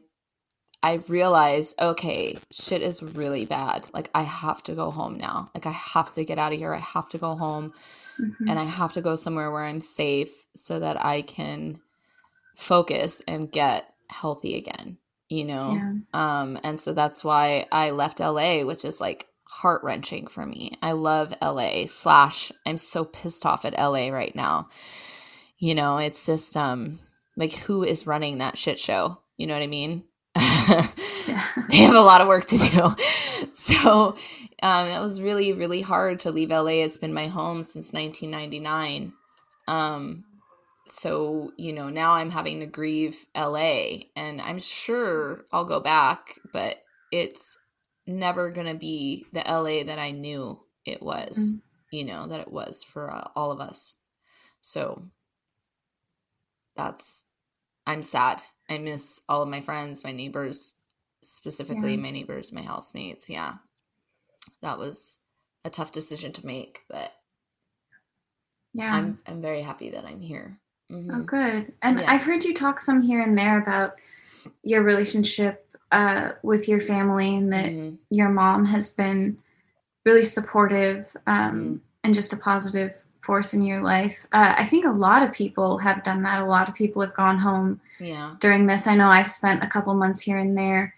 I 0.82 1.02
realize, 1.08 1.76
okay, 1.80 2.38
shit 2.52 2.82
is 2.82 3.04
really 3.04 3.46
bad. 3.46 3.88
Like 3.94 4.10
I 4.14 4.24
have 4.24 4.64
to 4.64 4.76
go 4.76 4.92
home 4.92 5.18
now. 5.18 5.52
Like 5.54 5.66
I 5.66 5.72
have 5.72 6.12
to 6.14 6.26
get 6.26 6.40
out 6.40 6.52
of 6.52 6.60
here. 6.60 6.74
I 6.74 6.80
have 6.80 7.10
to 7.10 7.18
go 7.18 7.36
home, 7.36 7.74
mm-hmm. 8.20 8.50
and 8.50 8.60
I 8.60 8.64
have 8.64 8.94
to 8.94 9.02
go 9.02 9.16
somewhere 9.16 9.52
where 9.52 9.64
I'm 9.64 9.82
safe 9.82 10.48
so 10.56 10.80
that 10.80 11.04
I 11.04 11.22
can 11.22 11.80
focus 12.56 13.22
and 13.28 13.52
get 13.52 13.94
healthy 14.10 14.56
again 14.58 14.98
you 15.30 15.44
know? 15.46 15.74
Yeah. 15.74 15.94
um 16.14 16.60
and 16.64 16.80
so 16.80 16.94
that's 16.94 17.24
why 17.24 17.66
i 17.72 17.90
left 17.92 18.20
la 18.20 18.64
which 18.64 18.86
is 18.86 19.02
like 19.02 19.28
heart 19.48 19.84
wrenching 19.84 20.28
for 20.28 20.46
me. 20.46 20.74
I 20.82 20.92
love 20.94 21.34
la 21.42 21.86
slash 21.88 22.52
i'm 22.66 22.78
so 22.78 23.06
pissed 23.06 23.46
off 23.46 23.64
at 23.66 23.74
la 23.78 24.10
right 24.10 24.36
now. 24.36 24.70
You 25.58 25.76
know 25.76 25.98
it's 25.98 26.26
just 26.26 26.58
um 26.58 27.00
like 27.38 27.54
who 27.54 27.84
is 27.84 28.08
running 28.08 28.40
that 28.40 28.58
shit 28.58 28.80
show? 28.80 29.20
You 29.38 29.48
know 29.48 29.54
what 29.54 29.64
i 29.64 29.68
mean? 29.68 30.04
They 31.70 31.78
have 31.78 31.96
a 31.96 32.02
lot 32.02 32.22
of 32.22 32.28
work 32.28 32.46
to 32.46 32.58
do. 32.58 32.96
So 33.54 34.16
um 34.62 34.88
it 34.88 35.00
was 35.00 35.22
really 35.22 35.54
really 35.54 35.82
hard 35.82 36.20
to 36.22 36.32
leave 36.32 36.50
la 36.50 36.66
it's 36.66 36.98
been 36.98 37.14
my 37.14 37.28
home 37.28 37.64
since 37.64 37.94
1999 37.94 39.14
um 39.68 40.24
so 40.88 41.52
you 41.58 41.74
know 41.74 41.90
now 41.90 42.14
i'm 42.14 42.30
having 42.30 42.60
to 42.60 42.66
grieve 42.66 43.26
la 43.36 43.88
and 44.16 44.40
i'm 44.42 44.60
sure 44.60 45.44
i'll 45.52 45.66
go 45.66 45.80
back 45.80 46.30
but 46.54 46.78
it's 47.12 47.58
never 48.06 48.52
going 48.52 48.68
to 48.68 48.76
be 48.76 49.26
the 49.34 49.44
la 49.48 49.84
that 49.84 49.98
i 49.98 50.12
knew 50.12 50.60
it 50.86 51.02
was 51.02 51.56
mm-hmm. 51.56 51.96
you 51.96 52.06
know 52.06 52.28
that 52.28 52.40
it 52.40 52.52
was 52.52 52.84
for 52.84 53.12
uh, 53.12 53.28
all 53.36 53.52
of 53.52 53.60
us. 53.60 54.00
So 54.62 55.08
that's 56.76 57.26
i'm 57.86 58.04
sad. 58.04 58.42
I 58.70 58.78
miss 58.78 59.22
all 59.28 59.44
of 59.44 59.50
my 59.50 59.62
friends 59.62 60.04
my 60.04 60.12
neighbors 60.12 60.76
specifically 61.22 61.96
yeah. 61.96 62.02
my 62.02 62.12
neighbors 62.12 62.54
my 62.54 62.62
housemates 62.62 63.30
yeah. 63.30 63.56
That 64.62 64.78
was 64.78 65.20
a 65.64 65.70
tough 65.70 65.92
decision 65.92 66.32
to 66.34 66.46
make 66.46 66.82
but 66.90 67.12
yeah. 68.74 68.94
I'm 68.94 69.20
i'm 69.26 69.42
very 69.42 69.62
happy 69.62 69.90
that 69.92 70.06
i'm 70.06 70.22
here 70.22 70.60
mm-hmm. 70.92 71.12
Oh, 71.14 71.24
good. 71.24 71.74
And 71.82 72.00
yeah. 72.00 72.12
I've 72.12 72.24
heard 72.24 72.44
you 72.44 72.54
talk 72.54 72.80
some 72.80 73.02
here 73.02 73.22
and 73.22 73.38
there 73.38 73.62
about 73.62 73.96
your 74.64 74.84
relationship 74.84 75.66
uh, 75.92 76.32
with 76.44 76.68
your 76.68 76.80
family 76.80 77.36
and 77.36 77.52
that 77.54 77.68
mm-hmm. 77.68 77.96
your 78.10 78.30
mom 78.30 78.66
has 78.66 78.92
been 78.92 79.38
really 80.06 80.24
supportive 80.24 81.16
um, 81.28 81.36
mm-hmm. 81.36 81.76
and 82.04 82.14
just 82.14 82.34
a 82.34 82.38
positive 82.38 82.94
force 83.22 83.54
in 83.54 83.62
your 83.62 83.82
life. 83.82 84.26
Uh, 84.32 84.54
I 84.58 84.66
think 84.66 84.86
a 84.86 84.92
lot 84.92 85.24
of 85.24 85.32
people 85.32 85.78
have 85.80 86.04
done 86.04 86.22
that. 86.24 86.40
A 86.40 86.46
lot 86.46 86.70
of 86.70 86.76
people 86.76 87.02
have 87.02 87.16
gone 87.16 87.38
home 87.38 87.82
yeah. 88.00 88.36
during 88.40 88.66
this. 88.66 88.88
I 88.88 88.96
know 88.96 89.08
I've 89.08 89.32
spent 89.32 89.64
a 89.64 89.68
couple 89.68 89.94
months 89.94 90.22
here 90.22 90.38
and 90.38 90.58
there 90.58 90.95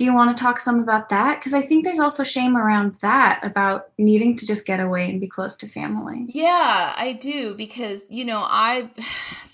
do 0.00 0.06
you 0.06 0.14
want 0.14 0.34
to 0.34 0.42
talk 0.42 0.58
some 0.58 0.80
about 0.80 1.10
that? 1.10 1.38
Because 1.38 1.52
i 1.52 1.60
think 1.60 1.84
there's 1.84 1.98
also 1.98 2.24
shame 2.24 2.56
around 2.56 2.94
that 3.02 3.38
about 3.42 3.88
needing 3.98 4.34
to 4.34 4.46
just 4.46 4.64
get 4.64 4.80
away 4.80 5.10
and 5.10 5.20
be 5.20 5.28
close 5.28 5.54
to 5.56 5.66
family. 5.66 6.24
Yeah 6.28 6.94
i 6.96 7.12
do 7.20 7.54
because 7.54 8.04
you 8.08 8.24
know 8.24 8.40
i 8.42 8.88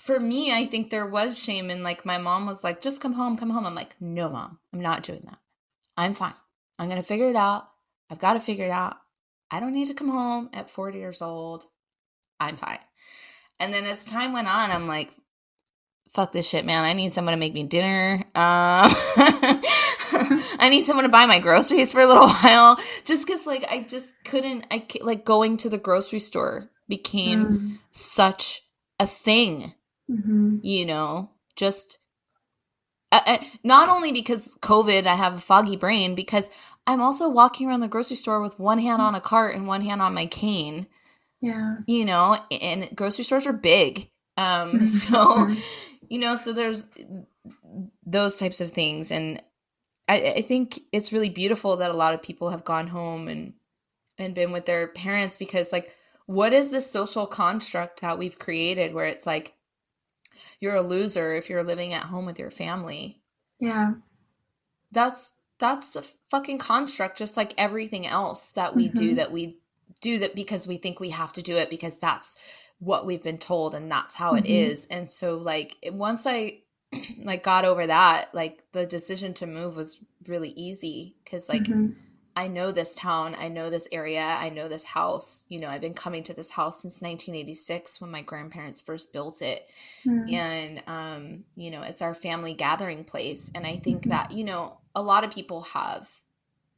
for 0.07 0.21
me 0.21 0.53
i 0.53 0.65
think 0.65 0.89
there 0.89 1.05
was 1.05 1.43
shame 1.43 1.69
and 1.69 1.83
like 1.83 2.05
my 2.05 2.17
mom 2.17 2.45
was 2.45 2.63
like 2.63 2.79
just 2.79 3.01
come 3.01 3.11
home 3.11 3.35
come 3.35 3.49
home. 3.49 3.65
I'm 3.65 3.75
like 3.75 3.97
no 3.99 4.29
mom 4.29 4.59
i'm 4.71 4.79
not 4.79 5.03
doing 5.03 5.23
that. 5.25 5.39
I'm 5.97 6.13
fine. 6.13 6.35
I'm 6.79 6.87
gonna 6.87 7.03
figure 7.03 7.29
it 7.29 7.35
out. 7.35 7.67
I've 8.09 8.19
got 8.19 8.35
to 8.35 8.39
figure 8.39 8.63
it 8.63 8.71
out. 8.71 8.95
I 9.51 9.59
don't 9.59 9.73
need 9.73 9.87
to 9.87 9.93
come 9.93 10.07
home 10.07 10.49
at 10.53 10.69
40 10.69 10.97
years 10.97 11.21
old. 11.21 11.65
I'm 12.39 12.55
fine. 12.55 12.79
And 13.59 13.73
then 13.73 13.83
as 13.83 14.05
time 14.05 14.31
went 14.31 14.47
on 14.47 14.71
i'm 14.71 14.87
like 14.87 15.11
fuck 16.11 16.31
this 16.31 16.47
shit 16.47 16.65
man. 16.65 16.85
I 16.85 16.93
need 16.93 17.11
someone 17.11 17.33
to 17.33 17.37
make 17.37 17.53
me 17.53 17.63
dinner. 17.63 18.23
Um 18.33 18.89
I 20.59 20.69
need 20.69 20.83
someone 20.83 21.03
to 21.03 21.09
buy 21.09 21.25
my 21.25 21.39
groceries 21.39 21.93
for 21.93 22.01
a 22.01 22.07
little 22.07 22.27
while. 22.41 22.77
Just 23.05 23.25
because, 23.25 23.47
like, 23.47 23.65
I 23.71 23.83
just 23.83 24.13
couldn't. 24.25 24.65
I 24.71 24.85
like 25.01 25.25
going 25.25 25.57
to 25.57 25.69
the 25.69 25.77
grocery 25.77 26.19
store 26.19 26.69
became 26.87 27.45
mm. 27.45 27.79
such 27.91 28.61
a 28.99 29.07
thing. 29.07 29.73
Mm-hmm. 30.09 30.59
You 30.61 30.85
know, 30.85 31.31
just 31.55 31.99
uh, 33.11 33.21
uh, 33.25 33.37
not 33.63 33.89
only 33.89 34.11
because 34.11 34.57
COVID, 34.61 35.05
I 35.05 35.15
have 35.15 35.35
a 35.35 35.39
foggy 35.39 35.75
brain, 35.75 36.15
because 36.15 36.49
I'm 36.85 37.01
also 37.01 37.29
walking 37.29 37.67
around 37.67 37.79
the 37.79 37.87
grocery 37.87 38.17
store 38.17 38.41
with 38.41 38.59
one 38.59 38.79
hand 38.79 39.01
on 39.01 39.15
a 39.15 39.21
cart 39.21 39.55
and 39.55 39.67
one 39.67 39.81
hand 39.81 40.01
on 40.01 40.13
my 40.13 40.25
cane. 40.25 40.87
Yeah. 41.41 41.77
You 41.85 42.05
know, 42.05 42.37
and 42.61 42.89
grocery 42.95 43.23
stores 43.23 43.47
are 43.47 43.53
big. 43.53 44.09
Um, 44.35 44.85
so, 44.85 45.49
you 46.09 46.19
know, 46.19 46.35
so 46.35 46.53
there's 46.53 46.89
those 48.05 48.39
types 48.39 48.61
of 48.61 48.71
things. 48.71 49.11
And 49.11 49.41
I, 50.07 50.33
I 50.37 50.41
think 50.41 50.79
it's 50.91 51.11
really 51.11 51.29
beautiful 51.29 51.77
that 51.77 51.91
a 51.91 51.97
lot 51.97 52.13
of 52.13 52.21
people 52.21 52.49
have 52.49 52.63
gone 52.63 52.87
home 52.87 53.27
and 53.27 53.53
and 54.17 54.33
been 54.33 54.51
with 54.51 54.65
their 54.65 54.87
parents 54.89 55.37
because 55.37 55.71
like 55.71 55.93
what 56.25 56.53
is 56.53 56.71
this 56.71 56.89
social 56.89 57.27
construct 57.27 58.01
that 58.01 58.17
we've 58.17 58.39
created 58.39 58.93
where 58.93 59.05
it's 59.05 59.25
like 59.25 59.53
you're 60.59 60.75
a 60.75 60.81
loser 60.81 61.35
if 61.35 61.49
you're 61.49 61.63
living 61.63 61.93
at 61.93 62.03
home 62.03 62.25
with 62.25 62.39
your 62.39 62.51
family 62.51 63.21
yeah 63.59 63.93
that's 64.91 65.33
that's 65.59 65.95
a 65.95 66.03
fucking 66.29 66.57
construct 66.57 67.17
just 67.17 67.37
like 67.37 67.53
everything 67.57 68.05
else 68.05 68.51
that 68.51 68.75
we 68.75 68.87
mm-hmm. 68.87 68.99
do 68.99 69.15
that 69.15 69.31
we 69.31 69.57
do 70.01 70.19
that 70.19 70.35
because 70.35 70.67
we 70.67 70.77
think 70.77 70.99
we 70.99 71.09
have 71.09 71.33
to 71.33 71.41
do 71.41 71.55
it 71.55 71.69
because 71.69 71.99
that's 71.99 72.37
what 72.79 73.05
we've 73.05 73.23
been 73.23 73.39
told 73.39 73.73
and 73.73 73.91
that's 73.91 74.15
how 74.15 74.33
mm-hmm. 74.33 74.45
it 74.45 74.49
is 74.49 74.85
and 74.87 75.09
so 75.09 75.37
like 75.37 75.75
once 75.91 76.27
i 76.27 76.59
like 77.23 77.43
got 77.43 77.65
over 77.65 77.87
that 77.87 78.33
like 78.33 78.63
the 78.71 78.85
decision 78.85 79.33
to 79.33 79.47
move 79.47 79.75
was 79.75 80.03
really 80.27 80.49
easy 80.51 81.15
because 81.23 81.49
like 81.49 81.63
mm-hmm. 81.63 81.91
i 82.35 82.47
know 82.47 82.71
this 82.71 82.95
town 82.95 83.35
i 83.39 83.47
know 83.49 83.69
this 83.69 83.87
area 83.91 84.21
i 84.21 84.49
know 84.49 84.67
this 84.67 84.83
house 84.83 85.45
you 85.49 85.59
know 85.59 85.67
i've 85.67 85.81
been 85.81 85.93
coming 85.93 86.23
to 86.23 86.33
this 86.33 86.51
house 86.51 86.81
since 86.81 87.01
1986 87.01 87.99
when 87.99 88.11
my 88.11 88.21
grandparents 88.21 88.81
first 88.81 89.11
built 89.11 89.41
it 89.41 89.67
mm-hmm. 90.05 90.33
and 90.33 90.83
um 90.87 91.43
you 91.55 91.71
know 91.71 91.81
it's 91.81 92.01
our 92.01 92.13
family 92.13 92.53
gathering 92.53 93.03
place 93.03 93.51
and 93.53 93.67
i 93.67 93.75
think 93.75 94.01
mm-hmm. 94.01 94.11
that 94.11 94.31
you 94.31 94.43
know 94.43 94.77
a 94.95 95.01
lot 95.01 95.23
of 95.23 95.31
people 95.31 95.61
have 95.61 96.09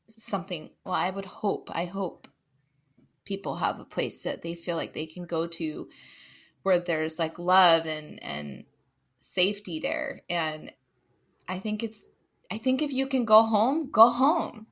something 0.08 0.72
well 0.84 0.96
i 0.96 1.10
would 1.10 1.26
hope 1.26 1.70
i 1.74 1.86
hope 1.86 2.28
people 3.26 3.58
have 3.58 3.80
a 3.80 3.86
place 3.86 4.24
that 4.24 4.42
they 4.42 4.56
feel 4.56 4.76
like 4.76 4.94
they 4.94 5.06
can 5.06 5.24
go 5.24 5.46
to 5.46 5.88
where 6.64 6.80
there's 6.80 7.20
like 7.20 7.38
love 7.38 7.86
and 7.86 8.22
and 8.24 8.66
safety 9.20 9.80
there. 9.80 10.22
And 10.30 10.72
i 11.48 11.58
think 11.58 11.84
it's 11.84 12.12
i 12.52 12.58
think 12.58 12.82
if 12.82 12.94
you 12.94 13.08
can 13.08 13.26
go 13.26 13.42
home 13.42 13.90
go 13.92 14.10
home. 14.10 14.68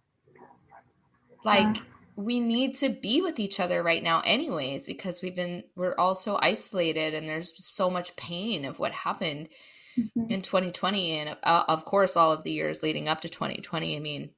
Like 1.44 1.78
yeah. 1.78 1.84
we 2.16 2.40
need 2.40 2.76
to 2.76 2.90
be 2.90 3.22
with 3.22 3.40
each 3.40 3.60
other 3.60 3.82
right 3.82 4.04
now 4.04 4.22
anyways 4.26 4.88
because 4.88 5.22
we've 5.22 5.36
been 5.36 5.64
we're 5.76 5.96
all 5.98 6.16
so 6.16 6.38
isolated 6.42 7.14
and 7.14 7.28
there's 7.28 7.54
so 7.64 7.90
much 7.90 8.16
pain 8.16 8.66
of 8.66 8.80
what 8.80 8.92
happened 8.92 9.50
mm-hmm. 9.98 10.32
in 10.32 10.42
2020 10.42 11.12
and 11.12 11.38
uh, 11.44 11.64
of 11.68 11.86
course 11.86 12.18
all 12.18 12.34
of 12.34 12.44
the 12.44 12.52
years 12.52 12.84
leading 12.84 13.08
up 13.08 13.22
to 13.22 13.30
2020 13.30 13.96
i 13.96 14.00
mean 14.00 14.32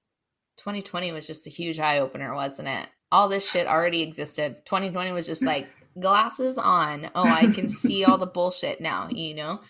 2020 0.58 1.12
was 1.14 1.26
just 1.26 1.48
a 1.48 1.50
huge 1.50 1.80
eye 1.80 2.00
opener 2.00 2.36
wasn't 2.36 2.68
it? 2.68 2.88
All 3.12 3.28
this 3.28 3.50
shit 3.50 3.66
already 3.66 4.04
existed. 4.04 4.58
2020 4.66 5.14
was 5.14 5.26
just 5.26 5.44
like 5.44 5.68
glasses 6.00 6.58
on. 6.58 7.10
Oh 7.16 7.24
i 7.24 7.48
can 7.48 7.68
see 7.68 8.06
all 8.06 8.18
the 8.18 8.28
bullshit 8.28 8.82
now 8.82 9.08
you 9.10 9.34
know 9.34 9.62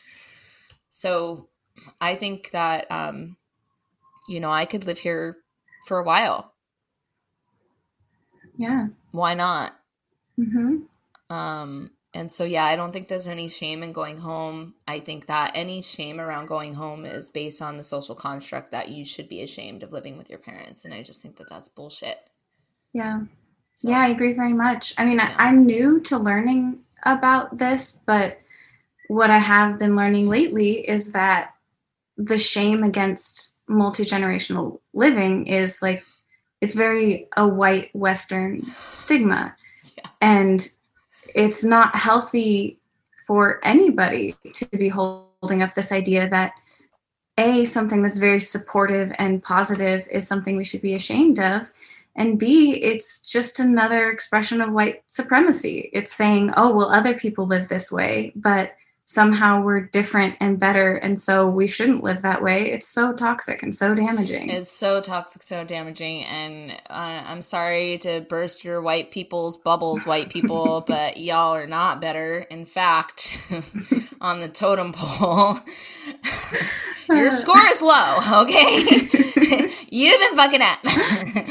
so 0.90 1.50
I 2.02 2.16
think 2.16 2.52
that, 2.52 2.90
um, 2.92 3.38
you 4.28 4.40
know, 4.40 4.52
I 4.52 4.66
could 4.66 4.86
live 4.86 5.00
here 5.00 5.38
for 5.86 6.00
a 6.00 6.04
while. 6.04 6.54
Yeah. 8.58 8.88
Why 9.12 9.34
not? 9.34 9.74
Mm-hmm. 10.38 11.34
Um, 11.34 11.92
and 12.14 12.32
so, 12.32 12.44
yeah, 12.44 12.66
I 12.66 12.76
don't 12.76 12.92
think 12.92 13.08
there's 13.08 13.28
any 13.28 13.48
shame 13.48 13.84
in 13.84 13.94
going 13.94 14.18
home. 14.18 14.74
I 14.88 15.00
think 15.00 15.28
that 15.28 15.52
any 15.54 15.82
shame 15.82 16.20
around 16.20 16.48
going 16.48 16.74
home 16.74 17.06
is 17.06 17.30
based 17.30 17.62
on 17.62 17.78
the 17.78 17.84
social 17.84 18.16
construct 18.16 18.72
that 18.72 18.90
you 18.90 19.06
should 19.06 19.30
be 19.30 19.44
ashamed 19.44 19.84
of 19.84 19.94
living 19.94 20.18
with 20.18 20.30
your 20.30 20.40
parents. 20.40 20.86
And 20.86 20.94
I 20.94 21.04
just 21.04 21.22
think 21.22 21.38
that 21.38 21.50
that's 21.50 21.70
bullshit. 21.70 22.18
Yeah. 22.94 23.22
So, 23.76 23.90
yeah, 23.90 24.00
I 24.00 24.10
agree 24.10 24.34
very 24.34 24.54
much. 24.54 24.94
I 24.98 25.06
mean, 25.06 25.18
yeah. 25.18 25.36
I, 25.38 25.48
I'm 25.48 25.66
new 25.66 26.00
to 26.02 26.18
learning 26.18 26.80
about 27.04 27.58
this, 27.58 28.00
but 28.06 28.40
what 29.10 29.32
I 29.32 29.40
have 29.40 29.80
been 29.80 29.96
learning 29.96 30.28
lately 30.30 30.88
is 30.88 31.12
that 31.14 31.56
the 32.16 32.38
shame 32.38 32.84
against 32.84 33.52
multi 33.68 34.04
generational 34.04 34.80
living 34.94 35.48
is 35.48 35.82
like 35.82 36.04
it's 36.62 36.76
very 36.76 37.28
a 37.36 37.48
white 37.48 37.90
Western 37.96 38.62
stigma. 38.94 39.56
Yeah. 39.98 40.10
And 40.22 40.70
it's 41.34 41.64
not 41.64 41.96
healthy 41.96 42.78
for 43.26 43.60
anybody 43.64 44.36
to 44.54 44.66
be 44.68 44.90
holding 44.90 45.64
up 45.64 45.74
this 45.74 45.92
idea 45.92 46.30
that 46.30 46.54
a 47.40 47.66
something 47.66 48.04
that's 48.04 48.18
very 48.20 48.40
supportive 48.40 49.12
and 49.18 49.42
positive 49.42 50.08
is 50.12 50.28
something 50.28 50.56
we 50.56 50.64
should 50.64 50.82
be 50.82 50.94
ashamed 50.94 51.40
of 51.40 51.72
and 52.16 52.38
b 52.38 52.74
it's 52.82 53.22
just 53.22 53.60
another 53.60 54.12
expression 54.12 54.60
of 54.60 54.74
white 54.74 55.04
supremacy 55.06 55.90
it's 55.94 56.12
saying 56.12 56.52
oh 56.58 56.76
well 56.76 56.90
other 56.90 57.14
people 57.14 57.46
live 57.46 57.70
this 57.70 57.92
way 57.92 58.34
but 58.36 58.74
somehow 59.10 59.60
we're 59.60 59.82
different 59.82 60.38
and 60.40 60.60
better 60.60 60.94
and 60.98 61.20
so 61.20 61.50
we 61.50 61.66
shouldn't 61.66 62.04
live 62.04 62.22
that 62.22 62.44
way. 62.44 62.72
It's 62.72 62.88
so 62.88 63.12
toxic 63.12 63.64
and 63.64 63.74
so 63.74 63.96
damaging. 63.96 64.52
It's 64.52 64.72
so 64.72 65.02
toxic 65.02 65.42
so 65.42 65.64
damaging 65.64 66.24
and 66.26 66.74
uh, 66.92 67.24
i'm 67.26 67.42
sorry 67.42 67.98
to 68.00 68.24
burst 68.30 68.64
your 68.64 68.84
white 68.84 69.10
people's 69.10 69.58
bubbles 69.58 70.06
white 70.06 70.30
people 70.32 70.84
but 70.86 71.18
y'all 71.18 71.56
are 71.56 71.66
not 71.66 72.02
better. 72.02 72.46
In 72.52 72.68
fact 72.68 73.36
on 74.22 74.42
the 74.42 74.48
totem 74.48 74.94
pole 74.96 75.58
your 77.10 77.32
score 77.32 77.66
is 77.66 77.82
low 77.82 78.20
okay? 78.44 78.84
You've 79.90 80.20
been 80.20 80.36
fucking 80.36 80.62
up. 80.62 81.50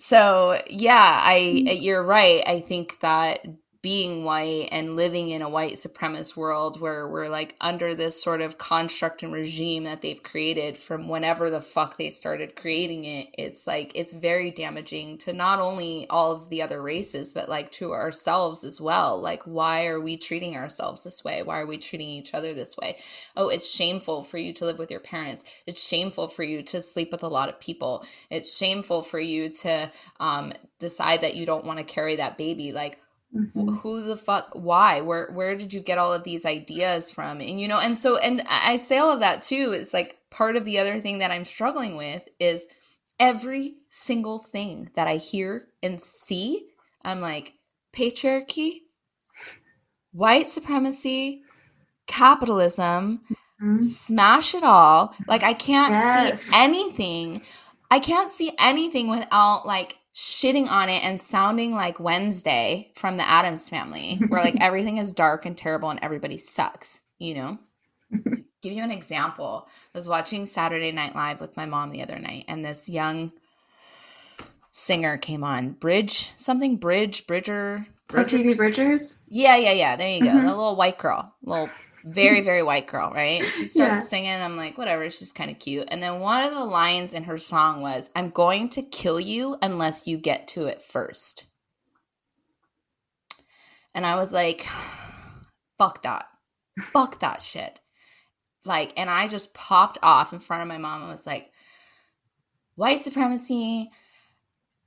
So 0.00 0.60
yeah 0.68 1.20
i 1.22 1.36
you're 1.36 2.02
right. 2.02 2.42
I 2.44 2.58
think 2.58 2.98
that 2.98 3.46
being 3.86 4.24
white 4.24 4.68
and 4.72 4.96
living 4.96 5.30
in 5.30 5.42
a 5.42 5.48
white 5.48 5.74
supremacist 5.74 6.36
world 6.36 6.80
where 6.80 7.06
we're 7.06 7.28
like 7.28 7.54
under 7.60 7.94
this 7.94 8.20
sort 8.20 8.40
of 8.40 8.58
construct 8.58 9.22
and 9.22 9.32
regime 9.32 9.84
that 9.84 10.02
they've 10.02 10.24
created 10.24 10.76
from 10.76 11.08
whenever 11.08 11.50
the 11.50 11.60
fuck 11.60 11.96
they 11.96 12.10
started 12.10 12.56
creating 12.56 13.04
it 13.04 13.28
it's 13.38 13.64
like 13.64 13.92
it's 13.94 14.12
very 14.12 14.50
damaging 14.50 15.16
to 15.16 15.32
not 15.32 15.60
only 15.60 16.04
all 16.10 16.32
of 16.32 16.48
the 16.48 16.60
other 16.60 16.82
races 16.82 17.30
but 17.32 17.48
like 17.48 17.70
to 17.70 17.92
ourselves 17.92 18.64
as 18.64 18.80
well. 18.80 19.20
Like 19.20 19.42
why 19.44 19.86
are 19.86 20.00
we 20.00 20.16
treating 20.16 20.56
ourselves 20.56 21.04
this 21.04 21.22
way? 21.22 21.42
Why 21.44 21.60
are 21.60 21.66
we 21.66 21.78
treating 21.78 22.08
each 22.08 22.34
other 22.34 22.54
this 22.54 22.76
way? 22.76 22.96
Oh 23.36 23.48
it's 23.48 23.72
shameful 23.72 24.24
for 24.24 24.38
you 24.38 24.52
to 24.54 24.64
live 24.64 24.78
with 24.78 24.90
your 24.90 25.00
parents. 25.00 25.44
It's 25.64 25.86
shameful 25.86 26.26
for 26.26 26.42
you 26.42 26.62
to 26.64 26.80
sleep 26.80 27.12
with 27.12 27.22
a 27.22 27.28
lot 27.28 27.48
of 27.48 27.60
people. 27.60 28.04
It's 28.30 28.56
shameful 28.56 29.02
for 29.02 29.20
you 29.20 29.48
to 29.48 29.90
um, 30.18 30.52
decide 30.80 31.20
that 31.20 31.36
you 31.36 31.46
don't 31.46 31.64
want 31.64 31.78
to 31.78 31.84
carry 31.84 32.16
that 32.16 32.36
baby. 32.36 32.72
Like 32.72 32.98
Mm-hmm. 33.34 33.74
who 33.76 34.04
the 34.04 34.16
fuck 34.16 34.50
why 34.54 35.00
where 35.00 35.28
where 35.32 35.56
did 35.56 35.74
you 35.74 35.80
get 35.80 35.98
all 35.98 36.12
of 36.12 36.22
these 36.22 36.46
ideas 36.46 37.10
from 37.10 37.40
and 37.40 37.60
you 37.60 37.66
know 37.66 37.78
and 37.80 37.96
so 37.96 38.16
and 38.18 38.40
i 38.48 38.76
say 38.76 38.98
all 38.98 39.10
of 39.10 39.20
that 39.20 39.42
too 39.42 39.74
it's 39.74 39.92
like 39.92 40.16
part 40.30 40.54
of 40.54 40.64
the 40.64 40.78
other 40.78 41.00
thing 41.00 41.18
that 41.18 41.32
i'm 41.32 41.44
struggling 41.44 41.96
with 41.96 42.22
is 42.38 42.66
every 43.18 43.74
single 43.90 44.38
thing 44.38 44.90
that 44.94 45.08
i 45.08 45.16
hear 45.16 45.66
and 45.82 46.00
see 46.00 46.68
i'm 47.04 47.20
like 47.20 47.54
patriarchy 47.92 48.82
white 50.12 50.48
supremacy 50.48 51.42
capitalism 52.06 53.20
mm-hmm. 53.60 53.82
smash 53.82 54.54
it 54.54 54.62
all 54.62 55.14
like 55.26 55.42
i 55.42 55.52
can't 55.52 55.94
yes. 55.94 56.42
see 56.42 56.56
anything 56.56 57.42
i 57.90 57.98
can't 57.98 58.30
see 58.30 58.52
anything 58.60 59.10
without 59.10 59.66
like 59.66 59.98
shitting 60.16 60.66
on 60.68 60.88
it 60.88 61.04
and 61.04 61.20
sounding 61.20 61.74
like 61.74 62.00
Wednesday 62.00 62.90
from 62.96 63.18
the 63.18 63.28
Addams 63.28 63.68
family, 63.68 64.18
where 64.28 64.42
like 64.42 64.56
everything 64.60 64.96
is 64.96 65.12
dark 65.12 65.44
and 65.44 65.56
terrible 65.56 65.90
and 65.90 66.00
everybody 66.02 66.38
sucks, 66.38 67.02
you 67.18 67.34
know? 67.34 67.58
Give 68.62 68.72
you 68.72 68.82
an 68.82 68.90
example. 68.90 69.68
I 69.94 69.98
was 69.98 70.08
watching 70.08 70.46
Saturday 70.46 70.90
Night 70.90 71.14
Live 71.14 71.38
with 71.38 71.56
my 71.58 71.66
mom 71.66 71.90
the 71.90 72.02
other 72.02 72.18
night, 72.18 72.46
and 72.48 72.64
this 72.64 72.88
young 72.88 73.30
singer 74.72 75.18
came 75.18 75.44
on. 75.44 75.72
Bridge, 75.72 76.32
something 76.36 76.76
Bridge, 76.76 77.26
Bridger. 77.26 77.86
Bridgers. 78.08 78.34
Oh, 78.34 78.36
Phoebe 78.38 78.54
Bridgers? 78.54 79.20
Yeah, 79.28 79.56
yeah, 79.56 79.72
yeah. 79.72 79.96
There 79.96 80.08
you 80.08 80.20
go. 80.20 80.28
Mm-hmm. 80.28 80.46
The 80.46 80.54
little 80.54 80.76
white 80.76 80.96
girl, 80.96 81.34
little 81.42 81.68
very 82.06 82.40
very 82.40 82.62
white 82.62 82.86
girl 82.86 83.10
right? 83.10 83.42
She 83.42 83.64
starts 83.64 84.00
yeah. 84.00 84.04
singing 84.04 84.40
i'm 84.42 84.56
like 84.56 84.78
whatever 84.78 85.10
she's 85.10 85.32
kind 85.32 85.50
of 85.50 85.58
cute. 85.58 85.88
And 85.90 86.02
then 86.02 86.20
one 86.20 86.44
of 86.44 86.52
the 86.54 86.64
lines 86.64 87.12
in 87.12 87.24
her 87.24 87.38
song 87.38 87.82
was 87.82 88.10
i'm 88.14 88.30
going 88.30 88.68
to 88.70 88.82
kill 88.82 89.20
you 89.20 89.56
unless 89.60 90.06
you 90.06 90.16
get 90.16 90.48
to 90.48 90.66
it 90.66 90.80
first. 90.80 91.46
And 93.94 94.06
i 94.06 94.14
was 94.14 94.32
like 94.32 94.66
fuck 95.78 96.02
that. 96.02 96.26
Fuck 96.92 97.20
that 97.20 97.42
shit. 97.42 97.80
Like 98.64 98.92
and 98.96 99.10
i 99.10 99.26
just 99.26 99.54
popped 99.54 99.98
off 100.02 100.32
in 100.32 100.38
front 100.38 100.62
of 100.62 100.68
my 100.68 100.78
mom 100.78 101.02
and 101.02 101.10
was 101.10 101.26
like 101.26 101.50
white 102.76 103.00
supremacy 103.00 103.90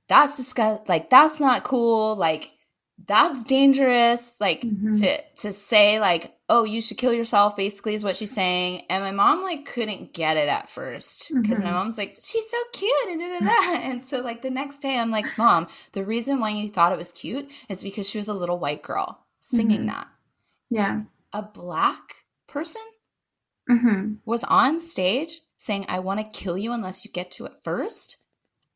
that's 0.08 0.36
disgust 0.36 0.88
like 0.88 1.10
that's 1.10 1.40
not 1.40 1.64
cool 1.64 2.16
like 2.16 2.50
that's 3.06 3.44
dangerous 3.44 4.36
like 4.40 4.62
mm-hmm. 4.62 4.90
to 4.90 5.22
to 5.36 5.52
say 5.52 6.00
like 6.00 6.34
oh 6.48 6.64
you 6.64 6.82
should 6.82 6.98
kill 6.98 7.12
yourself 7.12 7.56
basically 7.56 7.94
is 7.94 8.04
what 8.04 8.16
she's 8.16 8.32
saying 8.32 8.82
and 8.90 9.02
my 9.02 9.10
mom 9.10 9.42
like 9.42 9.64
couldn't 9.64 10.12
get 10.12 10.36
it 10.36 10.48
at 10.48 10.68
first 10.68 11.30
because 11.34 11.58
mm-hmm. 11.58 11.68
my 11.68 11.72
mom's 11.72 11.96
like 11.96 12.16
she's 12.20 12.50
so 12.50 12.58
cute 12.72 13.08
and, 13.08 13.20
da, 13.20 13.38
da, 13.38 13.46
da. 13.46 13.80
and 13.88 14.04
so 14.04 14.20
like 14.20 14.42
the 14.42 14.50
next 14.50 14.78
day 14.78 14.98
i'm 14.98 15.10
like 15.10 15.26
mom 15.38 15.66
the 15.92 16.04
reason 16.04 16.40
why 16.40 16.50
you 16.50 16.68
thought 16.68 16.92
it 16.92 16.98
was 16.98 17.12
cute 17.12 17.50
is 17.68 17.82
because 17.82 18.08
she 18.08 18.18
was 18.18 18.28
a 18.28 18.34
little 18.34 18.58
white 18.58 18.82
girl 18.82 19.24
singing 19.40 19.78
mm-hmm. 19.78 19.88
that 19.88 20.08
yeah 20.68 21.02
a 21.32 21.42
black 21.42 22.14
person 22.46 22.82
mm-hmm. 23.70 24.14
was 24.24 24.44
on 24.44 24.80
stage 24.80 25.40
saying 25.56 25.84
i 25.88 25.98
want 25.98 26.18
to 26.20 26.40
kill 26.40 26.58
you 26.58 26.72
unless 26.72 27.04
you 27.04 27.10
get 27.10 27.30
to 27.30 27.46
it 27.46 27.52
first 27.62 28.19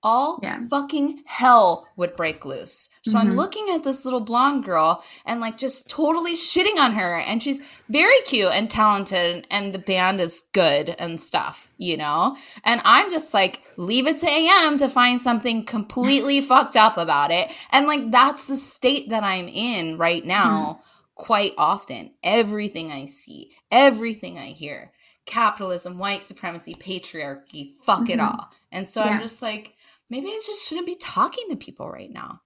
all 0.04 0.38
yeah. 0.42 0.60
fucking 0.68 1.22
hell 1.24 1.88
would 1.96 2.14
break 2.14 2.44
loose. 2.44 2.90
So 3.06 3.16
mm-hmm. 3.16 3.28
I'm 3.28 3.36
looking 3.36 3.70
at 3.74 3.82
this 3.82 4.04
little 4.04 4.20
blonde 4.20 4.64
girl 4.64 5.02
and 5.24 5.40
like 5.40 5.56
just 5.56 5.88
totally 5.88 6.34
shitting 6.34 6.78
on 6.78 6.92
her. 6.92 7.16
And 7.16 7.42
she's 7.42 7.58
very 7.88 8.20
cute 8.26 8.52
and 8.52 8.70
talented, 8.70 9.46
and 9.50 9.74
the 9.74 9.78
band 9.78 10.20
is 10.20 10.44
good 10.52 10.94
and 10.98 11.20
stuff, 11.20 11.70
you 11.78 11.96
know? 11.96 12.36
And 12.64 12.80
I'm 12.84 13.10
just 13.10 13.34
like, 13.34 13.60
leave 13.76 14.06
it 14.06 14.18
to 14.18 14.28
AM 14.28 14.76
to 14.78 14.88
find 14.88 15.20
something 15.20 15.64
completely 15.64 16.40
fucked 16.42 16.76
up 16.76 16.98
about 16.98 17.30
it. 17.30 17.50
And 17.72 17.86
like, 17.86 18.10
that's 18.10 18.44
the 18.46 18.56
state 18.56 19.08
that 19.08 19.24
I'm 19.24 19.48
in 19.48 19.96
right 19.96 20.24
now. 20.24 20.78
Mm-hmm. 20.78 20.80
Quite 21.16 21.52
often, 21.56 22.10
everything 22.24 22.90
I 22.90 23.06
see, 23.06 23.52
everything 23.70 24.36
I 24.36 24.46
hear, 24.46 24.90
capitalism, 25.26 25.96
white 25.96 26.24
supremacy, 26.24 26.74
patriarchy, 26.74 27.74
fuck 27.84 28.00
mm-hmm. 28.02 28.10
it 28.10 28.20
all. 28.20 28.50
And 28.72 28.86
so 28.86 29.04
yeah. 29.04 29.12
I'm 29.12 29.20
just 29.20 29.40
like, 29.40 29.74
maybe 30.10 30.28
I 30.28 30.40
just 30.44 30.68
shouldn't 30.68 30.86
be 30.86 30.96
talking 30.96 31.48
to 31.50 31.56
people 31.56 31.88
right 31.88 32.12
now. 32.12 32.40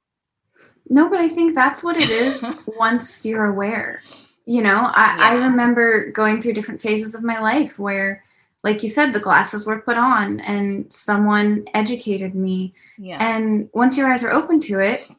No, 0.89 1.09
but 1.09 1.21
I 1.21 1.29
think 1.29 1.55
that's 1.55 1.85
what 1.85 1.97
it 1.97 2.11
is 2.11 2.57
once 2.79 3.25
you're 3.25 3.47
aware. 3.47 4.01
You 4.45 4.63
know, 4.63 4.91
I, 4.95 5.17
yeah. 5.17 5.43
I 5.43 5.47
remember 5.47 6.11
going 6.11 6.41
through 6.41 6.55
different 6.55 6.81
phases 6.81 7.15
of 7.15 7.23
my 7.23 7.39
life 7.39 7.79
where, 7.79 8.25
like 8.65 8.83
you 8.83 8.89
said, 8.89 9.13
the 9.13 9.21
glasses 9.21 9.67
were 9.67 9.83
put 9.83 9.99
on 9.99 10.41
and 10.41 10.91
someone 10.93 11.67
educated 11.75 12.35
me. 12.35 12.75
Yeah. 12.97 13.19
And 13.21 13.69
once 13.75 13.97
your 13.97 14.11
eyes 14.11 14.25
are 14.25 14.33
open 14.33 14.59
to 14.61 14.81
it, 14.81 15.11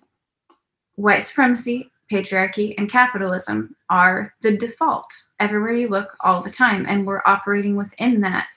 white 0.96 1.22
supremacy, 1.22 1.92
patriarchy, 2.12 2.74
and 2.78 2.90
capitalism 2.90 3.76
are 3.90 4.34
the 4.42 4.58
default 4.58 5.14
everywhere 5.40 5.72
you 5.72 5.88
look 5.88 6.18
all 6.22 6.42
the 6.42 6.50
time. 6.50 6.86
And 6.88 7.06
we're 7.06 7.22
operating 7.26 7.76
within 7.76 8.22
that. 8.22 8.48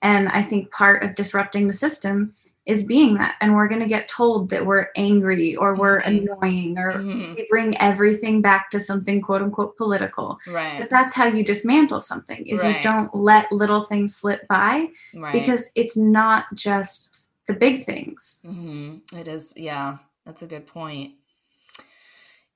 And 0.00 0.28
I 0.30 0.42
think 0.42 0.72
part 0.72 1.02
of 1.02 1.14
disrupting 1.14 1.66
the 1.66 1.74
system 1.74 2.32
is 2.64 2.84
being 2.84 3.14
that 3.14 3.34
and 3.40 3.54
we're 3.54 3.66
going 3.66 3.80
to 3.80 3.88
get 3.88 4.06
told 4.06 4.48
that 4.48 4.64
we're 4.64 4.88
angry 4.96 5.56
or 5.56 5.74
we're 5.74 6.00
mm-hmm. 6.02 6.26
annoying 6.28 6.78
or 6.78 6.92
mm-hmm. 6.92 7.34
we 7.34 7.46
bring 7.50 7.76
everything 7.78 8.40
back 8.40 8.70
to 8.70 8.78
something 8.78 9.20
quote 9.20 9.42
unquote 9.42 9.76
political 9.76 10.38
right 10.46 10.78
but 10.78 10.88
that's 10.88 11.14
how 11.14 11.26
you 11.26 11.44
dismantle 11.44 12.00
something 12.00 12.46
is 12.46 12.62
right. 12.62 12.76
you 12.76 12.82
don't 12.82 13.12
let 13.14 13.50
little 13.50 13.82
things 13.82 14.14
slip 14.14 14.46
by 14.46 14.86
right. 15.14 15.32
because 15.32 15.70
it's 15.74 15.96
not 15.96 16.44
just 16.54 17.26
the 17.48 17.54
big 17.54 17.84
things 17.84 18.40
mm-hmm. 18.46 18.96
it 19.18 19.26
is 19.26 19.52
yeah 19.56 19.98
that's 20.24 20.42
a 20.42 20.46
good 20.46 20.66
point 20.66 21.12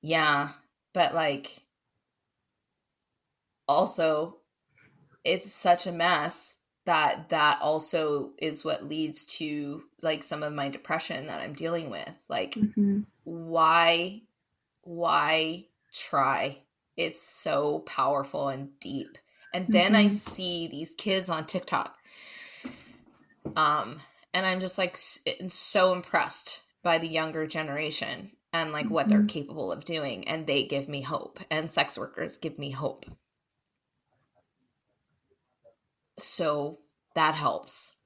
yeah 0.03 0.51
but 0.93 1.15
like 1.15 1.49
also 3.67 4.37
it's 5.25 5.51
such 5.51 5.89
a 5.89 5.93
mess 5.93 6.59
that 6.87 7.29
that 7.31 7.59
also 7.61 8.31
is 8.39 8.65
what 8.65 8.89
leads 8.89 9.27
to 9.27 9.83
like 10.03 10.23
some 10.23 10.43
of 10.43 10.53
my 10.53 10.69
depression 10.69 11.27
that 11.27 11.41
I'm 11.41 11.53
dealing 11.53 11.91
with. 11.91 12.25
Like 12.29 12.53
mm-hmm. 12.53 13.01
why 13.25 14.23
why 14.83 15.65
try? 15.93 16.63
It's 16.97 17.23
so 17.23 17.81
powerful 17.81 18.49
and 18.49 18.71
deep. 18.81 19.19
And 19.53 19.67
then 19.69 19.93
mm-hmm. 19.93 20.07
I 20.07 20.09
see 20.09 20.69
these 20.69 20.95
kids 20.97 21.29
on 21.29 21.45
TikTok. 21.47 21.95
Um 23.57 23.99
and 24.33 24.47
I'm 24.47 24.61
just 24.61 24.79
like 24.79 24.97
so 24.97 25.93
impressed 25.93 26.63
by 26.83 26.99
the 26.99 27.09
younger 27.09 27.47
generation 27.47 28.31
and 28.53 28.71
like 28.71 28.89
what 28.89 29.09
they're 29.09 29.19
mm-hmm. 29.19 29.27
capable 29.27 29.73
of 29.73 29.85
doing 29.85 30.29
and 30.29 30.47
they 30.47 30.63
give 30.63 30.89
me 30.89 31.03
hope 31.03 31.41
and 31.51 31.69
sex 31.69 31.99
workers 31.99 32.37
give 32.37 32.59
me 32.59 32.71
hope 32.71 33.07
so 36.19 36.79
that 37.15 37.35
helps. 37.35 37.97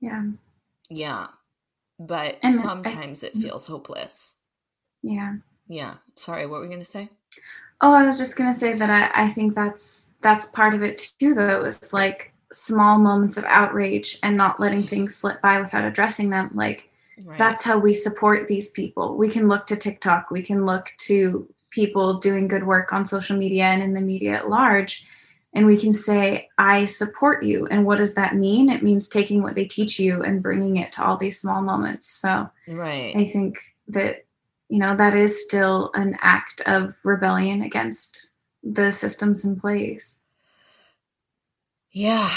Yeah. 0.00 0.24
Yeah. 0.88 1.28
But 1.98 2.38
and 2.42 2.54
sometimes 2.54 3.22
I, 3.22 3.28
it 3.28 3.32
mm-hmm. 3.34 3.42
feels 3.42 3.66
hopeless. 3.66 4.36
Yeah. 5.02 5.36
Yeah. 5.68 5.94
Sorry 6.16 6.46
what 6.46 6.60
were 6.60 6.62
we 6.62 6.68
going 6.68 6.80
to 6.80 6.84
say? 6.84 7.08
Oh 7.82 7.92
i 7.94 8.04
was 8.04 8.18
just 8.18 8.36
going 8.36 8.52
to 8.52 8.58
say 8.58 8.74
that 8.74 8.90
I, 8.90 9.24
I 9.24 9.28
think 9.30 9.54
that's 9.54 10.12
that's 10.20 10.44
part 10.46 10.74
of 10.74 10.82
it 10.82 11.12
too 11.18 11.32
though 11.32 11.64
it's 11.64 11.94
like 11.94 12.34
small 12.52 12.98
moments 12.98 13.38
of 13.38 13.44
outrage 13.44 14.18
and 14.22 14.36
not 14.36 14.60
letting 14.60 14.82
things 14.82 15.14
slip 15.14 15.40
by 15.40 15.58
without 15.58 15.84
addressing 15.84 16.28
them 16.28 16.50
like 16.52 16.90
Right. 17.24 17.38
That's 17.38 17.62
how 17.62 17.78
we 17.78 17.92
support 17.92 18.46
these 18.46 18.68
people. 18.68 19.16
We 19.16 19.28
can 19.28 19.48
look 19.48 19.66
to 19.66 19.76
TikTok, 19.76 20.30
we 20.30 20.42
can 20.42 20.64
look 20.64 20.92
to 20.98 21.48
people 21.70 22.18
doing 22.18 22.48
good 22.48 22.66
work 22.66 22.92
on 22.92 23.04
social 23.04 23.36
media 23.36 23.64
and 23.64 23.82
in 23.82 23.94
the 23.94 24.00
media 24.00 24.34
at 24.34 24.48
large. 24.48 25.04
And 25.52 25.66
we 25.66 25.76
can 25.76 25.92
say, 25.92 26.48
I 26.58 26.84
support 26.84 27.42
you. 27.42 27.66
And 27.66 27.84
what 27.84 27.98
does 27.98 28.14
that 28.14 28.36
mean? 28.36 28.68
It 28.68 28.84
means 28.84 29.08
taking 29.08 29.42
what 29.42 29.56
they 29.56 29.64
teach 29.64 29.98
you 29.98 30.22
and 30.22 30.42
bringing 30.42 30.76
it 30.76 30.92
to 30.92 31.04
all 31.04 31.16
these 31.16 31.40
small 31.40 31.60
moments. 31.60 32.06
So 32.06 32.48
right. 32.68 33.12
I 33.16 33.24
think 33.24 33.58
that, 33.88 34.24
you 34.68 34.78
know, 34.78 34.94
that 34.94 35.14
is 35.14 35.42
still 35.42 35.90
an 35.94 36.16
act 36.20 36.60
of 36.66 36.94
rebellion 37.02 37.62
against 37.62 38.30
the 38.62 38.92
systems 38.92 39.44
in 39.44 39.58
place. 39.58 40.22
Yeah. 41.90 42.28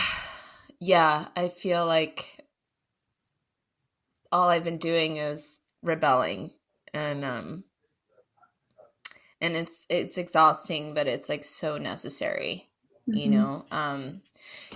Yeah. 0.79 1.27
I 1.35 1.49
feel 1.49 1.85
like 1.85 2.43
all 4.31 4.49
I've 4.49 4.63
been 4.63 4.79
doing 4.79 5.17
is 5.17 5.61
rebelling 5.83 6.51
and 6.93 7.23
um 7.23 7.63
and 9.41 9.55
it's 9.55 9.85
it's 9.89 10.17
exhausting 10.17 10.93
but 10.93 11.07
it's 11.07 11.29
like 11.29 11.43
so 11.43 11.77
necessary 11.77 12.69
mm-hmm. 13.07 13.17
you 13.17 13.29
know 13.29 13.65
um 13.71 14.21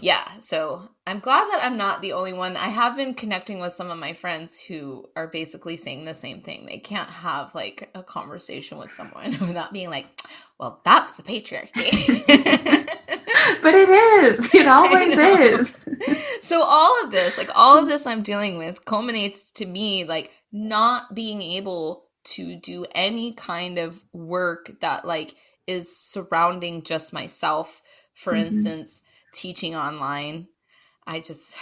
yeah 0.02 0.28
so 0.40 0.90
i'm 1.06 1.20
glad 1.20 1.46
that 1.52 1.60
i'm 1.64 1.78
not 1.78 2.02
the 2.02 2.14
only 2.14 2.34
one 2.34 2.56
i 2.58 2.70
have 2.70 2.96
been 2.96 3.14
connecting 3.14 3.60
with 3.60 3.74
some 3.74 3.90
of 3.90 3.98
my 3.98 4.14
friends 4.14 4.60
who 4.60 5.06
are 5.16 5.28
basically 5.28 5.76
saying 5.76 6.06
the 6.06 6.14
same 6.14 6.42
thing 6.42 6.66
they 6.66 6.78
can't 6.78 7.10
have 7.10 7.54
like 7.56 7.90
a 7.96 8.04
conversation 8.04 8.78
with 8.78 8.92
someone 8.92 9.32
without 9.48 9.74
being 9.74 9.90
like 9.90 10.08
well 10.60 10.82
that's 10.84 11.16
the 11.16 11.24
patriarchy 11.24 12.88
but 13.62 13.74
it 13.74 13.90
is. 13.90 14.54
It 14.54 14.68
always 14.68 15.18
is. 15.18 15.78
so 16.42 16.62
all 16.64 17.04
of 17.04 17.12
this, 17.12 17.38
like 17.38 17.50
all 17.56 17.80
of 17.80 17.88
this 17.88 18.06
I'm 18.06 18.22
dealing 18.22 18.58
with 18.58 18.86
culminates 18.86 19.52
to 19.54 19.66
me 19.66 20.04
like 20.04 20.32
not 20.52 21.14
being 21.14 21.42
able 21.42 22.06
to 22.24 22.56
do 22.56 22.86
any 22.94 23.34
kind 23.34 23.78
of 23.78 24.04
work 24.14 24.72
that 24.82 25.06
like 25.06 25.36
is 25.66 25.96
surrounding 25.96 26.84
just 26.84 27.14
myself. 27.14 27.82
For 28.18 28.34
mm-hmm. 28.34 28.48
instance, 28.48 29.04
teaching 29.32 29.76
online. 29.76 30.48
I 31.06 31.20
just 31.20 31.56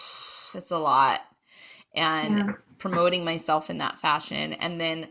it's 0.54 0.70
a 0.70 0.78
lot. 0.78 1.22
And 1.94 2.38
yeah. 2.38 2.52
promoting 2.78 3.24
myself 3.24 3.70
in 3.70 3.78
that 3.78 3.98
fashion 3.98 4.52
and 4.52 4.80
then 4.80 5.08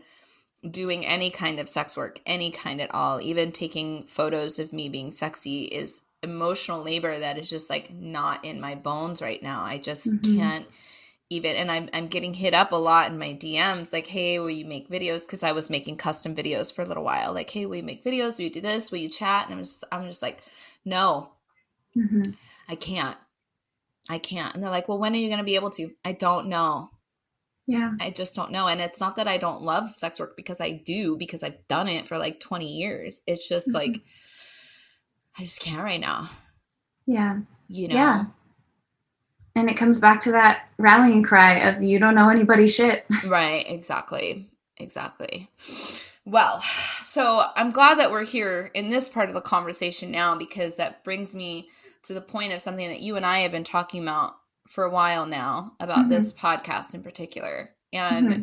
doing 0.68 1.04
any 1.04 1.30
kind 1.30 1.58
of 1.58 1.68
sex 1.68 1.96
work, 1.96 2.20
any 2.24 2.52
kind 2.52 2.80
at 2.80 2.94
all, 2.94 3.20
even 3.20 3.50
taking 3.50 4.04
photos 4.04 4.60
of 4.60 4.72
me 4.72 4.88
being 4.88 5.10
sexy 5.10 5.64
is 5.64 6.02
emotional 6.22 6.84
labor 6.84 7.18
that 7.18 7.36
is 7.36 7.50
just 7.50 7.68
like 7.68 7.92
not 7.92 8.44
in 8.44 8.60
my 8.60 8.76
bones 8.76 9.20
right 9.20 9.42
now. 9.42 9.62
I 9.62 9.78
just 9.78 10.06
mm-hmm. 10.06 10.38
can't 10.38 10.66
even 11.30 11.56
and 11.56 11.70
I'm 11.70 11.88
I'm 11.92 12.06
getting 12.06 12.34
hit 12.34 12.54
up 12.54 12.70
a 12.70 12.76
lot 12.76 13.10
in 13.10 13.18
my 13.18 13.32
DMs 13.32 13.92
like, 13.92 14.06
"Hey, 14.06 14.38
will 14.38 14.50
you 14.50 14.66
make 14.66 14.88
videos?" 14.88 15.26
cuz 15.26 15.42
I 15.42 15.50
was 15.50 15.70
making 15.70 15.96
custom 15.96 16.34
videos 16.34 16.72
for 16.72 16.82
a 16.82 16.86
little 16.86 17.02
while. 17.02 17.32
Like, 17.32 17.50
"Hey, 17.50 17.66
will 17.66 17.76
you 17.76 17.82
make 17.82 18.04
videos? 18.04 18.38
Will 18.38 18.44
you 18.44 18.50
do 18.50 18.60
this? 18.60 18.92
Will 18.92 18.98
you 18.98 19.08
chat?" 19.08 19.46
And 19.46 19.54
I'm 19.54 19.62
just 19.62 19.84
I'm 19.90 20.06
just 20.06 20.22
like, 20.22 20.42
"No. 20.84 21.32
Mm-hmm. 21.96 22.32
I 22.68 22.74
can't. 22.74 23.16
I 24.10 24.18
can't." 24.18 24.54
And 24.54 24.62
they're 24.62 24.70
like, 24.70 24.88
"Well, 24.88 24.98
when 24.98 25.12
are 25.12 25.18
you 25.18 25.28
going 25.28 25.38
to 25.38 25.44
be 25.44 25.56
able 25.56 25.70
to?" 25.70 25.90
I 26.04 26.12
don't 26.12 26.48
know. 26.48 26.90
Yeah. 27.66 27.90
I 28.00 28.10
just 28.10 28.34
don't 28.34 28.50
know. 28.50 28.66
And 28.66 28.80
it's 28.80 29.00
not 29.00 29.16
that 29.16 29.28
I 29.28 29.38
don't 29.38 29.62
love 29.62 29.90
sex 29.90 30.18
work 30.18 30.36
because 30.36 30.60
I 30.60 30.70
do 30.72 31.16
because 31.16 31.42
I've 31.42 31.66
done 31.68 31.88
it 31.88 32.08
for 32.08 32.18
like 32.18 32.40
20 32.40 32.66
years. 32.66 33.22
It's 33.26 33.48
just 33.48 33.68
mm-hmm. 33.68 33.76
like 33.76 34.02
I 35.38 35.42
just 35.42 35.62
can't 35.62 35.82
right 35.82 36.00
now. 36.00 36.28
Yeah. 37.06 37.40
You 37.68 37.88
know. 37.88 37.94
Yeah. 37.94 38.24
And 39.54 39.70
it 39.70 39.76
comes 39.76 39.98
back 39.98 40.22
to 40.22 40.32
that 40.32 40.68
rallying 40.78 41.22
cry 41.22 41.68
of 41.68 41.82
you 41.82 41.98
don't 41.98 42.14
know 42.14 42.30
anybody 42.30 42.66
shit. 42.66 43.04
Right, 43.26 43.64
exactly. 43.68 44.50
Exactly. 44.78 45.48
Well, 46.24 46.60
so 47.00 47.42
I'm 47.54 47.70
glad 47.70 47.98
that 47.98 48.10
we're 48.10 48.24
here 48.24 48.70
in 48.74 48.88
this 48.88 49.08
part 49.08 49.28
of 49.28 49.34
the 49.34 49.40
conversation 49.40 50.10
now 50.10 50.36
because 50.36 50.76
that 50.76 51.04
brings 51.04 51.34
me 51.34 51.68
to 52.04 52.14
the 52.14 52.20
point 52.20 52.52
of 52.52 52.60
something 52.60 52.88
that 52.88 53.00
you 53.00 53.16
and 53.16 53.24
I 53.24 53.40
have 53.40 53.52
been 53.52 53.64
talking 53.64 54.02
about 54.02 54.34
for 54.68 54.84
a 54.84 54.90
while 54.90 55.26
now 55.26 55.72
about 55.80 55.98
mm-hmm. 55.98 56.08
this 56.10 56.32
podcast 56.32 56.94
in 56.94 57.02
particular. 57.02 57.70
And 57.92 58.28
mm-hmm. 58.28 58.42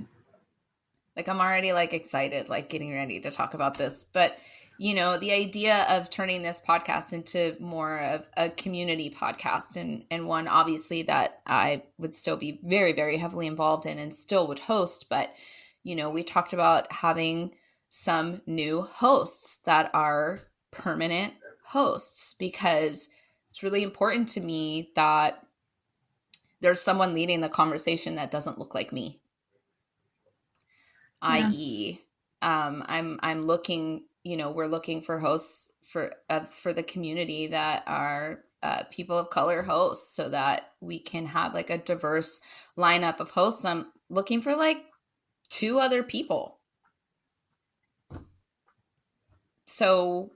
like 1.15 1.27
I'm 1.27 1.39
already 1.39 1.73
like 1.73 1.93
excited 1.93 2.49
like 2.49 2.69
getting 2.69 2.93
ready 2.93 3.19
to 3.21 3.31
talk 3.31 3.53
about 3.53 3.77
this, 3.77 4.05
but 4.13 4.37
you 4.79 4.95
know 4.95 5.17
the 5.17 5.33
idea 5.33 5.85
of 5.89 6.09
turning 6.09 6.41
this 6.41 6.61
podcast 6.65 7.11
into 7.11 7.55
more 7.59 7.99
of 7.99 8.27
a 8.37 8.49
community 8.49 9.09
podcast 9.09 9.75
and 9.75 10.05
and 10.09 10.25
one 10.25 10.47
obviously 10.47 11.03
that 11.03 11.41
I 11.45 11.83
would 11.97 12.15
still 12.15 12.37
be 12.37 12.61
very 12.63 12.93
very 12.93 13.17
heavily 13.17 13.45
involved 13.45 13.85
in 13.85 13.99
and 13.99 14.13
still 14.13 14.47
would 14.47 14.59
host 14.59 15.07
but 15.09 15.35
you 15.83 15.97
know 15.97 16.09
we 16.09 16.23
talked 16.23 16.53
about 16.53 16.89
having 16.93 17.51
some 17.89 18.41
new 18.45 18.81
hosts 18.81 19.57
that 19.65 19.89
are 19.93 20.41
permanent 20.71 21.33
hosts 21.65 22.33
because 22.33 23.09
it's 23.49 23.63
really 23.63 23.83
important 23.83 24.29
to 24.29 24.41
me 24.41 24.91
that 24.95 25.45
there's 26.61 26.81
someone 26.81 27.13
leading 27.13 27.41
the 27.41 27.49
conversation 27.49 28.15
that 28.15 28.31
doesn't 28.31 28.59
look 28.59 28.75
like 28.75 28.91
me. 28.91 29.19
Yeah. 31.21 31.49
i.e 31.51 32.01
um, 32.41 32.83
i'm 32.87 33.19
i'm 33.21 33.45
looking 33.45 34.05
you 34.23 34.37
know 34.37 34.51
we're 34.51 34.67
looking 34.67 35.01
for 35.01 35.19
hosts 35.19 35.69
for 35.83 36.13
uh, 36.29 36.41
for 36.41 36.71
the 36.71 36.83
community 36.83 37.47
that 37.47 37.83
are 37.87 38.39
uh, 38.61 38.83
people 38.91 39.17
of 39.17 39.29
color 39.29 39.63
hosts 39.63 40.15
so 40.15 40.29
that 40.29 40.73
we 40.81 40.99
can 40.99 41.25
have 41.25 41.53
like 41.53 41.69
a 41.69 41.77
diverse 41.77 42.41
lineup 42.77 43.19
of 43.19 43.31
hosts. 43.31 43.65
I'm 43.65 43.87
looking 44.09 44.41
for 44.41 44.55
like 44.55 44.83
two 45.49 45.79
other 45.79 46.03
people 46.03 46.58
so 49.69 50.31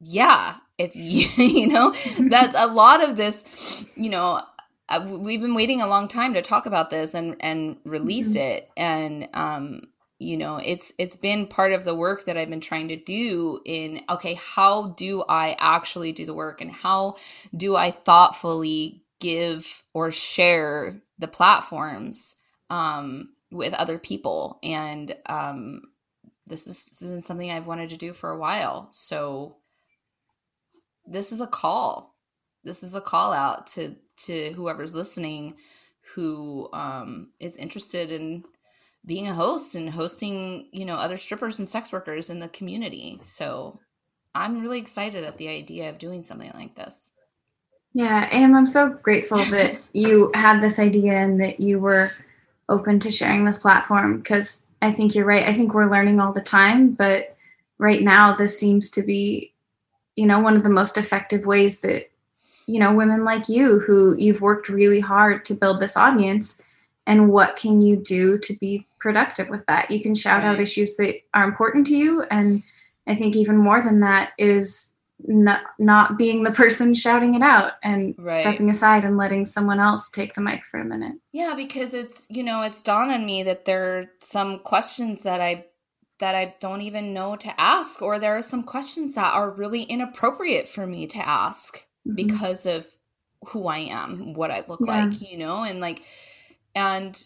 yeah 0.00 0.56
if 0.78 0.94
you 0.94 1.28
you 1.44 1.66
know 1.66 1.94
that's 2.28 2.54
a 2.56 2.66
lot 2.66 3.02
of 3.02 3.16
this 3.16 3.84
you 3.96 4.10
know 4.10 4.40
uh, 4.88 5.06
we've 5.20 5.40
been 5.40 5.54
waiting 5.54 5.80
a 5.80 5.86
long 5.86 6.06
time 6.06 6.34
to 6.34 6.42
talk 6.42 6.66
about 6.66 6.90
this 6.90 7.14
and 7.14 7.36
and 7.40 7.78
release 7.84 8.36
mm-hmm. 8.36 8.56
it. 8.56 8.70
And 8.76 9.28
um 9.32 9.82
you 10.18 10.36
know 10.36 10.60
it's 10.62 10.92
it's 10.98 11.16
been 11.16 11.46
part 11.46 11.72
of 11.72 11.84
the 11.84 11.96
work 11.96 12.24
that 12.26 12.36
i've 12.36 12.48
been 12.48 12.60
trying 12.60 12.86
to 12.86 12.96
do 12.96 13.60
in 13.64 14.00
okay 14.08 14.34
how 14.34 14.90
do 14.90 15.24
i 15.28 15.56
actually 15.58 16.12
do 16.12 16.24
the 16.24 16.34
work? 16.34 16.60
And 16.60 16.70
how 16.70 17.16
do 17.56 17.74
i 17.76 17.90
thoughtfully 17.90 19.02
give 19.20 19.84
or 19.94 20.10
share 20.10 21.02
the 21.18 21.28
platforms 21.28 22.36
um, 22.70 23.30
with 23.50 23.72
other 23.74 23.98
people? 23.98 24.58
And 24.62 25.16
um, 25.26 25.82
this 26.46 26.66
is 26.66 26.84
this 26.84 27.02
isn't 27.02 27.26
something 27.26 27.50
i've 27.50 27.66
wanted 27.66 27.88
to 27.90 27.96
do 27.96 28.12
for 28.12 28.30
a 28.30 28.38
while 28.38 28.88
so 28.90 29.56
this 31.06 31.32
is 31.32 31.40
a 31.40 31.46
call 31.46 32.14
this 32.64 32.82
is 32.82 32.94
a 32.94 33.00
call 33.00 33.32
out 33.32 33.66
to 33.66 33.96
to 34.16 34.52
whoever's 34.52 34.94
listening 34.94 35.54
who 36.14 36.68
um, 36.72 37.30
is 37.38 37.56
interested 37.56 38.10
in 38.10 38.44
being 39.04 39.26
a 39.26 39.34
host 39.34 39.74
and 39.74 39.90
hosting, 39.90 40.68
you 40.72 40.84
know, 40.84 40.94
other 40.94 41.16
strippers 41.16 41.58
and 41.58 41.68
sex 41.68 41.92
workers 41.92 42.30
in 42.30 42.38
the 42.38 42.48
community. 42.48 43.18
So 43.22 43.80
I'm 44.34 44.60
really 44.60 44.78
excited 44.78 45.24
at 45.24 45.38
the 45.38 45.48
idea 45.48 45.90
of 45.90 45.98
doing 45.98 46.22
something 46.24 46.50
like 46.54 46.74
this. 46.76 47.12
Yeah, 47.94 48.28
and 48.30 48.56
I'm 48.56 48.66
so 48.66 48.88
grateful 48.88 49.38
that 49.46 49.78
you 49.92 50.30
had 50.34 50.60
this 50.60 50.78
idea 50.78 51.14
and 51.14 51.40
that 51.40 51.60
you 51.60 51.78
were 51.78 52.08
open 52.68 53.00
to 53.00 53.10
sharing 53.10 53.44
this 53.44 53.58
platform 53.58 54.18
because 54.18 54.68
I 54.82 54.92
think 54.92 55.14
you're 55.14 55.24
right. 55.24 55.48
I 55.48 55.54
think 55.54 55.72
we're 55.72 55.90
learning 55.90 56.20
all 56.20 56.32
the 56.32 56.40
time, 56.40 56.90
but 56.90 57.36
right 57.78 58.02
now 58.02 58.34
this 58.34 58.58
seems 58.58 58.90
to 58.90 59.02
be, 59.02 59.54
you 60.16 60.26
know, 60.26 60.40
one 60.40 60.56
of 60.56 60.62
the 60.62 60.68
most 60.68 60.98
effective 60.98 61.46
ways 61.46 61.80
that, 61.80 62.10
you 62.66 62.78
know, 62.78 62.94
women 62.94 63.24
like 63.24 63.48
you 63.48 63.78
who 63.78 64.14
you've 64.18 64.40
worked 64.40 64.68
really 64.68 65.00
hard 65.00 65.44
to 65.46 65.54
build 65.54 65.80
this 65.80 65.96
audience 65.96 66.62
and 67.06 67.30
what 67.30 67.56
can 67.56 67.80
you 67.80 67.96
do 67.96 68.38
to 68.38 68.54
be 68.58 68.86
productive 68.98 69.48
with 69.48 69.64
that 69.66 69.90
you 69.90 70.00
can 70.00 70.14
shout 70.14 70.42
right. 70.42 70.50
out 70.50 70.60
issues 70.60 70.96
that 70.96 71.14
are 71.34 71.44
important 71.44 71.86
to 71.86 71.96
you 71.96 72.22
and 72.30 72.62
i 73.06 73.14
think 73.14 73.34
even 73.34 73.56
more 73.56 73.82
than 73.82 74.00
that 74.00 74.32
is 74.38 74.91
not, 75.26 75.60
not 75.78 76.16
being 76.18 76.42
the 76.42 76.50
person 76.52 76.94
shouting 76.94 77.34
it 77.34 77.42
out 77.42 77.72
and 77.82 78.14
Right. 78.18 78.36
stepping 78.36 78.70
aside 78.70 79.04
and 79.04 79.16
letting 79.16 79.44
someone 79.44 79.80
else 79.80 80.08
take 80.08 80.34
the 80.34 80.40
mic 80.40 80.64
for 80.64 80.80
a 80.80 80.84
minute. 80.84 81.14
Yeah, 81.32 81.54
because 81.54 81.94
it's 81.94 82.26
you 82.30 82.42
know 82.42 82.62
it's 82.62 82.80
dawned 82.80 83.10
on 83.12 83.24
me 83.26 83.42
that 83.42 83.64
there 83.64 83.98
are 83.98 84.04
some 84.20 84.60
questions 84.60 85.22
that 85.24 85.40
I 85.40 85.66
that 86.18 86.34
I 86.36 86.54
don't 86.60 86.82
even 86.82 87.12
know 87.12 87.34
to 87.36 87.60
ask, 87.60 88.00
or 88.00 88.18
there 88.18 88.36
are 88.36 88.42
some 88.42 88.62
questions 88.62 89.14
that 89.16 89.34
are 89.34 89.50
really 89.50 89.82
inappropriate 89.82 90.68
for 90.68 90.86
me 90.86 91.06
to 91.08 91.18
ask 91.18 91.84
Mhm. 92.06 92.14
because 92.16 92.64
of 92.66 92.86
who 93.48 93.66
I 93.66 93.78
am, 93.78 94.34
what 94.34 94.52
I 94.52 94.62
look 94.68 94.80
Yeah. 94.86 95.06
like, 95.06 95.20
you 95.20 95.36
know, 95.38 95.64
and 95.64 95.80
like, 95.80 96.04
and 96.74 97.20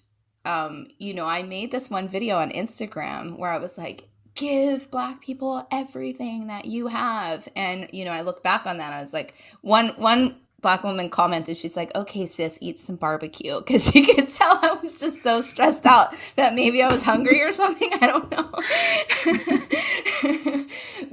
um, 0.46 0.86
you 0.98 1.12
know, 1.12 1.26
I 1.26 1.42
made 1.42 1.72
this 1.72 1.90
one 1.90 2.06
video 2.08 2.36
on 2.36 2.50
Instagram 2.52 3.36
where 3.36 3.50
I 3.50 3.58
was 3.58 3.76
like, 3.76 4.08
give 4.36 4.90
black 4.90 5.20
people 5.20 5.66
everything 5.72 6.46
that 6.46 6.66
you 6.66 6.86
have. 6.86 7.48
And, 7.56 7.88
you 7.92 8.04
know, 8.04 8.12
I 8.12 8.20
look 8.20 8.42
back 8.42 8.66
on 8.66 8.78
that, 8.78 8.92
I 8.92 9.00
was 9.00 9.12
like, 9.12 9.34
one, 9.62 9.88
one 9.96 10.36
black 10.60 10.82
woman 10.82 11.10
commented, 11.10 11.56
she's 11.56 11.76
like, 11.76 11.94
okay, 11.94 12.26
sis, 12.26 12.58
eat 12.60 12.80
some 12.80 12.96
barbecue. 12.96 13.60
Cause 13.66 13.90
she 13.90 14.04
could 14.04 14.28
tell 14.28 14.58
I 14.62 14.78
was 14.82 14.98
just 14.98 15.22
so 15.22 15.40
stressed 15.40 15.86
out 15.86 16.14
that 16.36 16.54
maybe 16.54 16.82
I 16.82 16.92
was 16.92 17.04
hungry 17.04 17.42
or 17.42 17.52
something. 17.52 17.90
I 18.00 18.06
don't 18.06 18.30
know. 18.30 18.50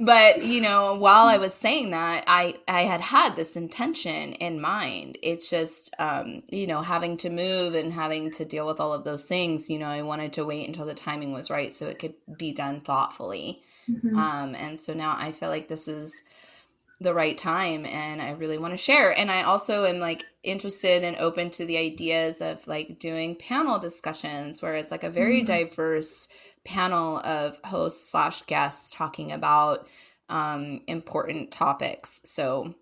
but, 0.00 0.42
you 0.42 0.60
know, 0.60 0.94
while 0.96 1.26
I 1.26 1.36
was 1.36 1.54
saying 1.54 1.90
that, 1.90 2.24
I, 2.26 2.54
I 2.66 2.82
had 2.82 3.00
had 3.00 3.36
this 3.36 3.56
intention 3.56 4.32
in 4.34 4.60
mind. 4.60 5.18
It's 5.22 5.50
just, 5.50 5.94
um, 5.98 6.42
you 6.50 6.66
know, 6.66 6.82
having 6.82 7.16
to 7.18 7.30
move 7.30 7.74
and 7.74 7.92
having 7.92 8.30
to 8.32 8.44
deal 8.44 8.66
with 8.66 8.80
all 8.80 8.92
of 8.92 9.04
those 9.04 9.26
things, 9.26 9.68
you 9.68 9.78
know, 9.78 9.86
I 9.86 10.02
wanted 10.02 10.32
to 10.34 10.44
wait 10.44 10.66
until 10.66 10.86
the 10.86 10.94
timing 10.94 11.32
was 11.32 11.50
right 11.50 11.72
so 11.72 11.86
it 11.88 11.98
could 11.98 12.14
be 12.36 12.52
done 12.52 12.80
thoughtfully. 12.80 13.62
Mhm. 13.88 14.16
Um, 14.16 14.54
and 14.54 14.80
so 14.80 14.94
now 14.94 15.14
I 15.18 15.32
feel 15.32 15.50
like 15.50 15.68
this 15.68 15.88
is 15.88 16.22
the 17.00 17.14
right 17.14 17.36
time 17.36 17.84
and 17.86 18.22
I 18.22 18.30
really 18.32 18.58
want 18.58 18.72
to 18.72 18.76
share. 18.78 19.16
And 19.16 19.30
I 19.30 19.42
also 19.42 19.84
am 19.84 19.98
like 19.98 20.24
interested 20.42 21.02
and 21.04 21.16
open 21.16 21.50
to 21.52 21.66
the 21.66 21.76
ideas 21.76 22.40
of 22.40 22.66
like 22.66 22.98
doing 22.98 23.36
panel 23.36 23.78
discussions 23.78 24.62
where 24.62 24.74
it's 24.74 24.90
like 24.90 25.04
a 25.04 25.10
very 25.10 25.42
Mhm. 25.42 25.46
diverse 25.46 26.28
panel 26.64 27.18
of 27.18 27.60
hosts 27.64 28.10
slash 28.10 28.42
guests 28.42 28.94
talking 28.94 29.32
about 29.32 29.88
um, 30.30 30.80
important 30.86 31.50
topics. 31.50 32.22
So 32.24 32.74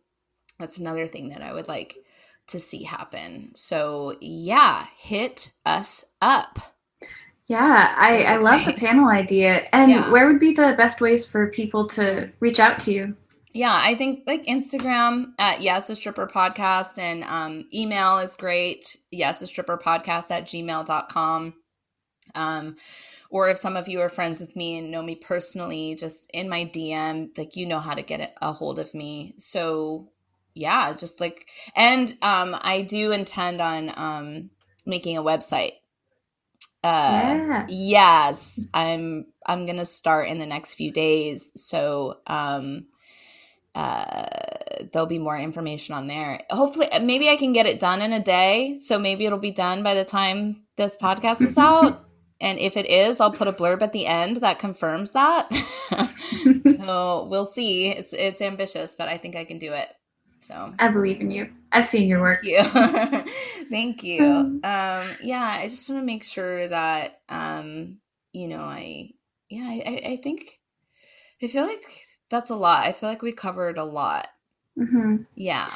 that's 0.59 0.79
another 0.79 1.07
thing 1.07 1.31
that 1.31 1.43
I 1.43 1.53
would 1.53 1.69
like 1.69 1.97
to 2.49 2.61
see 2.61 2.85
happen. 2.85 3.53
So 3.55 4.17
yeah, 4.21 4.87
hit 4.99 5.53
us 5.67 6.05
up. 6.21 6.59
Yeah, 7.47 7.95
I, 7.97 8.23
I 8.23 8.37
love 8.39 8.65
the 8.65 8.73
panel 8.75 9.09
idea. 9.09 9.69
And 9.73 9.91
Yeah. 9.91 10.11
where 10.11 10.27
would 10.27 10.39
be 10.41 10.53
the 10.55 10.75
best 10.77 11.01
ways 11.01 11.27
for 11.27 11.49
people 11.51 11.87
to 11.89 12.31
reach 12.41 12.61
out 12.61 12.79
to 12.81 12.93
you? 12.93 13.17
Yeah, 13.55 13.79
I 13.79 13.95
think 13.95 14.25
like 14.27 14.45
Instagram 14.47 15.33
at 15.39 15.61
Yes 15.61 15.91
a 15.91 15.97
Stripper 15.97 16.27
Podcast 16.27 16.99
and 16.99 17.23
um, 17.25 17.67
email 17.75 18.19
is 18.19 18.35
great. 18.35 18.97
Yes 19.11 19.43
a 19.43 19.47
Stripper 19.47 19.79
Podcast 19.79 20.31
at 20.31 20.45
gmail.com. 20.45 21.55
Um, 22.35 22.77
or 23.31 23.51
if 23.51 23.59
some 23.59 23.77
of 23.77 23.89
you 23.89 24.01
are 24.01 24.09
friends 24.09 24.41
with 24.41 24.57
me 24.57 24.79
and 24.79 24.91
know 24.91 25.03
me 25.03 25.17
personally, 25.17 25.95
just 25.95 26.31
in 26.33 26.49
my 26.49 26.65
DM, 26.65 27.37
like 27.37 27.57
you 27.57 27.67
know 27.67 27.81
how 27.81 27.95
to 27.95 28.03
get 28.03 28.35
a 28.41 28.53
hold 28.53 28.79
of 28.79 28.95
me. 28.95 29.35
So 29.37 30.09
yeah, 30.55 30.93
just 30.95 31.21
like 31.21 31.49
and 31.77 32.13
um 32.23 32.57
I 32.59 32.83
do 32.83 33.13
intend 33.13 33.61
on 33.61 33.93
um 33.95 34.51
making 34.87 35.19
a 35.19 35.23
website. 35.23 35.73
Uh 36.83 37.37
yeah. 37.37 37.67
Yes, 37.69 38.67
I'm 38.73 39.27
I'm 39.47 39.67
going 39.67 39.79
to 39.79 39.85
start 39.85 40.29
in 40.29 40.39
the 40.39 40.47
next 40.47 40.77
few 40.77 40.91
days. 40.93 41.53
So, 41.55 42.21
um 42.27 42.87
uh 43.75 44.27
there'll 44.93 45.07
be 45.07 45.19
more 45.19 45.39
information 45.39 45.95
on 45.95 46.07
there. 46.09 46.41
Hopefully 46.51 46.89
maybe 47.03 47.29
I 47.29 47.37
can 47.37 47.53
get 47.53 47.67
it 47.67 47.79
done 47.81 48.03
in 48.03 48.13
a 48.13 48.23
day. 48.23 48.79
So 48.81 48.99
maybe 48.99 49.25
it'll 49.27 49.39
be 49.39 49.53
done 49.53 49.83
by 49.83 49.95
the 49.95 50.05
time 50.05 50.65
this 50.77 50.97
podcast 50.97 51.41
is 51.43 51.57
out. 51.59 52.05
And 52.41 52.59
if 52.59 52.77
it 52.77 52.87
is, 52.87 53.21
I'll 53.21 53.31
put 53.31 53.47
a 53.47 53.53
blurb 53.53 53.83
at 53.83 53.93
the 53.93 54.05
end 54.05 54.39
that 54.39 54.59
confirms 54.59 55.13
that. 55.13 55.49
so, 56.77 57.29
we'll 57.31 57.45
see. 57.47 57.87
It's 57.89 58.13
it's 58.13 58.43
ambitious, 58.43 58.97
but 58.97 59.07
I 59.07 59.17
think 59.17 59.37
I 59.37 59.45
can 59.45 59.59
do 59.59 59.73
it. 59.73 59.89
So, 60.41 60.75
I 60.77 60.89
believe 60.89 61.21
in 61.21 61.31
you. 61.31 61.53
I've 61.71 61.87
seen 61.87 62.09
your 62.09 62.21
work. 62.21 62.43
Thank 62.43 62.75
you. 62.75 63.25
Thank 63.71 64.03
you. 64.03 64.25
Um, 64.25 64.61
Um, 64.65 65.11
yeah, 65.23 65.57
I 65.61 65.69
just 65.69 65.89
want 65.89 66.03
to 66.03 66.05
make 66.07 66.25
sure 66.25 66.67
that 66.67 67.21
um, 67.29 67.99
you 68.33 68.49
know, 68.49 68.59
I 68.63 69.11
yeah, 69.49 69.63
I- 69.69 70.03
I 70.15 70.17
think 70.21 70.59
I 71.41 71.47
feel 71.47 71.65
like 71.65 71.85
that's 72.33 72.51
a 72.51 72.57
lot. 72.57 72.85
I 72.89 72.93
feel 72.93 73.09
like 73.09 73.23
we 73.23 73.31
covered 73.33 73.79
a 73.79 73.85
lot. 73.85 74.27
hmm 74.77 75.19
Yeah. 75.37 75.69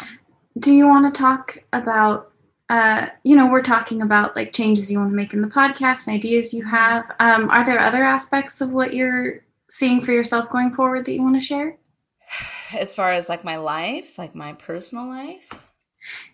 Do 0.58 0.72
you 0.72 0.86
want 0.86 1.14
to 1.14 1.16
talk 1.16 1.58
about, 1.72 2.32
uh, 2.70 3.08
you 3.24 3.36
know, 3.36 3.46
we're 3.50 3.62
talking 3.62 4.00
about 4.02 4.34
like 4.34 4.52
changes 4.52 4.90
you 4.90 4.98
want 4.98 5.10
to 5.10 5.16
make 5.16 5.34
in 5.34 5.42
the 5.42 5.48
podcast 5.48 6.06
and 6.08 6.16
ideas 6.16 6.54
you 6.54 6.64
have. 6.64 7.08
Um, 7.20 7.50
are 7.50 7.64
there 7.64 7.78
other 7.78 8.02
aspects 8.02 8.60
of 8.62 8.72
what 8.72 8.94
you're 8.94 9.44
seeing 9.68 10.00
for 10.00 10.12
yourself 10.12 10.48
going 10.50 10.72
forward 10.72 11.04
that 11.04 11.12
you 11.12 11.22
want 11.22 11.34
to 11.36 11.40
share? 11.40 11.76
As 12.78 12.94
far 12.94 13.10
as 13.12 13.28
like 13.28 13.44
my 13.44 13.56
life, 13.58 14.18
like 14.18 14.34
my 14.34 14.54
personal 14.54 15.06
life. 15.06 15.62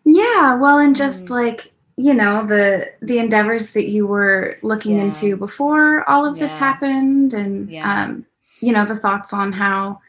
Yeah, 0.05 0.55
well, 0.55 0.79
and 0.79 0.95
just 0.97 1.27
Mm. 1.27 1.31
like 1.31 1.73
you 1.97 2.15
know 2.15 2.47
the 2.47 2.91
the 3.03 3.19
endeavors 3.19 3.73
that 3.73 3.89
you 3.89 4.07
were 4.07 4.57
looking 4.63 4.97
Yeah. 4.97 5.05
into 5.05 5.37
before 5.37 6.09
all 6.09 6.25
of 6.25 6.39
this 6.39 6.55
happened, 6.57 7.33
and 7.35 7.69
Yeah. 7.71 8.05
um, 8.05 8.27
you 8.61 8.73
know 8.73 8.85
the 8.85 8.97
thoughts 8.97 9.33
on 9.33 9.53
how. 9.53 10.01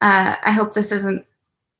Uh, 0.00 0.36
I 0.42 0.52
hope 0.52 0.72
this 0.72 0.92
isn't 0.92 1.24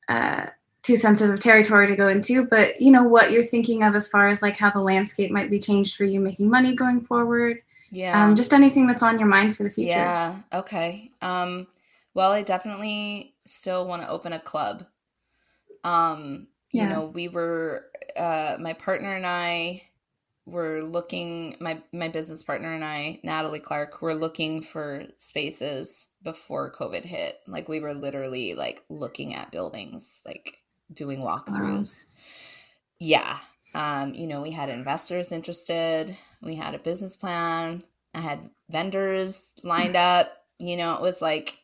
uh, 0.09 0.47
too 0.83 0.95
sensitive 0.95 1.39
territory 1.39 1.87
to 1.87 1.95
go 1.95 2.07
into, 2.07 2.45
but 2.45 2.79
you 2.81 2.91
know 2.91 3.03
what 3.03 3.31
you're 3.31 3.43
thinking 3.43 3.83
of 3.83 3.95
as 3.95 4.07
far 4.07 4.27
as 4.29 4.41
like 4.41 4.57
how 4.57 4.71
the 4.71 4.79
landscape 4.79 5.31
might 5.31 5.49
be 5.49 5.59
changed 5.59 5.95
for 5.95 6.03
you 6.03 6.19
making 6.19 6.49
money 6.49 6.75
going 6.75 7.01
forward. 7.01 7.61
Yeah. 7.91 8.21
Um, 8.21 8.35
just 8.35 8.53
anything 8.53 8.87
that's 8.87 9.03
on 9.03 9.19
your 9.19 9.27
mind 9.27 9.55
for 9.55 9.63
the 9.63 9.69
future. 9.69 9.89
Yeah. 9.89 10.35
Okay. 10.53 11.11
Um, 11.21 11.67
well, 12.13 12.31
I 12.31 12.41
definitely 12.41 13.35
still 13.45 13.87
want 13.87 14.01
to 14.01 14.09
open 14.09 14.33
a 14.33 14.39
club. 14.39 14.85
Um, 15.83 16.47
you 16.71 16.85
know, 16.85 17.05
we 17.05 17.27
were 17.27 17.85
uh 18.15 18.57
my 18.59 18.73
partner 18.73 19.15
and 19.15 19.25
I 19.25 19.83
were 20.47 20.81
looking 20.81 21.57
my 21.59 21.81
my 21.91 22.07
business 22.07 22.41
partner 22.41 22.73
and 22.73 22.83
I, 22.83 23.19
Natalie 23.21 23.59
Clark, 23.59 24.01
were 24.01 24.15
looking 24.15 24.61
for 24.61 25.03
spaces 25.17 26.07
before 26.23 26.71
COVID 26.71 27.03
hit. 27.03 27.39
Like 27.47 27.67
we 27.67 27.81
were 27.81 27.93
literally 27.93 28.53
like 28.53 28.81
looking 28.89 29.35
at 29.35 29.51
buildings, 29.51 30.23
like 30.25 30.59
doing 30.91 31.21
walkthroughs. 31.21 32.05
Yeah. 32.97 33.39
Um, 33.75 34.13
you 34.13 34.25
know, 34.25 34.41
we 34.41 34.51
had 34.51 34.69
investors 34.69 35.33
interested, 35.33 36.15
we 36.41 36.55
had 36.55 36.73
a 36.73 36.79
business 36.79 37.17
plan, 37.17 37.83
I 38.13 38.21
had 38.21 38.49
vendors 38.69 39.53
lined 39.63 39.95
up, 39.97 40.31
you 40.57 40.77
know, 40.77 40.95
it 40.95 41.01
was 41.01 41.21
like 41.21 41.61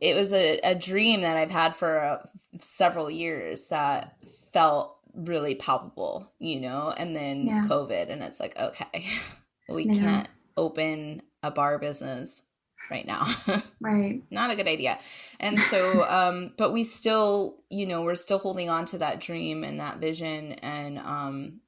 it 0.00 0.14
was 0.14 0.32
a, 0.32 0.60
a 0.60 0.74
dream 0.74 1.22
that 1.22 1.36
I've 1.36 1.50
had 1.50 1.74
for 1.74 1.98
uh, 1.98 2.26
several 2.60 3.10
years 3.10 3.68
that 3.68 4.16
felt 4.52 4.97
really 5.18 5.54
palpable, 5.54 6.32
you 6.38 6.60
know, 6.60 6.94
and 6.96 7.14
then 7.14 7.46
Yeah. 7.46 7.62
COVID, 7.62 8.10
and 8.10 8.22
it's 8.22 8.40
like, 8.40 8.58
okay, 8.58 9.04
we 9.68 9.86
Yeah. 9.86 9.94
can't 9.94 10.28
open 10.56 11.22
a 11.42 11.50
bar 11.50 11.78
business 11.78 12.42
right 12.90 13.06
now. 13.06 13.24
Right. 13.80 14.24
Not 14.30 14.50
a 14.50 14.56
good 14.56 14.66
idea. 14.66 14.98
And 15.38 15.58
so, 15.60 16.02
um, 16.08 16.52
but 16.58 16.72
we 16.72 16.82
still, 16.82 17.58
you 17.70 17.86
know, 17.86 18.02
we're 18.02 18.16
still 18.16 18.38
holding 18.38 18.68
on 18.68 18.84
to 18.86 18.98
that 18.98 19.20
dream 19.20 19.62
and 19.62 19.78
that 19.78 19.98
vision. 19.98 20.54
And 20.54 20.98
um, 20.98 21.60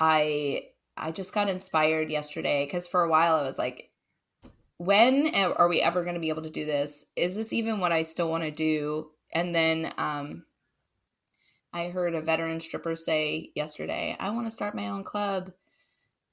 I, 0.00 0.70
I 0.96 1.12
just 1.12 1.32
got 1.32 1.48
inspired 1.48 2.10
yesterday 2.10 2.64
because 2.66 2.88
for 2.88 3.04
a 3.04 3.08
while 3.08 3.36
I 3.36 3.42
was 3.42 3.58
like, 3.58 3.90
when 4.76 5.32
are 5.34 5.68
we 5.68 5.80
ever 5.80 6.02
going 6.02 6.14
to 6.14 6.20
be 6.20 6.30
able 6.30 6.42
to 6.42 6.50
do 6.50 6.64
this? 6.64 7.06
Is 7.14 7.36
this 7.36 7.52
even 7.52 7.78
what 7.78 7.92
I 7.92 8.02
still 8.02 8.28
want 8.28 8.42
to 8.44 8.50
do? 8.50 9.10
And 9.32 9.54
then 9.54 9.92
um, 9.98 10.44
I 11.72 11.88
heard 11.88 12.14
a 12.14 12.20
veteran 12.20 12.60
stripper 12.60 12.96
say 12.96 13.52
yesterday, 13.54 14.16
I 14.18 14.30
want 14.30 14.46
to 14.46 14.50
start 14.50 14.74
my 14.74 14.88
own 14.88 15.04
club. 15.04 15.52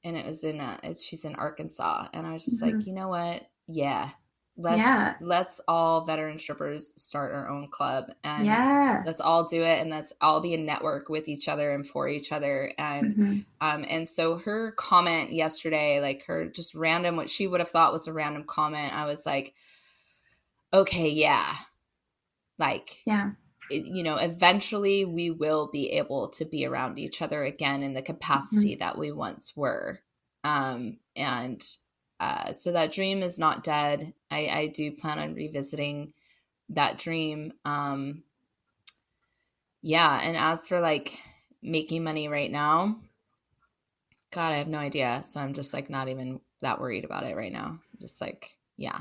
And 0.04 0.16
it 0.18 0.26
was 0.26 0.44
in, 0.44 0.60
uh 0.60 0.78
it's, 0.84 1.06
she's 1.06 1.26
in 1.26 1.36
Arkansas. 1.36 2.08
And 2.14 2.26
I 2.26 2.34
was 2.34 2.46
just 2.46 2.62
Mhm. 2.64 2.74
like, 2.74 2.88
you 2.88 2.94
know 2.94 3.08
what? 3.10 3.50
Yeah. 3.68 4.10
Let's, 4.60 4.80
Yeah. 4.80 5.16
let's 5.22 5.62
all 5.68 6.04
veteran 6.06 6.40
strippers 6.40 7.00
start 7.00 7.36
our 7.36 7.48
own 7.48 7.68
club 7.70 8.12
and 8.24 8.46
yeah. 8.48 9.04
let's 9.06 9.22
all 9.22 9.44
do 9.46 9.62
it. 9.62 9.80
And 9.80 9.92
let's 9.92 10.14
all 10.20 10.42
be 10.42 10.56
a 10.56 10.58
network 10.58 11.10
with 11.10 11.30
each 11.30 11.48
other 11.48 11.72
and 11.76 11.86
for 11.88 12.08
each 12.08 12.32
other. 12.32 12.72
And 12.80 13.16
Mhm. 13.16 13.46
um, 13.62 13.86
and 13.88 14.10
so 14.10 14.38
her 14.40 14.72
comment 14.72 15.32
yesterday, 15.32 16.00
like 16.02 16.26
her 16.26 16.48
just 16.48 16.74
random, 16.74 17.16
what 17.16 17.30
she 17.30 17.46
would 17.46 17.60
have 17.60 17.70
thought 17.70 17.94
was 17.94 18.08
a 18.08 18.14
random 18.14 18.46
comment, 18.46 18.96
I 18.96 19.06
was 19.06 19.26
like, 19.28 19.54
okay, 20.74 21.10
yeah. 21.10 21.54
Like, 22.58 23.02
Yeah. 23.06 23.32
You 23.70 24.03
know, 24.03 24.15
eventually 24.15 25.05
we 25.05 25.30
will 25.30 25.68
be 25.68 25.91
able 25.91 26.30
to 26.30 26.45
be 26.45 26.65
around 26.65 26.99
each 26.99 27.22
other 27.22 27.43
again 27.43 27.84
in 27.84 27.93
the 27.93 28.01
capacity 28.01 28.76
that 28.76 28.97
we 28.97 29.11
once 29.11 29.55
were. 29.55 29.99
Um, 30.43 30.97
and 31.15 31.61
uh, 32.20 32.53
so 32.53 32.72
that 32.72 32.91
dream 32.91 33.22
is 33.22 33.38
not 33.38 33.63
dead. 33.63 34.13
I, 34.32 34.47
I 34.47 34.68
do 34.68 34.91
plan 34.91 35.20
on 35.20 35.36
revisiting 35.36 36.13
that 36.70 36.97
dream. 36.97 37.53
Um, 37.65 38.24
yeah, 39.82 40.20
and 40.24 40.36
as 40.36 40.68
for 40.68 40.80
like 40.80 41.20
making 41.61 42.03
money 42.03 42.28
right 42.28 42.51
now, 42.51 42.99
God, 44.32 44.53
I 44.53 44.57
have 44.57 44.68
no 44.68 44.80
idea. 44.80 45.22
So 45.24 45.39
I'm 45.39 45.53
just 45.53 45.74
like 45.74 45.89
not 45.89 46.07
even 46.09 46.41
that 46.61 46.80
worried 46.80 47.05
about 47.05 47.24
it 47.24 47.36
right 47.36 47.51
now. 47.51 47.80
Just 47.99 48.22
like, 48.22 48.57
yeah. 48.76 48.99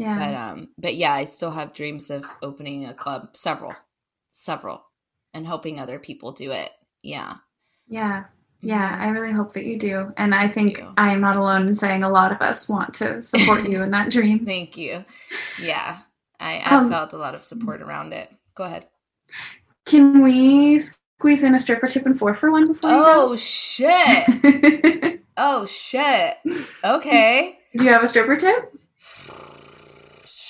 Yeah. 0.00 0.18
But 0.18 0.34
um 0.34 0.68
but 0.78 0.94
yeah, 0.94 1.12
I 1.12 1.24
still 1.24 1.50
have 1.50 1.74
dreams 1.74 2.10
of 2.10 2.24
opening 2.42 2.86
a 2.86 2.94
club, 2.94 3.36
several. 3.36 3.74
Several. 4.30 4.82
And 5.34 5.46
hoping 5.46 5.78
other 5.78 5.98
people 5.98 6.32
do 6.32 6.52
it. 6.52 6.70
Yeah. 7.02 7.34
Yeah. 7.86 8.24
Yeah, 8.62 8.92
mm-hmm. 8.92 9.02
I 9.02 9.08
really 9.08 9.32
hope 9.32 9.52
that 9.52 9.66
you 9.66 9.78
do. 9.78 10.12
And 10.16 10.34
I 10.34 10.48
think. 10.48 10.82
I 10.96 11.12
am 11.12 11.20
not 11.20 11.36
alone 11.36 11.66
in 11.66 11.74
saying 11.74 12.02
a 12.02 12.10
lot 12.10 12.32
of 12.32 12.40
us 12.40 12.68
want 12.68 12.94
to 12.94 13.22
support 13.22 13.68
you 13.68 13.82
in 13.82 13.90
that 13.90 14.10
dream. 14.16 14.46
Thank 14.46 14.78
you. 14.78 15.04
Yeah. 15.60 15.98
I, 16.38 16.58
I 16.58 16.76
um, 16.76 16.90
felt 16.90 17.12
a 17.12 17.18
lot 17.18 17.34
of 17.34 17.42
support 17.42 17.82
around 17.82 18.14
it. 18.14 18.30
Go 18.54 18.64
ahead. 18.64 18.86
Can 19.84 20.22
we 20.22 20.78
squeeze 20.78 21.42
in 21.42 21.54
a 21.54 21.58
stripper 21.58 21.88
tip 21.88 22.06
and 22.06 22.18
four 22.18 22.32
for 22.32 22.50
one 22.50 22.66
before 22.66 22.90
Oh 22.92 23.36
shit. 23.36 25.20
oh 25.36 25.66
shit. 25.66 26.36
Okay. 26.82 27.58
Do 27.76 27.84
you 27.84 27.90
have 27.90 28.02
a 28.02 28.08
stripper 28.08 28.36
tip? 28.36 28.64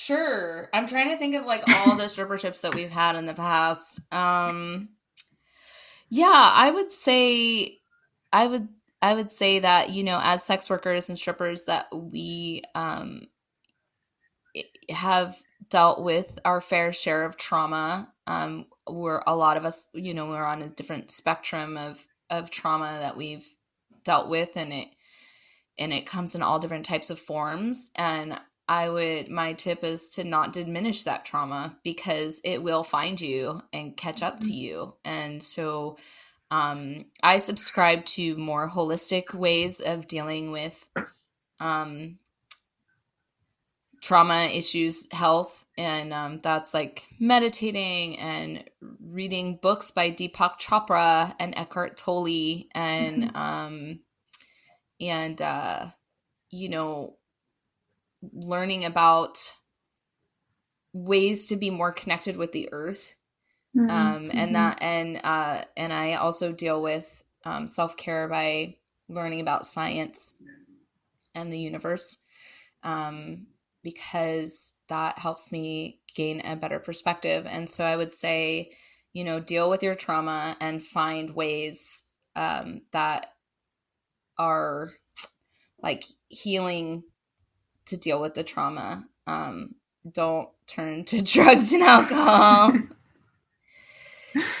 Sure. 0.05 0.69
I'm 0.73 0.87
trying 0.87 1.09
to 1.09 1.17
think 1.17 1.35
of 1.35 1.45
like 1.45 1.61
all 1.67 1.95
the 1.95 2.07
stripper 2.07 2.37
tips 2.37 2.61
that 2.61 2.73
we've 2.73 2.91
had 2.91 3.15
in 3.15 3.27
the 3.27 3.33
past. 3.35 4.11
Um 4.13 4.89
yeah, 6.09 6.51
I 6.55 6.71
would 6.71 6.91
say 6.91 7.79
I 8.33 8.47
would 8.47 8.67
I 9.01 9.13
would 9.13 9.31
say 9.31 9.59
that, 9.59 9.91
you 9.91 10.03
know, 10.03 10.19
as 10.23 10.43
sex 10.43 10.69
workers 10.69 11.09
and 11.09 11.19
strippers 11.19 11.65
that 11.65 11.85
we 11.93 12.63
um 12.73 13.27
have 14.89 15.37
dealt 15.69 16.03
with 16.03 16.39
our 16.45 16.61
fair 16.61 16.91
share 16.91 17.23
of 17.23 17.37
trauma. 17.37 18.11
Um, 18.27 18.65
we're 18.89 19.21
a 19.27 19.35
lot 19.35 19.57
of 19.57 19.65
us, 19.65 19.89
you 19.93 20.13
know, 20.13 20.27
we're 20.27 20.43
on 20.43 20.61
a 20.61 20.67
different 20.69 21.11
spectrum 21.11 21.77
of 21.77 22.07
of 22.29 22.49
trauma 22.49 22.97
that 23.01 23.17
we've 23.17 23.47
dealt 24.03 24.29
with, 24.29 24.57
and 24.57 24.73
it 24.73 24.87
and 25.77 25.93
it 25.93 26.05
comes 26.05 26.35
in 26.35 26.41
all 26.41 26.59
different 26.59 26.85
types 26.85 27.09
of 27.09 27.19
forms. 27.19 27.91
And 27.95 28.39
I 28.71 28.87
would 28.87 29.27
my 29.27 29.51
tip 29.51 29.83
is 29.83 30.11
to 30.11 30.23
not 30.23 30.53
diminish 30.53 31.03
that 31.03 31.25
trauma 31.25 31.75
because 31.83 32.39
it 32.45 32.63
will 32.63 32.85
find 32.85 33.19
you 33.19 33.61
and 33.73 33.97
catch 33.97 34.23
up 34.23 34.39
to 34.39 34.47
mm-hmm. 34.47 34.53
you. 34.53 34.93
And 35.03 35.43
so 35.43 35.97
um, 36.49 37.07
I 37.21 37.39
subscribe 37.39 38.05
to 38.05 38.37
more 38.37 38.69
holistic 38.69 39.33
ways 39.33 39.81
of 39.81 40.07
dealing 40.07 40.53
with 40.53 40.89
um, 41.59 42.19
trauma 44.01 44.45
issues, 44.45 45.11
health, 45.11 45.65
and 45.77 46.13
um, 46.13 46.39
that's 46.39 46.73
like 46.73 47.09
meditating 47.19 48.17
and 48.19 48.63
reading 49.01 49.59
books 49.61 49.91
by 49.91 50.11
Deepak 50.11 50.61
Chopra 50.61 51.35
and 51.41 51.53
Eckhart 51.57 51.97
Tolle, 51.97 52.69
and 52.73 53.23
mm-hmm. 53.23 53.35
um, 53.35 53.99
and 55.01 55.41
uh, 55.41 55.87
you 56.51 56.69
know, 56.69 57.17
learning 58.21 58.85
about 58.85 59.53
ways 60.93 61.45
to 61.47 61.55
be 61.55 61.69
more 61.69 61.91
connected 61.91 62.37
with 62.37 62.51
the 62.51 62.69
earth. 62.71 63.15
Mm-hmm. 63.75 63.89
Um, 63.89 64.31
and 64.33 64.33
mm-hmm. 64.33 64.53
that 64.53 64.81
and 64.81 65.21
uh, 65.23 65.63
and 65.77 65.93
I 65.93 66.15
also 66.15 66.51
deal 66.51 66.81
with 66.81 67.23
um, 67.45 67.67
self 67.67 67.95
care 67.95 68.27
by 68.27 68.75
learning 69.07 69.41
about 69.41 69.65
science 69.65 70.33
and 71.33 71.51
the 71.51 71.59
universe. 71.59 72.17
Um, 72.83 73.47
because 73.83 74.73
that 74.89 75.19
helps 75.19 75.51
me 75.51 75.99
gain 76.15 76.41
a 76.41 76.55
better 76.55 76.79
perspective. 76.79 77.45
And 77.47 77.69
so 77.69 77.83
I 77.83 77.95
would 77.95 78.11
say, 78.11 78.71
you 79.13 79.23
know, 79.23 79.39
deal 79.39 79.69
with 79.69 79.83
your 79.83 79.95
trauma 79.95 80.55
and 80.59 80.83
find 80.83 81.31
ways 81.31 82.03
um, 82.35 82.81
that 82.91 83.33
are 84.37 84.93
like 85.81 86.03
healing 86.29 87.03
to 87.91 87.97
deal 87.97 88.19
with 88.19 88.33
the 88.33 88.43
trauma. 88.43 89.05
Um, 89.27 89.75
don't 90.11 90.49
turn 90.67 91.05
to 91.05 91.21
drugs 91.23 91.71
and 91.73 91.83
alcohol. 91.83 92.73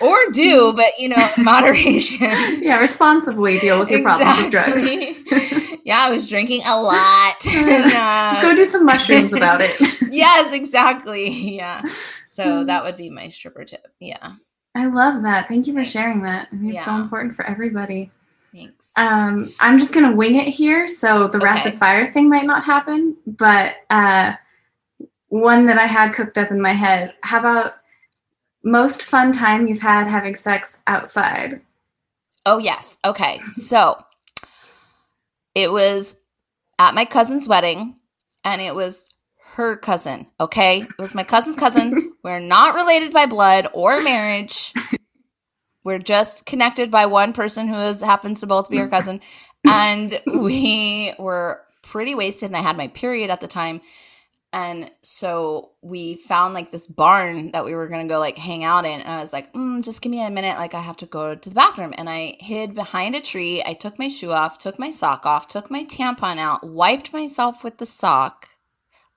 or 0.01 0.17
do, 0.31 0.73
but 0.75 0.91
you 0.99 1.09
know, 1.09 1.29
moderation. 1.37 2.61
Yeah, 2.61 2.77
responsibly 2.77 3.57
deal 3.59 3.79
with 3.79 3.89
your 3.89 3.99
exactly. 3.99 4.51
problems 4.51 4.85
with 4.85 5.25
drugs 5.25 5.71
yeah, 5.83 5.99
I 5.99 6.11
was 6.11 6.29
drinking 6.29 6.61
a 6.67 6.81
lot. 6.81 7.45
and, 7.49 7.91
uh, 7.91 8.29
Just 8.29 8.41
go 8.41 8.55
do 8.55 8.65
some 8.65 8.85
mushrooms 8.85 9.33
about 9.33 9.61
it. 9.61 9.75
yes, 10.09 10.53
exactly. 10.53 11.29
Yeah. 11.29 11.81
So 12.25 12.59
hmm. 12.59 12.67
that 12.67 12.83
would 12.83 12.97
be 12.97 13.09
my 13.09 13.27
stripper 13.27 13.65
tip. 13.65 13.87
Yeah. 13.99 14.33
I 14.73 14.85
love 14.85 15.21
that. 15.23 15.47
Thank 15.47 15.67
you 15.67 15.73
for 15.73 15.79
Thanks. 15.79 15.91
sharing 15.91 16.21
that. 16.23 16.47
it's 16.51 16.75
yeah. 16.75 16.85
so 16.85 16.95
important 16.95 17.35
for 17.35 17.45
everybody. 17.45 18.09
Thanks. 18.53 18.93
Um, 18.97 19.49
I'm 19.59 19.79
just 19.79 19.93
gonna 19.93 20.15
wing 20.15 20.35
it 20.35 20.47
here, 20.47 20.87
so 20.87 21.27
the 21.27 21.37
okay. 21.37 21.45
rapid 21.45 21.73
fire 21.75 22.11
thing 22.11 22.29
might 22.29 22.45
not 22.45 22.63
happen, 22.63 23.15
but 23.25 23.75
uh, 23.89 24.33
one 25.29 25.65
that 25.67 25.77
I 25.77 25.85
had 25.85 26.13
cooked 26.13 26.37
up 26.37 26.51
in 26.51 26.61
my 26.61 26.73
head. 26.73 27.13
How 27.21 27.39
about 27.39 27.73
most 28.63 29.03
fun 29.03 29.31
time 29.31 29.67
you've 29.67 29.79
had 29.79 30.07
having 30.07 30.35
sex 30.35 30.83
outside? 30.87 31.61
Oh 32.45 32.57
yes. 32.57 32.97
Okay. 33.05 33.39
So 33.53 34.03
it 35.55 35.71
was 35.71 36.17
at 36.77 36.93
my 36.93 37.05
cousin's 37.05 37.47
wedding, 37.47 37.95
and 38.43 38.61
it 38.61 38.75
was 38.75 39.13
her 39.53 39.77
cousin. 39.77 40.27
Okay, 40.39 40.81
it 40.81 40.97
was 40.97 41.15
my 41.15 41.23
cousin's 41.23 41.55
cousin. 41.55 42.13
We're 42.23 42.39
not 42.39 42.75
related 42.75 43.13
by 43.13 43.25
blood 43.25 43.67
or 43.73 44.01
marriage. 44.01 44.73
We're 45.83 45.99
just 45.99 46.45
connected 46.45 46.91
by 46.91 47.05
one 47.07 47.33
person 47.33 47.67
who 47.67 47.75
is, 47.75 48.01
happens 48.01 48.41
to 48.41 48.47
both 48.47 48.69
be 48.69 48.77
her 48.77 48.87
cousin, 48.87 49.21
and 49.67 50.21
we 50.25 51.13
were 51.17 51.61
pretty 51.81 52.15
wasted. 52.15 52.49
And 52.49 52.57
I 52.57 52.61
had 52.61 52.77
my 52.77 52.87
period 52.87 53.29
at 53.29 53.41
the 53.41 53.47
time, 53.47 53.81
and 54.53 54.91
so 55.01 55.71
we 55.81 56.15
found 56.15 56.53
like 56.53 56.71
this 56.71 56.85
barn 56.85 57.51
that 57.51 57.63
we 57.63 57.73
were 57.73 57.87
going 57.87 58.05
to 58.05 58.13
go 58.13 58.19
like 58.19 58.37
hang 58.37 58.65
out 58.65 58.85
in. 58.85 58.99
And 58.99 59.09
I 59.09 59.21
was 59.21 59.31
like, 59.31 59.53
mm, 59.53 59.81
just 59.81 60.01
give 60.01 60.11
me 60.11 60.25
a 60.25 60.29
minute. 60.29 60.57
Like, 60.57 60.73
I 60.73 60.81
have 60.81 60.97
to 60.97 61.05
go 61.05 61.35
to 61.35 61.49
the 61.49 61.55
bathroom. 61.55 61.93
And 61.97 62.09
I 62.09 62.35
hid 62.39 62.75
behind 62.75 63.15
a 63.15 63.21
tree. 63.21 63.63
I 63.65 63.73
took 63.73 63.97
my 63.97 64.09
shoe 64.09 64.31
off, 64.31 64.57
took 64.57 64.77
my 64.77 64.89
sock 64.89 65.25
off, 65.25 65.47
took 65.47 65.71
my 65.71 65.85
tampon 65.85 66.37
out, 66.37 66.67
wiped 66.67 67.13
myself 67.13 67.63
with 67.63 67.77
the 67.77 67.85
sock, 67.85 68.49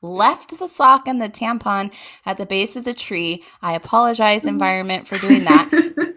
left 0.01 0.57
the 0.57 0.69
sock 0.69 1.09
and 1.09 1.21
the 1.21 1.29
tampon 1.29 1.93
at 2.25 2.37
the 2.37 2.47
base 2.47 2.77
of 2.77 2.85
the 2.85 2.95
tree. 2.95 3.43
I 3.61 3.75
apologize, 3.75 4.47
environment, 4.47 5.09
for 5.09 5.19
doing 5.19 5.45
that. 5.45 5.69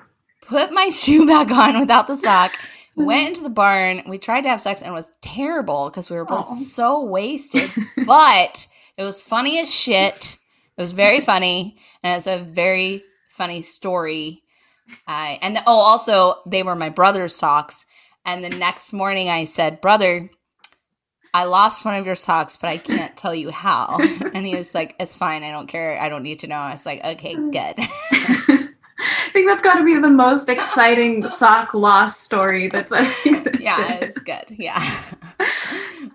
Put 0.47 0.71
my 0.71 0.89
shoe 0.91 1.25
back 1.25 1.51
on 1.51 1.79
without 1.79 2.07
the 2.07 2.17
sock 2.17 2.57
went 2.97 3.29
into 3.29 3.43
the 3.43 3.49
barn. 3.49 4.03
We 4.07 4.17
tried 4.17 4.41
to 4.41 4.49
have 4.49 4.61
sex 4.61 4.81
and 4.81 4.89
it 4.89 4.93
was 4.93 5.11
terrible 5.21 5.89
because 5.89 6.09
we 6.09 6.17
were 6.17 6.25
both 6.25 6.47
so 6.47 7.03
wasted. 7.05 7.71
But 8.05 8.67
it 8.97 9.03
was 9.03 9.21
funny 9.21 9.59
as 9.59 9.73
shit. 9.73 10.37
It 10.77 10.81
was 10.81 10.93
very 10.93 11.19
funny, 11.19 11.77
and 12.03 12.15
it's 12.15 12.27
a 12.27 12.39
very 12.39 13.03
funny 13.29 13.61
story. 13.61 14.43
I 15.05 15.39
and 15.41 15.55
the, 15.57 15.63
oh, 15.67 15.73
also 15.73 16.35
they 16.45 16.63
were 16.63 16.75
my 16.75 16.89
brother's 16.89 17.35
socks. 17.35 17.85
And 18.25 18.43
the 18.43 18.49
next 18.49 18.93
morning, 18.93 19.29
I 19.29 19.43
said, 19.43 19.81
"Brother, 19.81 20.29
I 21.33 21.45
lost 21.45 21.83
one 21.83 21.95
of 21.95 22.05
your 22.05 22.15
socks, 22.15 22.57
but 22.57 22.67
I 22.69 22.77
can't 22.77 23.17
tell 23.17 23.35
you 23.35 23.51
how." 23.51 23.97
And 24.33 24.45
he 24.45 24.55
was 24.55 24.73
like, 24.73 24.95
"It's 24.99 25.17
fine. 25.17 25.43
I 25.43 25.51
don't 25.51 25.67
care. 25.67 25.99
I 25.99 26.09
don't 26.09 26.23
need 26.23 26.39
to 26.39 26.47
know." 26.47 26.55
I 26.55 26.71
was 26.71 26.85
like, 26.85 27.03
"Okay, 27.03 27.35
good." 27.35 28.63
I 29.27 29.29
think 29.33 29.47
that's 29.47 29.61
got 29.61 29.75
to 29.75 29.83
be 29.83 29.97
the 29.97 30.09
most 30.09 30.49
exciting 30.57 31.25
sock 31.27 31.73
loss 31.73 32.19
story 32.19 32.67
that's 32.69 32.91
ever 32.91 33.03
existed. 33.25 33.59
Yeah, 33.61 33.99
it's 34.01 34.19
good. 34.19 34.45
Yeah. 34.49 34.77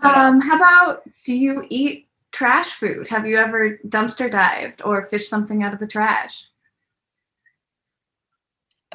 um, 0.02 0.40
how 0.40 0.56
about 0.56 1.02
do 1.24 1.36
you 1.36 1.64
eat 1.68 2.08
trash 2.32 2.70
food. 2.72 3.06
Have 3.08 3.26
you 3.26 3.36
ever 3.36 3.78
dumpster 3.86 4.30
dived 4.30 4.82
or 4.84 5.02
fished 5.02 5.28
something 5.28 5.62
out 5.62 5.74
of 5.74 5.78
the 5.78 5.86
trash? 5.86 6.46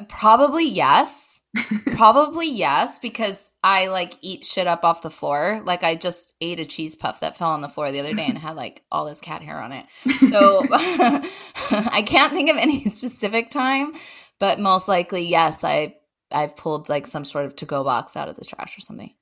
Probably 0.08 0.68
yes. 0.68 1.42
Probably 1.92 2.50
yes, 2.50 2.98
because 2.98 3.50
I 3.64 3.88
like 3.88 4.14
eat 4.22 4.44
shit 4.44 4.66
up 4.66 4.84
off 4.84 5.02
the 5.02 5.10
floor. 5.10 5.60
Like 5.64 5.82
I 5.82 5.96
just 5.96 6.34
ate 6.40 6.60
a 6.60 6.64
cheese 6.64 6.94
puff 6.94 7.20
that 7.20 7.36
fell 7.36 7.50
on 7.50 7.60
the 7.60 7.68
floor 7.68 7.90
the 7.90 8.00
other 8.00 8.14
day 8.14 8.26
and 8.26 8.38
had 8.38 8.56
like 8.56 8.84
all 8.92 9.06
this 9.06 9.20
cat 9.20 9.42
hair 9.42 9.58
on 9.58 9.72
it. 9.72 9.86
So 10.28 10.64
I 10.70 12.04
can't 12.06 12.32
think 12.32 12.50
of 12.50 12.56
any 12.56 12.80
specific 12.84 13.50
time, 13.50 13.92
but 14.38 14.60
most 14.60 14.88
likely 14.88 15.24
yes, 15.24 15.64
I 15.64 15.96
I've 16.30 16.56
pulled 16.56 16.88
like 16.88 17.06
some 17.06 17.24
sort 17.24 17.46
of 17.46 17.56
to 17.56 17.66
go 17.66 17.82
box 17.82 18.16
out 18.16 18.28
of 18.28 18.36
the 18.36 18.44
trash 18.44 18.78
or 18.78 18.82
something. 18.82 19.12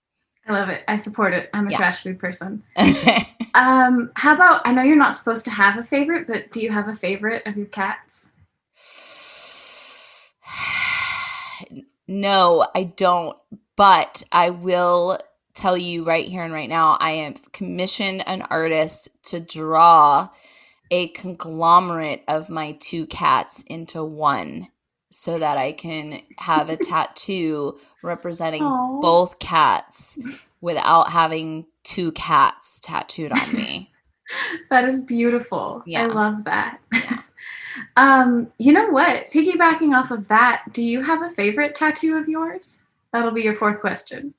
I 0.49 0.53
love 0.53 0.69
it. 0.69 0.83
I 0.87 0.97
support 0.97 1.33
it. 1.33 1.51
I'm 1.53 1.67
a 1.67 1.71
yeah. 1.71 1.77
trash 1.77 2.03
food 2.03 2.19
person. 2.19 2.63
um, 3.55 4.13
how 4.15 4.35
about 4.35 4.63
I 4.65 4.73
know 4.73 4.83
you're 4.83 4.97
not 4.97 5.17
supposed 5.17 5.45
to 5.47 5.51
have 5.51 5.77
a 5.77 5.83
favorite, 5.83 6.27
but 6.27 6.53
do 6.53 6.61
you 6.61 6.71
have 6.71 6.89
a 6.89 6.95
favorite 6.95 7.47
of 7.47 7.57
your 7.57 7.67
cats? 7.67 8.31
no, 12.09 12.67
I 12.75 12.85
don't. 12.85 13.37
But 13.77 14.23
I 14.33 14.51
will 14.51 15.19
tell 15.55 15.77
you 15.77 16.05
right 16.05 16.27
here 16.27 16.43
and 16.43 16.53
right 16.53 16.69
now, 16.69 16.97
I 17.01 17.13
have 17.13 17.53
commissioned 17.53 18.27
an 18.27 18.43
artist 18.43 19.09
to 19.31 19.41
draw 19.41 20.29
a 20.91 21.09
conglomerate 21.09 22.23
of 22.29 22.49
my 22.49 22.77
two 22.81 23.07
cats 23.07 23.63
into 23.67 24.05
one 24.05 24.69
so 25.11 25.39
that 25.39 25.57
I 25.57 25.73
can 25.73 26.21
have 26.39 26.69
a 26.69 26.77
tattoo 26.83 27.79
representing 28.03 28.63
Aww. 28.63 29.01
both 29.01 29.39
cats 29.39 30.19
without 30.61 31.11
having 31.11 31.67
two 31.83 32.13
cats 32.13 32.81
tattooed 32.81 33.33
on 33.33 33.53
me. 33.53 33.93
that 34.71 34.85
is 34.85 34.99
beautiful. 35.01 35.83
Yeah. 35.87 36.05
I 36.05 36.07
love 36.07 36.45
that. 36.45 36.79
Um, 37.97 38.51
you 38.59 38.73
know 38.73 38.89
what? 38.91 39.31
Piggybacking 39.31 39.97
off 39.97 40.11
of 40.11 40.29
that, 40.29 40.65
do 40.73 40.83
you 40.83 41.03
have 41.03 41.23
a 41.23 41.29
favorite 41.29 41.75
tattoo 41.75 42.17
of 42.17 42.29
yours? 42.29 42.85
That'll 43.13 43.31
be 43.31 43.43
your 43.43 43.55
fourth 43.55 43.81
question. 43.81 44.35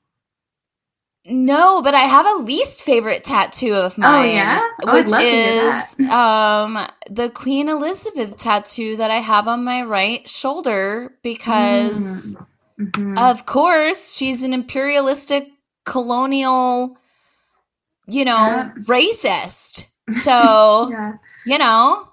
No, 1.24 1.82
but 1.82 1.94
I 1.94 2.00
have 2.00 2.26
a 2.26 2.42
least 2.42 2.84
favorite 2.84 3.22
tattoo 3.22 3.74
of 3.74 3.94
oh, 3.98 4.02
mine. 4.02 4.28
Oh 4.28 4.32
yeah, 4.32 4.60
oh, 4.84 4.94
which 4.94 5.12
is 5.12 6.00
um 6.10 6.78
the 7.10 7.28
Queen 7.30 7.68
Elizabeth 7.68 8.36
tattoo 8.36 8.96
that 8.96 9.10
I 9.10 9.18
have 9.18 9.46
on 9.46 9.64
my 9.64 9.82
right 9.82 10.26
shoulder 10.26 11.12
because 11.22 12.34
mm. 12.80 12.90
mm-hmm. 12.92 13.18
of 13.18 13.44
course 13.44 14.16
she's 14.16 14.42
an 14.42 14.54
imperialistic 14.54 15.50
colonial 15.84 16.96
you 18.08 18.24
know, 18.24 18.32
yeah. 18.34 18.70
racist. 18.84 19.84
So, 20.10 20.88
yeah. 20.90 21.16
you 21.44 21.58
know, 21.58 22.07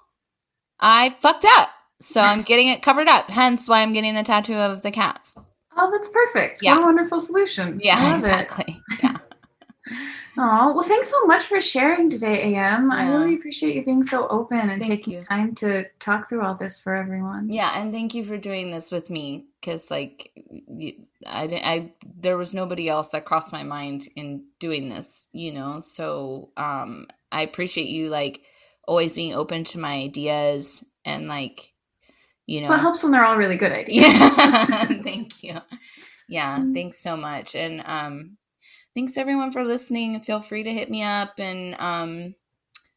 I 0.80 1.10
fucked 1.10 1.46
up. 1.56 1.70
So 2.00 2.20
I'm 2.20 2.42
getting 2.42 2.68
it 2.68 2.82
covered 2.82 3.08
up. 3.08 3.30
Hence 3.30 3.68
why 3.68 3.80
I'm 3.82 3.92
getting 3.92 4.14
the 4.14 4.22
tattoo 4.22 4.54
of 4.54 4.82
the 4.82 4.90
cats. 4.90 5.38
Oh, 5.76 5.90
that's 5.90 6.08
perfect. 6.08 6.62
Yeah. 6.62 6.74
What 6.74 6.82
a 6.82 6.86
wonderful 6.86 7.20
solution. 7.20 7.80
Yeah, 7.82 8.14
exactly. 8.14 8.82
It. 8.90 9.02
Yeah. 9.02 9.16
Oh, 10.38 10.74
well, 10.74 10.82
thanks 10.82 11.08
so 11.08 11.24
much 11.24 11.44
for 11.44 11.60
sharing 11.62 12.10
today, 12.10 12.42
AM. 12.42 12.90
Yeah. 12.90 12.96
I 12.96 13.08
really 13.08 13.36
appreciate 13.36 13.74
you 13.74 13.84
being 13.84 14.02
so 14.02 14.28
open 14.28 14.58
and 14.58 14.80
thank 14.82 14.90
taking 14.92 15.14
you. 15.14 15.22
time 15.22 15.54
to 15.56 15.86
talk 15.98 16.28
through 16.28 16.42
all 16.42 16.54
this 16.54 16.78
for 16.78 16.94
everyone. 16.94 17.48
Yeah, 17.50 17.72
and 17.74 17.90
thank 17.90 18.14
you 18.14 18.22
for 18.22 18.36
doing 18.36 18.70
this 18.70 18.92
with 18.92 19.08
me 19.08 19.46
because, 19.60 19.90
like, 19.90 20.30
I, 21.26 21.46
didn't, 21.46 21.66
I, 21.66 21.92
there 22.18 22.36
was 22.36 22.52
nobody 22.52 22.86
else 22.86 23.12
that 23.12 23.24
crossed 23.24 23.50
my 23.50 23.62
mind 23.62 24.08
in 24.14 24.44
doing 24.58 24.90
this, 24.90 25.28
you 25.32 25.52
know. 25.52 25.80
So, 25.80 26.50
um, 26.58 27.06
I 27.32 27.40
appreciate 27.40 27.88
you, 27.88 28.10
like, 28.10 28.42
always 28.86 29.14
being 29.14 29.34
open 29.34 29.64
to 29.64 29.78
my 29.78 29.94
ideas 29.94 30.84
and, 31.04 31.28
like, 31.28 31.72
you 32.46 32.60
know, 32.60 32.68
well, 32.68 32.78
it 32.78 32.82
helps 32.82 33.02
when 33.02 33.12
they're 33.12 33.24
all 33.24 33.36
really 33.36 33.56
good 33.56 33.72
ideas. 33.72 34.06
Yeah, 34.06 34.84
thank 35.02 35.42
you. 35.42 35.60
Yeah, 36.28 36.58
mm-hmm. 36.58 36.74
thanks 36.74 36.98
so 36.98 37.16
much, 37.16 37.54
and 37.54 37.82
um 37.86 38.36
thanks 38.96 39.18
everyone 39.18 39.52
for 39.52 39.62
listening. 39.62 40.18
Feel 40.20 40.40
free 40.40 40.62
to 40.62 40.72
hit 40.72 40.88
me 40.88 41.02
up 41.02 41.34
and 41.38 41.76
um, 41.78 42.34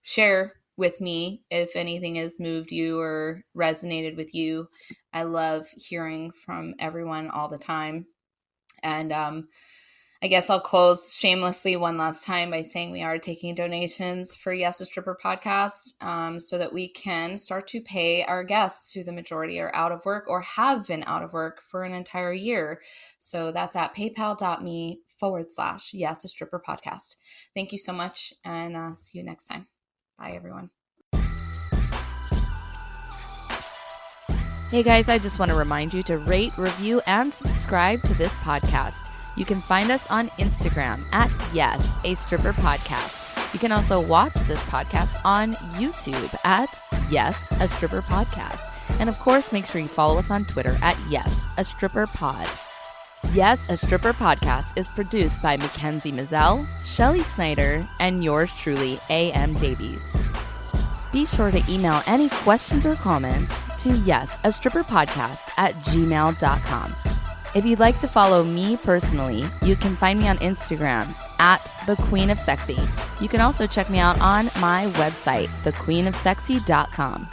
share 0.01 0.53
with 0.77 1.01
me 1.01 1.43
if 1.51 1.75
anything 1.75 2.15
has 2.15 2.39
moved 2.39 2.71
you 2.71 2.97
or 2.97 3.41
resonated 3.55 4.15
with 4.15 4.33
you. 4.33 4.69
I 5.11 5.23
love 5.23 5.65
hearing 5.75 6.31
from 6.31 6.73
everyone 6.79 7.29
all 7.29 7.49
the 7.49 7.57
time. 7.57 8.05
And 8.81 9.11
um, 9.11 9.49
I 10.21 10.27
guess 10.27 10.49
I'll 10.49 10.59
close 10.59 11.17
shamelessly 11.17 11.77
one 11.77 11.97
last 11.97 12.25
time 12.25 12.51
by 12.51 12.59
saying 12.59 12.91
we 12.91 13.03
are 13.03 13.17
taking 13.17 13.55
donations 13.55 14.35
for 14.35 14.51
Yes 14.51 14.81
a 14.81 14.85
Stripper 14.85 15.17
podcast 15.23 15.93
um, 16.03 16.39
so 16.39 16.57
that 16.57 16.73
we 16.73 16.89
can 16.89 17.37
start 17.37 17.67
to 17.67 17.79
pay 17.79 18.23
our 18.23 18.43
guests 18.43 18.91
who 18.91 19.01
the 19.01 19.13
majority 19.13 19.61
are 19.61 19.73
out 19.73 19.93
of 19.93 20.03
work 20.03 20.25
or 20.27 20.41
have 20.41 20.85
been 20.85 21.05
out 21.07 21.23
of 21.23 21.31
work 21.31 21.61
for 21.61 21.85
an 21.85 21.93
entire 21.93 22.33
year. 22.33 22.81
So 23.19 23.53
that's 23.53 23.77
at 23.77 23.95
paypal.me 23.95 24.99
forward 25.07 25.49
slash 25.49 25.93
yes, 25.93 26.25
a 26.25 26.27
stripper 26.27 26.61
podcast. 26.67 27.15
Thank 27.53 27.71
you 27.71 27.77
so 27.77 27.93
much 27.93 28.33
and 28.43 28.75
uh, 28.75 28.93
see 28.95 29.19
you 29.19 29.23
next 29.23 29.45
time. 29.45 29.67
Bye, 30.17 30.33
everyone. 30.35 30.71
Hey 34.69 34.83
guys, 34.83 35.07
I 35.07 35.17
just 35.17 35.39
want 35.39 35.49
to 35.49 35.57
remind 35.57 35.93
you 35.93 36.03
to 36.03 36.17
rate, 36.17 36.55
review, 36.57 37.01
and 37.07 37.33
subscribe 37.33 38.01
to 38.03 38.13
this 38.15 38.33
podcast. 38.33 39.09
You 39.39 39.45
can 39.45 39.61
find 39.61 39.89
us 39.89 40.05
on 40.11 40.27
Instagram 40.37 41.01
at 41.13 41.31
Yes, 41.53 41.95
a 42.03 42.13
Stripper 42.13 42.51
Podcast. 42.51 43.53
You 43.53 43.59
can 43.59 43.71
also 43.71 44.05
watch 44.05 44.33
this 44.33 44.61
podcast 44.63 45.15
on 45.23 45.53
YouTube 45.79 46.37
at 46.43 46.83
Yes, 47.09 47.47
a 47.61 47.67
Stripper 47.67 48.01
Podcast. 48.01 48.61
And 48.99 49.07
of 49.07 49.17
course, 49.19 49.53
make 49.53 49.65
sure 49.65 49.79
you 49.79 49.87
follow 49.87 50.19
us 50.19 50.29
on 50.29 50.43
Twitter 50.43 50.77
at 50.81 50.99
Yes, 51.09 51.47
a 51.57 51.63
Stripper 51.63 52.05
Pod. 52.07 52.49
Yes, 53.31 53.69
a 53.69 53.77
Stripper 53.77 54.11
podcast 54.11 54.77
is 54.77 54.89
produced 54.89 55.41
by 55.41 55.55
Mackenzie 55.55 56.11
Mazel, 56.11 56.67
Shelly 56.85 57.23
Snyder, 57.23 57.87
and 58.01 58.21
yours 58.21 58.51
truly, 58.57 58.99
A.M. 59.09 59.53
Davies. 59.53 60.01
Be 61.13 61.25
sure 61.25 61.49
to 61.49 61.63
email 61.71 62.01
any 62.07 62.27
questions 62.29 62.85
or 62.85 62.95
comments 62.95 63.63
to 63.83 63.95
yes, 63.99 64.37
a 64.43 64.51
stripper 64.51 64.83
podcast 64.83 65.49
at 65.57 65.73
gmail.com. 65.75 67.18
If 67.55 67.65
you'd 67.65 67.79
like 67.79 67.99
to 67.99 68.07
follow 68.07 68.43
me 68.43 68.77
personally, 68.77 69.43
you 69.63 69.75
can 69.75 69.95
find 69.95 70.19
me 70.19 70.27
on 70.27 70.37
Instagram 70.37 71.15
at 71.39 71.73
the 71.87 71.95
Queen 71.95 72.29
of 72.29 72.37
Sexy. 72.37 72.77
You 73.19 73.27
can 73.27 73.41
also 73.41 73.65
check 73.65 73.89
me 73.89 73.97
out 73.97 74.21
on 74.21 74.45
my 74.59 74.85
website, 74.97 75.47
thequeenofsexy.com. 75.63 77.27